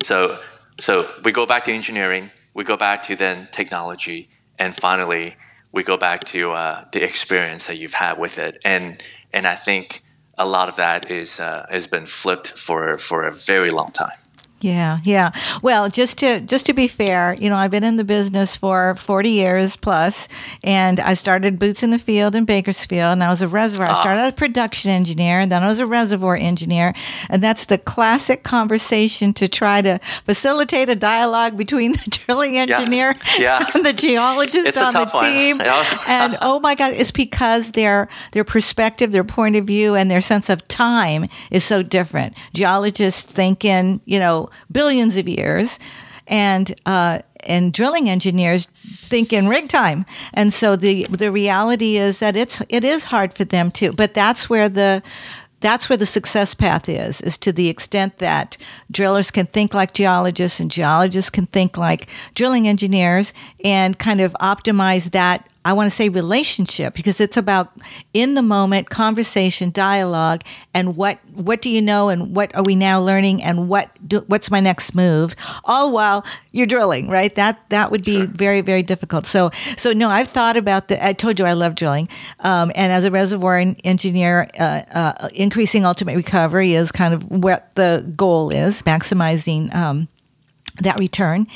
So 0.03 0.39
so 0.79 1.09
we 1.23 1.31
go 1.31 1.45
back 1.45 1.63
to 1.65 1.71
engineering, 1.71 2.31
we 2.53 2.63
go 2.63 2.75
back 2.75 3.01
to 3.03 3.15
then 3.15 3.47
technology, 3.51 4.29
and 4.59 4.75
finally 4.75 5.35
we 5.71 5.83
go 5.83 5.97
back 5.97 6.23
to 6.25 6.51
uh, 6.51 6.85
the 6.91 7.03
experience 7.03 7.67
that 7.67 7.77
you've 7.77 7.93
had 7.93 8.17
with 8.17 8.37
it. 8.37 8.57
And 8.65 9.01
and 9.31 9.47
I 9.47 9.55
think 9.55 10.03
a 10.37 10.45
lot 10.45 10.67
of 10.67 10.75
that 10.75 11.09
is 11.09 11.39
uh, 11.39 11.65
has 11.69 11.87
been 11.87 12.05
flipped 12.05 12.49
for 12.57 12.97
for 12.97 13.23
a 13.23 13.31
very 13.31 13.69
long 13.69 13.91
time. 13.91 14.20
Yeah, 14.61 14.99
yeah. 15.03 15.31
Well, 15.61 15.89
just 15.89 16.17
to 16.19 16.39
just 16.41 16.65
to 16.67 16.73
be 16.73 16.87
fair, 16.87 17.33
you 17.33 17.49
know, 17.49 17.55
I've 17.55 17.71
been 17.71 17.83
in 17.83 17.97
the 17.97 18.03
business 18.03 18.55
for 18.55 18.95
40 18.95 19.29
years 19.29 19.75
plus, 19.75 20.27
and 20.63 20.99
I 20.99 21.15
started 21.15 21.57
boots 21.57 21.81
in 21.83 21.89
the 21.89 21.97
field 21.99 22.35
in 22.35 22.45
Bakersfield, 22.45 23.13
and 23.13 23.23
I 23.23 23.29
was 23.29 23.41
a 23.41 23.47
reservoir. 23.47 23.87
I 23.89 23.99
started 23.99 24.21
as 24.21 24.29
a 24.29 24.33
production 24.35 24.91
engineer, 24.91 25.39
and 25.39 25.51
then 25.51 25.63
I 25.63 25.67
was 25.67 25.79
a 25.79 25.85
reservoir 25.87 26.35
engineer, 26.35 26.93
and 27.29 27.41
that's 27.43 27.65
the 27.65 27.77
classic 27.79 28.43
conversation 28.43 29.33
to 29.33 29.47
try 29.47 29.81
to 29.81 29.99
facilitate 30.25 30.89
a 30.89 30.95
dialogue 30.95 31.57
between 31.57 31.91
the 32.03 32.19
drilling 32.25 32.57
engineer 32.57 33.15
Yeah. 33.39 33.65
and 33.73 33.83
the 33.85 33.93
geologist 33.93 34.67
It's 34.67 34.77
on 34.77 34.93
the 34.93 35.05
team. 35.05 35.59
Yeah. 35.71 36.03
and 36.07 36.37
oh 36.41 36.59
my 36.59 36.75
God, 36.75 36.93
it's 36.93 37.11
because 37.11 37.71
their 37.71 38.07
their 38.33 38.43
perspective, 38.43 39.11
their 39.11 39.23
point 39.23 39.55
of 39.55 39.65
view, 39.65 39.95
and 39.95 40.11
their 40.11 40.21
sense 40.21 40.49
of 40.49 40.67
time 40.67 41.27
is 41.49 41.63
so 41.63 41.81
different. 41.81 42.35
Geologists 42.53 43.23
think 43.23 43.65
in 43.65 44.01
you 44.05 44.19
know 44.19 44.49
billions 44.71 45.17
of 45.17 45.27
years, 45.27 45.79
and 46.27 46.73
uh, 46.85 47.19
and 47.43 47.73
drilling 47.73 48.09
engineers 48.09 48.67
think 49.07 49.33
in 49.33 49.47
rig 49.47 49.69
time. 49.69 50.05
And 50.33 50.53
so 50.53 50.75
the 50.75 51.05
the 51.09 51.31
reality 51.31 51.97
is 51.97 52.19
that 52.19 52.35
it's 52.35 52.61
it 52.69 52.83
is 52.83 53.05
hard 53.05 53.33
for 53.33 53.43
them 53.43 53.71
too. 53.71 53.93
But 53.93 54.13
that's 54.13 54.49
where 54.49 54.69
the 54.69 55.01
that's 55.61 55.87
where 55.89 55.97
the 55.97 56.05
success 56.05 56.53
path 56.53 56.89
is 56.89 57.21
is 57.21 57.37
to 57.37 57.53
the 57.53 57.69
extent 57.69 58.17
that 58.17 58.57
drillers 58.91 59.31
can 59.31 59.45
think 59.45 59.73
like 59.73 59.93
geologists 59.93 60.59
and 60.59 60.69
geologists 60.69 61.29
can 61.29 61.45
think 61.47 61.77
like 61.77 62.07
drilling 62.35 62.67
engineers 62.67 63.33
and 63.63 63.97
kind 63.97 64.19
of 64.19 64.33
optimize 64.41 65.11
that 65.11 65.47
I 65.63 65.73
want 65.73 65.89
to 65.89 65.95
say 65.95 66.09
relationship 66.09 66.93
because 66.93 67.21
it's 67.21 67.37
about 67.37 67.71
in 68.13 68.33
the 68.33 68.41
moment 68.41 68.89
conversation 68.89 69.69
dialogue 69.71 70.41
and 70.73 70.95
what 70.95 71.19
what 71.33 71.61
do 71.61 71.69
you 71.69 71.81
know 71.81 72.09
and 72.09 72.35
what 72.35 72.55
are 72.55 72.63
we 72.63 72.75
now 72.75 72.99
learning 72.99 73.43
and 73.43 73.69
what 73.69 73.89
do, 74.07 74.23
what's 74.27 74.49
my 74.49 74.59
next 74.59 74.95
move? 74.95 75.35
All 75.65 75.91
while 75.91 76.25
you're 76.51 76.65
drilling 76.65 77.09
right? 77.09 77.33
That 77.35 77.61
that 77.69 77.91
would 77.91 78.03
be 78.03 78.25
very 78.25 78.61
very 78.61 78.81
difficult. 78.81 79.25
So 79.27 79.51
so 79.77 79.93
no 79.93 80.09
I've 80.09 80.29
thought 80.29 80.57
about 80.57 80.87
the 80.87 81.03
I 81.05 81.13
told 81.13 81.39
you 81.39 81.45
I 81.45 81.53
love 81.53 81.75
drilling 81.75 82.07
um, 82.39 82.71
and 82.75 82.91
as 82.91 83.03
a 83.03 83.11
reservoir 83.11 83.59
engineer 83.83 84.47
uh, 84.59 84.81
uh, 84.93 85.29
increasing 85.33 85.85
ultimate 85.85 86.15
recovery 86.15 86.73
is 86.73 86.91
kind 86.91 87.13
of 87.13 87.29
what 87.29 87.73
the 87.75 88.11
goal 88.15 88.49
is 88.49 88.81
maximizing 88.81 89.73
um, 89.75 90.07
that 90.79 90.99
return. 90.99 91.47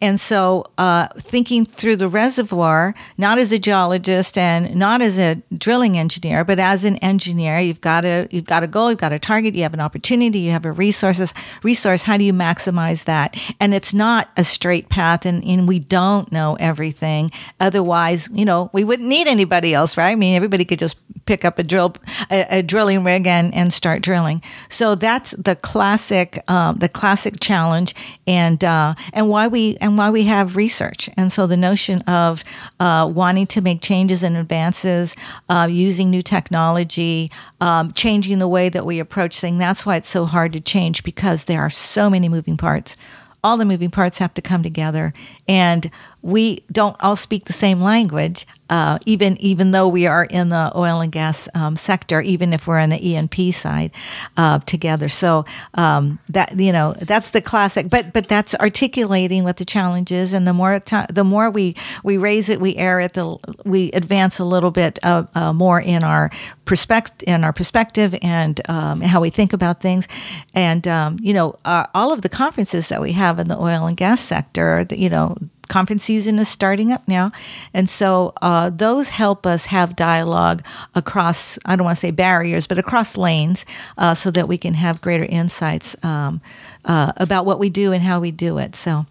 And 0.00 0.18
so, 0.18 0.66
uh, 0.78 1.08
thinking 1.18 1.64
through 1.64 1.96
the 1.96 2.08
reservoir, 2.08 2.94
not 3.18 3.38
as 3.38 3.52
a 3.52 3.58
geologist 3.58 4.36
and 4.36 4.74
not 4.74 5.00
as 5.00 5.18
a 5.18 5.42
drilling 5.56 5.96
engineer, 5.96 6.44
but 6.44 6.58
as 6.58 6.84
an 6.84 6.96
engineer, 6.98 7.58
you've 7.60 7.80
got 7.80 8.04
a 8.04 8.28
you've 8.30 8.46
got 8.46 8.62
a 8.62 8.66
goal, 8.66 8.90
you've 8.90 8.98
got 8.98 9.12
a 9.12 9.18
target, 9.18 9.54
you 9.54 9.62
have 9.62 9.74
an 9.74 9.80
opportunity, 9.80 10.40
you 10.40 10.50
have 10.50 10.64
a 10.64 10.72
resources 10.72 11.32
resource. 11.62 12.02
How 12.02 12.16
do 12.16 12.24
you 12.24 12.32
maximize 12.32 13.04
that? 13.04 13.36
And 13.60 13.74
it's 13.74 13.94
not 13.94 14.30
a 14.36 14.44
straight 14.44 14.88
path, 14.88 15.24
and, 15.24 15.44
and 15.44 15.68
we 15.68 15.78
don't 15.78 16.30
know 16.32 16.56
everything. 16.60 17.30
Otherwise, 17.60 18.28
you 18.32 18.44
know, 18.44 18.70
we 18.72 18.84
wouldn't 18.84 19.08
need 19.08 19.26
anybody 19.26 19.74
else, 19.74 19.96
right? 19.96 20.10
I 20.10 20.16
mean, 20.16 20.34
everybody 20.34 20.64
could 20.64 20.78
just 20.78 20.96
pick 21.26 21.44
up 21.44 21.58
a 21.58 21.62
drill 21.62 21.94
a, 22.30 22.58
a 22.58 22.62
drilling 22.62 23.04
rig 23.04 23.26
and, 23.26 23.54
and 23.54 23.72
start 23.72 24.02
drilling. 24.02 24.42
So 24.68 24.94
that's 24.94 25.32
the 25.32 25.56
classic 25.56 26.42
um, 26.48 26.76
the 26.76 26.88
classic 26.88 27.40
challenge 27.40 27.94
and 28.26 28.62
uh, 28.64 28.94
and 29.12 29.28
why 29.28 29.46
we 29.46 29.76
and 29.80 29.96
why 29.98 30.10
we 30.10 30.24
have 30.24 30.56
research. 30.56 31.10
And 31.16 31.30
so 31.30 31.46
the 31.46 31.56
notion 31.56 32.00
of 32.02 32.42
uh, 32.80 33.10
wanting 33.12 33.46
to 33.48 33.60
make 33.60 33.80
changes 33.80 34.22
and 34.22 34.36
advances, 34.36 35.14
uh, 35.48 35.68
using 35.70 36.10
new 36.10 36.22
technology, 36.22 37.30
um, 37.60 37.92
changing 37.92 38.38
the 38.38 38.48
way 38.48 38.68
that 38.68 38.86
we 38.86 38.98
approach 38.98 39.38
things. 39.40 39.58
That's 39.58 39.86
why 39.86 39.96
it's 39.96 40.08
so 40.08 40.26
hard 40.26 40.52
to 40.54 40.60
change 40.60 41.04
because 41.04 41.44
there 41.44 41.60
are 41.60 41.70
so 41.70 42.10
many 42.10 42.28
moving 42.28 42.56
parts. 42.56 42.96
All 43.42 43.58
the 43.58 43.66
moving 43.66 43.90
parts 43.90 44.18
have 44.18 44.32
to 44.34 44.42
come 44.42 44.62
together, 44.62 45.12
and 45.46 45.90
we 46.24 46.64
don't 46.72 46.96
all 47.00 47.16
speak 47.16 47.44
the 47.44 47.52
same 47.52 47.82
language. 47.82 48.46
Uh, 48.70 48.98
even 49.04 49.36
even 49.36 49.72
though 49.72 49.86
we 49.86 50.06
are 50.06 50.24
in 50.24 50.48
the 50.48 50.72
oil 50.74 51.02
and 51.02 51.12
gas 51.12 51.50
um, 51.54 51.76
sector, 51.76 52.22
even 52.22 52.54
if 52.54 52.66
we're 52.66 52.78
on 52.78 52.88
the 52.88 53.08
E 53.08 53.14
and 53.14 53.30
P 53.30 53.52
side 53.52 53.90
uh, 54.38 54.58
together, 54.60 55.06
so 55.06 55.44
um, 55.74 56.18
that 56.30 56.58
you 56.58 56.72
know 56.72 56.94
that's 56.98 57.28
the 57.30 57.42
classic. 57.42 57.90
But 57.90 58.14
but 58.14 58.26
that's 58.26 58.54
articulating 58.54 59.44
what 59.44 59.58
the 59.58 59.66
challenge 59.66 60.10
is, 60.10 60.32
and 60.32 60.48
the 60.48 60.54
more 60.54 60.80
ti 60.80 61.02
the 61.10 61.24
more 61.24 61.50
we 61.50 61.76
we 62.02 62.16
raise 62.16 62.48
it, 62.48 62.58
we 62.58 62.74
air 62.76 63.00
it, 63.00 63.12
the 63.12 63.36
we 63.66 63.92
advance 63.92 64.38
a 64.38 64.46
little 64.46 64.70
bit 64.70 64.98
uh, 65.02 65.24
uh, 65.34 65.52
more 65.52 65.78
in 65.78 66.02
our 66.02 66.30
perspective 66.64 67.28
in 67.28 67.44
our 67.44 67.52
perspective 67.52 68.14
and 68.22 68.62
um, 68.70 69.02
how 69.02 69.20
we 69.20 69.28
think 69.28 69.52
about 69.52 69.82
things, 69.82 70.08
and 70.54 70.88
um, 70.88 71.18
you 71.20 71.34
know 71.34 71.58
uh, 71.66 71.86
all 71.92 72.12
of 72.12 72.22
the 72.22 72.30
conferences 72.30 72.88
that 72.88 73.02
we 73.02 73.12
have 73.12 73.38
in 73.38 73.48
the 73.48 73.58
oil 73.58 73.84
and 73.84 73.98
gas 73.98 74.22
sector, 74.22 74.86
you 74.90 75.10
know 75.10 75.36
conference 75.68 76.04
season 76.04 76.38
is 76.38 76.48
starting 76.48 76.92
up 76.92 77.06
now. 77.08 77.32
And 77.72 77.88
so 77.88 78.32
uh, 78.42 78.70
those 78.70 79.08
help 79.08 79.46
us 79.46 79.66
have 79.66 79.96
dialogue 79.96 80.64
across, 80.94 81.58
I 81.64 81.76
don't 81.76 81.84
want 81.84 81.96
to 81.96 82.00
say 82.00 82.10
barriers, 82.10 82.66
but 82.66 82.78
across 82.78 83.16
lanes 83.16 83.64
uh, 83.98 84.14
so 84.14 84.30
that 84.30 84.48
we 84.48 84.58
can 84.58 84.74
have 84.74 85.00
greater 85.00 85.24
insights 85.24 85.96
um, 86.04 86.40
uh, 86.84 87.12
about 87.16 87.46
what 87.46 87.58
we 87.58 87.70
do 87.70 87.92
and 87.92 88.02
how 88.02 88.20
we 88.20 88.30
do 88.30 88.58
it. 88.58 88.76
So, 88.76 89.06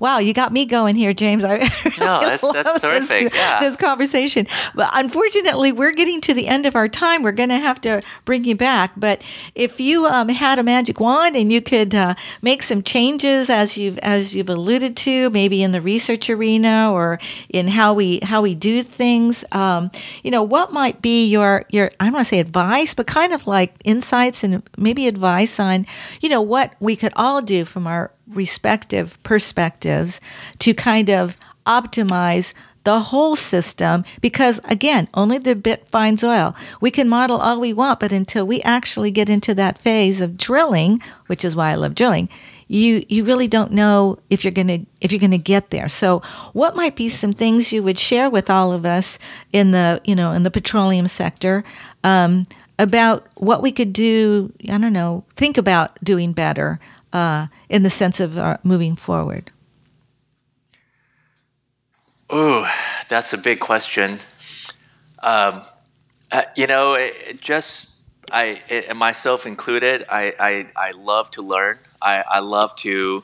wow, 0.00 0.18
you 0.18 0.32
got 0.34 0.52
me 0.52 0.64
going 0.66 0.96
here, 0.96 1.12
James. 1.12 1.44
I 1.44 1.58
No, 1.98 2.20
that's- 2.20 2.40
that's 2.42 2.72
this- 2.74 2.82
terrific. 2.82 3.34
Yeah. 3.34 3.60
This 3.60 3.76
conversation. 3.76 4.46
But 4.74 4.90
unfortunately, 4.92 5.72
we're 5.72 5.92
getting 5.92 6.20
to 6.22 6.34
the 6.34 6.46
end 6.48 6.66
of 6.66 6.76
our 6.76 6.88
time. 6.88 7.22
We're 7.22 7.32
going 7.32 7.48
to 7.48 7.58
have 7.58 7.80
to 7.82 8.02
bring 8.24 8.44
you 8.44 8.54
back. 8.54 8.92
But 8.96 9.22
if 9.54 9.80
you 9.80 10.06
um, 10.06 10.28
had 10.28 10.58
a 10.58 10.62
magic 10.62 11.00
wand 11.00 11.36
and 11.36 11.50
you 11.52 11.62
could 11.62 11.94
uh, 11.94 12.14
make 12.42 12.62
some 12.62 12.82
changes, 12.82 13.48
as 13.48 13.76
you've 13.76 13.98
as 13.98 14.34
you've 14.34 14.50
alluded 14.50 14.96
to, 14.98 15.30
maybe 15.30 15.62
in 15.62 15.72
the 15.72 15.80
research 15.80 16.28
arena 16.28 16.90
or 16.92 17.18
in 17.48 17.68
how 17.68 17.94
we 17.94 18.20
how 18.22 18.42
we 18.42 18.54
do 18.54 18.82
things, 18.82 19.44
um, 19.52 19.90
you 20.22 20.30
know, 20.30 20.42
what 20.42 20.72
might 20.72 21.00
be 21.00 21.26
your 21.26 21.64
your 21.70 21.90
I 22.00 22.04
don't 22.04 22.14
want 22.14 22.26
to 22.26 22.28
say 22.28 22.40
advice, 22.40 22.92
but 22.94 23.06
kind 23.06 23.32
of 23.32 23.46
like 23.46 23.74
insights 23.84 24.44
and 24.44 24.62
maybe 24.76 25.06
advice 25.08 25.58
on, 25.58 25.86
you 26.20 26.28
know, 26.28 26.42
what 26.42 26.74
we 26.80 26.96
could 26.96 27.13
all 27.16 27.42
do 27.42 27.64
from 27.64 27.86
our 27.86 28.10
respective 28.26 29.22
perspectives 29.22 30.20
to 30.58 30.74
kind 30.74 31.10
of 31.10 31.36
optimize 31.66 32.54
the 32.84 33.00
whole 33.00 33.34
system 33.34 34.04
because 34.20 34.60
again 34.64 35.08
only 35.14 35.38
the 35.38 35.56
bit 35.56 35.88
finds 35.88 36.22
oil. 36.22 36.54
We 36.80 36.90
can 36.90 37.08
model 37.08 37.38
all 37.38 37.58
we 37.58 37.72
want 37.72 38.00
but 38.00 38.12
until 38.12 38.46
we 38.46 38.60
actually 38.62 39.10
get 39.10 39.30
into 39.30 39.54
that 39.54 39.78
phase 39.78 40.20
of 40.20 40.36
drilling 40.36 41.00
which 41.26 41.44
is 41.44 41.56
why 41.56 41.70
i 41.70 41.74
love 41.74 41.94
drilling 41.94 42.28
you 42.68 43.04
you 43.08 43.24
really 43.24 43.48
don't 43.48 43.72
know 43.72 44.18
if 44.30 44.44
you're 44.44 44.52
going 44.52 44.68
to 44.68 44.86
if 45.00 45.12
you're 45.12 45.20
going 45.20 45.30
to 45.30 45.38
get 45.38 45.70
there. 45.70 45.88
So 45.88 46.20
what 46.52 46.76
might 46.76 46.96
be 46.96 47.08
some 47.08 47.32
things 47.32 47.72
you 47.72 47.82
would 47.82 47.98
share 47.98 48.30
with 48.30 48.50
all 48.50 48.72
of 48.72 48.84
us 48.86 49.18
in 49.52 49.70
the 49.70 50.00
you 50.04 50.14
know 50.14 50.32
in 50.32 50.42
the 50.42 50.50
petroleum 50.50 51.08
sector 51.08 51.64
um, 52.02 52.46
about 52.78 53.26
what 53.34 53.62
we 53.62 53.70
could 53.70 53.92
do 53.92 54.52
i 54.64 54.76
don't 54.78 54.92
know 54.92 55.24
think 55.36 55.56
about 55.56 55.96
doing 56.02 56.32
better 56.32 56.80
uh, 57.14 57.46
in 57.70 57.82
the 57.82 57.90
sense 57.90 58.20
of 58.20 58.36
uh, 58.36 58.58
moving 58.62 58.94
forward 58.96 59.50
Ooh, 62.32 62.64
that's 63.08 63.32
a 63.32 63.38
big 63.38 63.60
question. 63.60 64.18
Um, 65.22 65.62
uh, 66.32 66.42
you 66.56 66.66
know, 66.66 66.94
it, 66.94 67.14
it 67.28 67.40
just 67.40 67.90
I 68.32 68.60
it, 68.68 68.94
myself 68.96 69.46
included. 69.46 70.04
I, 70.08 70.32
I 70.38 70.66
I 70.88 70.90
love 70.92 71.30
to 71.32 71.42
learn. 71.42 71.78
I 72.00 72.24
I 72.26 72.38
love 72.40 72.74
to. 72.76 73.22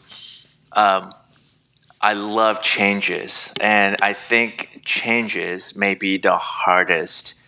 Um, 0.72 1.12
I 2.00 2.14
love 2.14 2.62
changes, 2.62 3.52
and 3.60 3.96
I 4.00 4.12
think 4.12 4.82
changes 4.84 5.76
may 5.76 5.94
be 5.94 6.16
the 6.16 6.38
hardest 6.38 7.42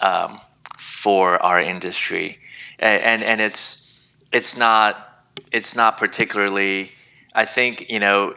um, 0.00 0.40
for 0.78 1.42
our 1.42 1.60
industry, 1.60 2.38
and, 2.78 3.02
and 3.02 3.22
and 3.24 3.40
it's 3.40 3.98
it's 4.32 4.56
not 4.56 5.13
it's 5.54 5.76
not 5.76 5.96
particularly. 5.98 6.92
I 7.34 7.46
think 7.46 7.90
you 7.90 8.00
know 8.00 8.34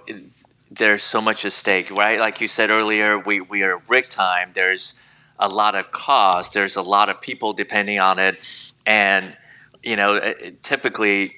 there's 0.71 1.03
so 1.03 1.21
much 1.21 1.45
at 1.45 1.53
stake, 1.53 1.91
right? 1.91 2.19
Like 2.19 2.41
you 2.41 2.47
said 2.47 2.69
earlier, 2.69 3.19
we, 3.19 3.41
we 3.41 3.63
are 3.63 3.81
rig 3.87 4.09
time. 4.09 4.51
There's 4.53 4.99
a 5.39 5.49
lot 5.49 5.75
of 5.75 5.91
cost. 5.91 6.53
There's 6.53 6.75
a 6.77 6.81
lot 6.81 7.09
of 7.09 7.21
people 7.21 7.53
depending 7.53 7.99
on 7.99 8.19
it, 8.19 8.37
and 8.85 9.35
you 9.83 9.95
know, 9.97 10.33
typically, 10.63 11.35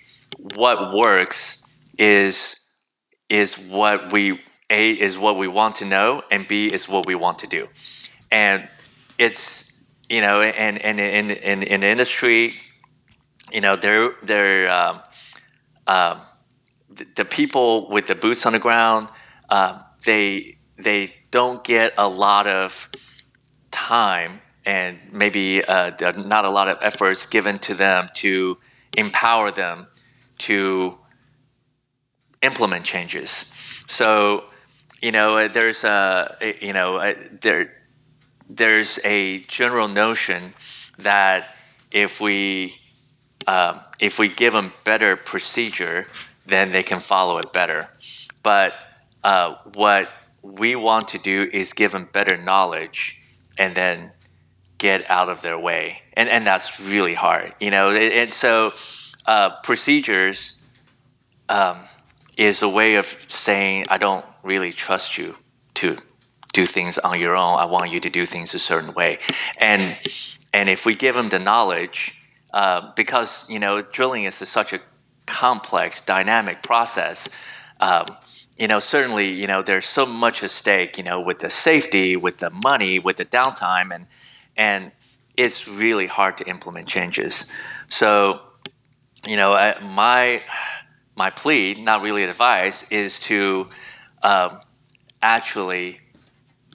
what 0.56 0.94
works 0.94 1.66
is 1.98 2.62
is 3.30 3.56
what 3.58 4.12
we 4.14 4.42
a 4.70 4.92
is 4.92 5.18
what 5.18 5.38
we 5.38 5.48
want 5.48 5.76
to 5.78 5.86
know, 5.86 6.24
and 6.32 6.48
b 6.48 6.68
is 6.68 6.90
what 6.90 7.06
we 7.08 7.16
want 7.16 7.40
to 7.40 7.48
do. 7.48 7.68
and 8.32 8.68
it's 9.20 9.72
you 10.10 10.22
know, 10.22 10.42
and 10.42 10.80
and 10.84 11.00
in 11.00 11.32
in 11.32 11.64
in 11.64 11.82
the 11.82 11.88
industry, 11.88 12.56
you 13.52 13.62
know, 13.62 13.76
they're 13.76 14.14
they're 14.24 14.70
um, 14.72 15.02
um, 15.90 16.22
the, 17.16 17.26
people 17.26 17.90
with 17.90 18.06
the 18.06 18.16
boots 18.16 18.46
on 18.46 18.54
the 18.54 18.60
ground, 18.60 19.10
uh, 19.50 19.82
they 20.06 20.58
they 20.78 21.14
don't 21.32 21.64
get 21.64 21.94
a 21.98 22.08
lot 22.08 22.46
of 22.48 22.90
time 23.72 24.42
and 24.66 25.00
maybe 25.12 25.64
uh, 25.64 25.92
not 26.16 26.46
a 26.46 26.50
lot 26.50 26.68
of 26.68 26.78
efforts 26.82 27.26
given 27.26 27.58
to 27.58 27.74
them 27.74 28.08
to 28.14 28.58
empower 28.96 29.50
them 29.50 29.88
to 30.38 30.98
implement 32.42 32.84
changes. 32.86 33.52
So, 33.88 34.46
you 35.02 35.12
know, 35.12 35.48
there's 35.48 35.84
a, 35.84 36.56
you 36.62 36.74
know, 36.74 37.14
there, 37.42 37.74
there's 38.48 39.00
a 39.04 39.40
general 39.40 39.88
notion 39.88 40.54
that 41.00 41.56
if 41.92 42.22
we, 42.22 42.76
um, 43.50 43.82
if 44.00 44.20
we 44.20 44.28
give 44.28 44.54
them 44.54 44.72
better 44.84 45.16
procedure, 45.16 46.06
then 46.46 46.72
they 46.72 46.84
can 46.84 47.00
follow 47.00 47.40
it 47.40 47.52
better. 47.52 47.90
But 48.44 48.74
uh, 49.24 49.56
what 49.74 50.08
we 50.44 50.76
want 50.76 51.08
to 51.10 51.18
do 51.18 51.50
is 51.52 51.74
give 51.74 51.92
them 51.92 52.08
better 52.14 52.38
knowledge 52.38 53.20
and 53.58 53.74
then 53.74 54.12
get 54.78 55.10
out 55.10 55.30
of 55.30 55.42
their 55.42 55.58
way. 55.58 56.04
And, 56.14 56.30
and 56.30 56.46
that's 56.46 56.80
really 56.80 57.16
hard, 57.16 57.56
you 57.60 57.72
know. 57.72 57.90
And 57.90 58.32
so 58.32 58.74
uh, 59.26 59.50
procedures 59.64 60.60
um, 61.50 61.80
is 62.38 62.62
a 62.62 62.70
way 62.70 62.96
of 62.96 63.08
saying, 63.28 63.86
I 63.90 63.98
don't 63.98 64.26
really 64.44 64.72
trust 64.72 65.18
you 65.18 65.36
to 65.74 65.98
do 66.54 66.68
things 66.68 67.00
on 67.00 67.20
your 67.20 67.36
own. 67.36 67.58
I 67.58 67.66
want 67.66 67.92
you 67.92 68.00
to 68.00 68.12
do 68.12 68.28
things 68.28 68.54
a 68.54 68.60
certain 68.60 68.94
way. 68.94 69.18
And, 69.58 69.98
and 70.54 70.70
if 70.70 70.86
we 70.86 70.94
give 70.94 71.16
them 71.16 71.30
the 71.30 71.40
knowledge, 71.40 72.19
uh, 72.54 72.92
because, 72.96 73.50
you 73.50 73.60
know, 73.60 73.82
drilling 73.82 74.24
is 74.24 74.36
such 74.36 74.74
a 74.74 74.80
complex, 75.26 76.02
dynamic 76.02 76.64
process, 76.64 77.30
um, 77.80 78.06
you 78.60 78.68
know, 78.68 78.80
certainly, 78.80 79.30
you 79.30 79.48
know, 79.48 79.62
there's 79.62 79.86
so 79.86 80.06
much 80.06 80.44
at 80.44 80.50
stake, 80.50 80.98
you 80.98 81.04
know, 81.04 81.22
with 81.22 81.40
the 81.40 81.50
safety, 81.50 82.18
with 82.18 82.40
the 82.40 82.50
money, 82.50 83.00
with 83.00 83.16
the 83.16 83.26
downtime, 83.26 83.96
and 83.96 84.06
and 84.58 84.92
it's 85.38 85.66
really 85.66 86.08
hard 86.08 86.38
to 86.38 86.50
implement 86.50 86.86
changes. 86.86 87.50
So, 87.88 88.42
you 89.26 89.38
know, 89.38 89.54
my 89.82 90.44
my 91.16 91.30
plea, 91.30 91.76
not 91.76 92.02
really 92.02 92.26
advice, 92.26 92.84
is 92.92 93.20
to 93.22 93.70
um, 94.24 94.60
actually 95.22 96.02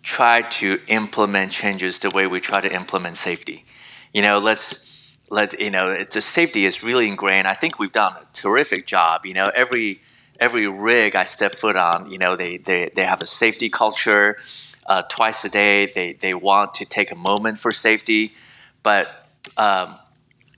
try 0.03 0.41
to 0.43 0.81
implement 0.87 1.53
changes 1.53 1.99
the 1.99 2.11
way 2.11 2.27
we 2.27 2.41
try 2.41 2.63
to 2.63 2.73
implement 2.73 3.19
safety. 3.19 3.67
You 4.15 4.23
know, 4.23 4.39
let's 4.39 4.94
let 5.31 5.59
you 5.61 5.71
know 5.71 6.03
the 6.05 6.21
safety 6.21 6.65
is 6.65 6.83
really 6.83 7.09
ingrained. 7.09 7.47
I 7.49 7.55
think 7.55 7.79
we've 7.79 7.93
done 7.93 8.15
a 8.15 8.27
terrific 8.33 8.87
job. 8.87 9.27
You 9.27 9.35
know, 9.35 9.51
every 9.55 10.01
every 10.41 10.67
rig 10.67 11.17
I 11.17 11.25
step 11.25 11.55
foot 11.55 11.77
on, 11.77 12.11
you 12.11 12.19
know, 12.19 12.37
they 12.37 12.59
they, 12.59 12.91
they 12.95 13.05
have 13.05 13.23
a 13.23 13.27
safety 13.27 13.69
culture. 13.71 14.39
Uh, 14.87 15.03
twice 15.09 15.45
a 15.47 15.49
day, 15.49 15.91
they 15.95 16.13
they 16.13 16.35
want 16.35 16.75
to 16.75 16.85
take 16.85 17.11
a 17.11 17.15
moment 17.15 17.59
for 17.59 17.73
safety, 17.73 18.35
but 18.83 19.27
um, 19.57 19.97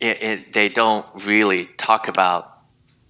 it, 0.00 0.22
it, 0.22 0.52
they 0.52 0.68
don't 0.68 1.06
really 1.24 1.64
talk 1.64 2.08
about 2.08 2.58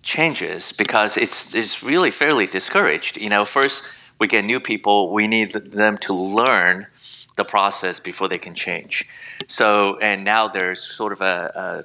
changes 0.02 0.72
because 0.72 1.16
it's 1.16 1.54
it's 1.54 1.82
really 1.82 2.10
fairly 2.10 2.46
discouraged. 2.46 3.18
You 3.18 3.30
know, 3.30 3.46
first 3.46 3.82
we 4.18 4.26
get 4.26 4.44
new 4.44 4.60
people, 4.60 5.12
we 5.12 5.26
need 5.26 5.52
them 5.52 5.96
to 5.98 6.12
learn 6.12 6.86
the 7.36 7.44
process 7.44 8.00
before 8.00 8.28
they 8.28 8.38
can 8.38 8.54
change. 8.54 9.08
So, 9.46 9.98
and 9.98 10.24
now 10.24 10.48
there's 10.48 10.80
sort 10.82 11.12
of 11.12 11.20
a, 11.20 11.84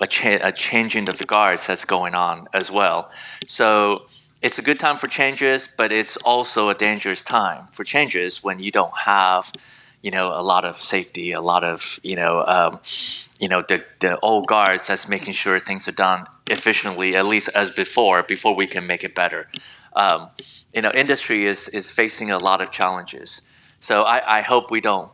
a, 0.00 0.04
a, 0.04 0.06
cha- 0.06 0.38
a 0.42 0.52
changing 0.52 1.08
of 1.08 1.18
the 1.18 1.26
guards 1.26 1.66
that's 1.66 1.84
going 1.84 2.14
on 2.14 2.48
as 2.52 2.70
well. 2.70 3.10
So, 3.46 4.06
it's 4.40 4.58
a 4.58 4.62
good 4.62 4.78
time 4.78 4.98
for 4.98 5.08
changes, 5.08 5.68
but 5.76 5.90
it's 5.90 6.16
also 6.18 6.68
a 6.68 6.74
dangerous 6.74 7.24
time 7.24 7.66
for 7.72 7.82
changes 7.82 8.44
when 8.44 8.60
you 8.60 8.70
don't 8.70 8.96
have, 8.96 9.52
you 10.00 10.12
know, 10.12 10.28
a 10.28 10.42
lot 10.42 10.64
of 10.64 10.76
safety, 10.76 11.32
a 11.32 11.40
lot 11.40 11.64
of, 11.64 11.98
you 12.04 12.14
know, 12.14 12.44
um, 12.46 12.78
you 13.40 13.48
know, 13.48 13.62
the, 13.62 13.84
the 13.98 14.18
old 14.20 14.46
guards 14.46 14.86
that's 14.86 15.08
making 15.08 15.32
sure 15.32 15.58
things 15.58 15.88
are 15.88 15.92
done 15.92 16.24
efficiently, 16.46 17.16
at 17.16 17.26
least 17.26 17.48
as 17.54 17.70
before, 17.70 18.22
before 18.22 18.54
we 18.54 18.66
can 18.66 18.86
make 18.86 19.02
it 19.02 19.14
better. 19.14 19.48
Um, 19.94 20.28
you 20.72 20.82
know, 20.82 20.92
industry 20.94 21.46
is, 21.46 21.68
is 21.68 21.90
facing 21.90 22.30
a 22.30 22.38
lot 22.38 22.60
of 22.60 22.70
challenges. 22.70 23.42
So 23.80 24.02
I, 24.02 24.38
I 24.38 24.40
hope 24.42 24.70
we 24.70 24.80
don't 24.80 25.10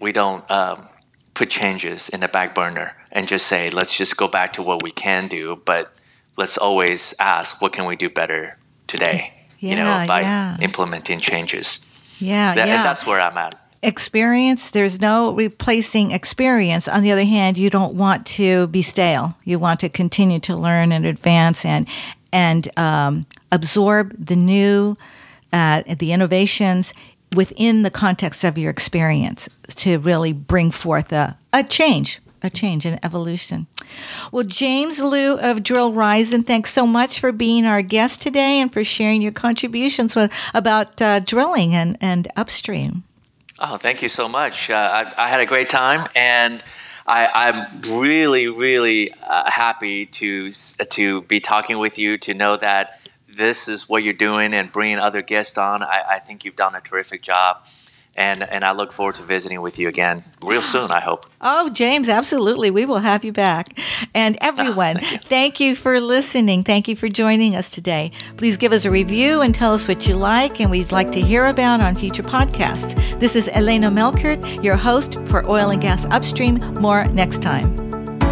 we 0.00 0.12
don't 0.12 0.48
um, 0.50 0.88
put 1.34 1.50
changes 1.50 2.08
in 2.08 2.20
the 2.20 2.28
back 2.28 2.54
burner 2.54 2.96
and 3.12 3.26
just 3.26 3.46
say 3.46 3.70
let's 3.70 3.96
just 3.96 4.16
go 4.16 4.28
back 4.28 4.52
to 4.54 4.62
what 4.62 4.82
we 4.82 4.90
can 4.90 5.26
do, 5.26 5.60
but 5.64 5.92
let's 6.36 6.56
always 6.56 7.14
ask 7.18 7.60
what 7.60 7.72
can 7.72 7.86
we 7.86 7.96
do 7.96 8.08
better 8.08 8.56
today. 8.86 9.32
Yeah, 9.58 9.70
you 9.70 9.76
know, 9.76 10.04
by 10.06 10.20
yeah. 10.20 10.56
implementing 10.60 11.18
changes. 11.18 11.90
Yeah, 12.18 12.54
that, 12.54 12.68
yeah. 12.68 12.76
And 12.76 12.84
that's 12.84 13.04
where 13.04 13.20
I'm 13.20 13.36
at. 13.36 13.58
Experience, 13.82 14.70
there's 14.70 15.00
no 15.00 15.32
replacing 15.32 16.10
experience. 16.10 16.88
On 16.88 17.02
the 17.02 17.12
other 17.12 17.24
hand, 17.24 17.58
you 17.58 17.70
don't 17.70 17.94
want 17.94 18.26
to 18.26 18.66
be 18.68 18.82
stale. 18.82 19.36
You 19.44 19.58
want 19.58 19.80
to 19.80 19.88
continue 19.88 20.40
to 20.40 20.56
learn 20.56 20.92
and 20.92 21.04
advance 21.06 21.64
and 21.64 21.86
and 22.32 22.68
um, 22.76 23.26
absorb 23.50 24.14
the 24.24 24.36
new, 24.36 24.96
uh, 25.52 25.82
the 25.88 26.12
innovations 26.12 26.92
within 27.34 27.82
the 27.82 27.90
context 27.90 28.44
of 28.44 28.56
your 28.56 28.70
experience 28.70 29.48
to 29.68 29.98
really 29.98 30.32
bring 30.32 30.70
forth 30.70 31.12
a, 31.12 31.36
a 31.52 31.62
change, 31.62 32.20
a 32.42 32.50
change, 32.50 32.86
an 32.86 32.98
evolution. 33.02 33.66
Well, 34.32 34.44
James 34.44 35.00
Liu 35.00 35.38
of 35.38 35.58
Drillrizon, 35.58 36.46
thanks 36.46 36.72
so 36.72 36.86
much 36.86 37.20
for 37.20 37.32
being 37.32 37.66
our 37.66 37.82
guest 37.82 38.20
today 38.20 38.60
and 38.60 38.72
for 38.72 38.84
sharing 38.84 39.22
your 39.22 39.32
contributions 39.32 40.14
with, 40.14 40.32
about 40.54 41.00
uh, 41.00 41.20
drilling 41.20 41.74
and, 41.74 41.98
and 42.00 42.28
upstream. 42.36 43.04
Oh, 43.58 43.76
thank 43.76 44.02
you 44.02 44.08
so 44.08 44.28
much. 44.28 44.70
Uh, 44.70 44.74
I, 45.16 45.24
I, 45.24 45.28
had 45.28 45.40
a 45.40 45.46
great 45.46 45.68
time, 45.68 46.08
and 46.14 46.62
I, 47.06 47.48
am 47.48 47.80
really, 48.00 48.48
really 48.48 49.12
uh, 49.20 49.50
happy 49.50 50.06
to 50.06 50.52
to 50.52 51.22
be 51.22 51.40
talking 51.40 51.78
with 51.78 51.98
you. 51.98 52.18
To 52.18 52.34
know 52.34 52.56
that 52.56 52.97
this 53.38 53.68
is 53.68 53.88
what 53.88 54.02
you're 54.02 54.12
doing 54.12 54.52
and 54.52 54.70
bringing 54.70 54.98
other 54.98 55.22
guests 55.22 55.56
on, 55.56 55.82
I, 55.82 56.02
I 56.10 56.18
think 56.18 56.44
you've 56.44 56.56
done 56.56 56.74
a 56.74 56.80
terrific 56.80 57.22
job 57.22 57.64
and 58.18 58.42
and 58.42 58.64
I 58.64 58.72
look 58.72 58.92
forward 58.92 59.14
to 59.14 59.22
visiting 59.22 59.62
with 59.62 59.78
you 59.78 59.88
again 59.88 60.24
real 60.42 60.60
soon. 60.60 60.90
I 60.90 61.00
hope. 61.00 61.24
Oh, 61.40 61.70
James, 61.70 62.08
absolutely, 62.08 62.70
we 62.70 62.84
will 62.84 62.98
have 62.98 63.24
you 63.24 63.32
back. 63.32 63.78
And 64.12 64.36
everyone, 64.42 64.96
oh, 64.96 65.00
thank, 65.00 65.12
you. 65.12 65.18
thank, 65.18 65.60
you. 65.60 65.76
for 65.76 66.00
listening. 66.00 66.64
Thank 66.64 66.88
you 66.88 66.96
for 66.96 67.08
joining 67.08 67.54
us 67.54 67.70
today. 67.70 68.10
Please 68.36 68.56
give 68.56 68.72
us 68.72 68.84
a 68.84 68.90
review 68.90 69.40
and 69.40 69.54
tell 69.54 69.72
us 69.72 69.86
what 69.86 70.06
you 70.08 70.16
like 70.16 70.60
and 70.60 70.70
we'd 70.70 70.92
like 70.92 71.12
to 71.12 71.20
hear 71.20 71.46
about 71.46 71.82
on 71.82 71.94
future 71.94 72.24
podcasts. 72.24 72.96
This 73.20 73.36
is 73.36 73.48
Elena 73.48 73.88
Melchert, 73.88 74.64
your 74.64 74.76
host 74.76 75.14
for 75.28 75.48
Oil 75.48 75.70
and 75.70 75.80
Gas 75.80 76.04
Upstream. 76.06 76.58
More 76.80 77.04
next 77.04 77.40
time. 77.40 77.87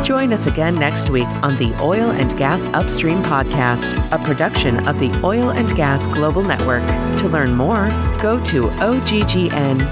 Join 0.06 0.32
us 0.32 0.46
again 0.46 0.76
next 0.76 1.10
week 1.10 1.26
on 1.42 1.56
the 1.56 1.76
Oil 1.82 2.12
and 2.12 2.30
Gas 2.38 2.68
Upstream 2.68 3.24
podcast, 3.24 3.92
a 4.12 4.24
production 4.24 4.86
of 4.86 5.00
the 5.00 5.10
Oil 5.24 5.50
and 5.50 5.68
Gas 5.74 6.06
Global 6.06 6.44
Network. 6.44 6.86
To 7.18 7.28
learn 7.28 7.56
more, 7.56 7.88
go 8.22 8.40
to 8.44 8.68
oggn.com. 8.68 9.84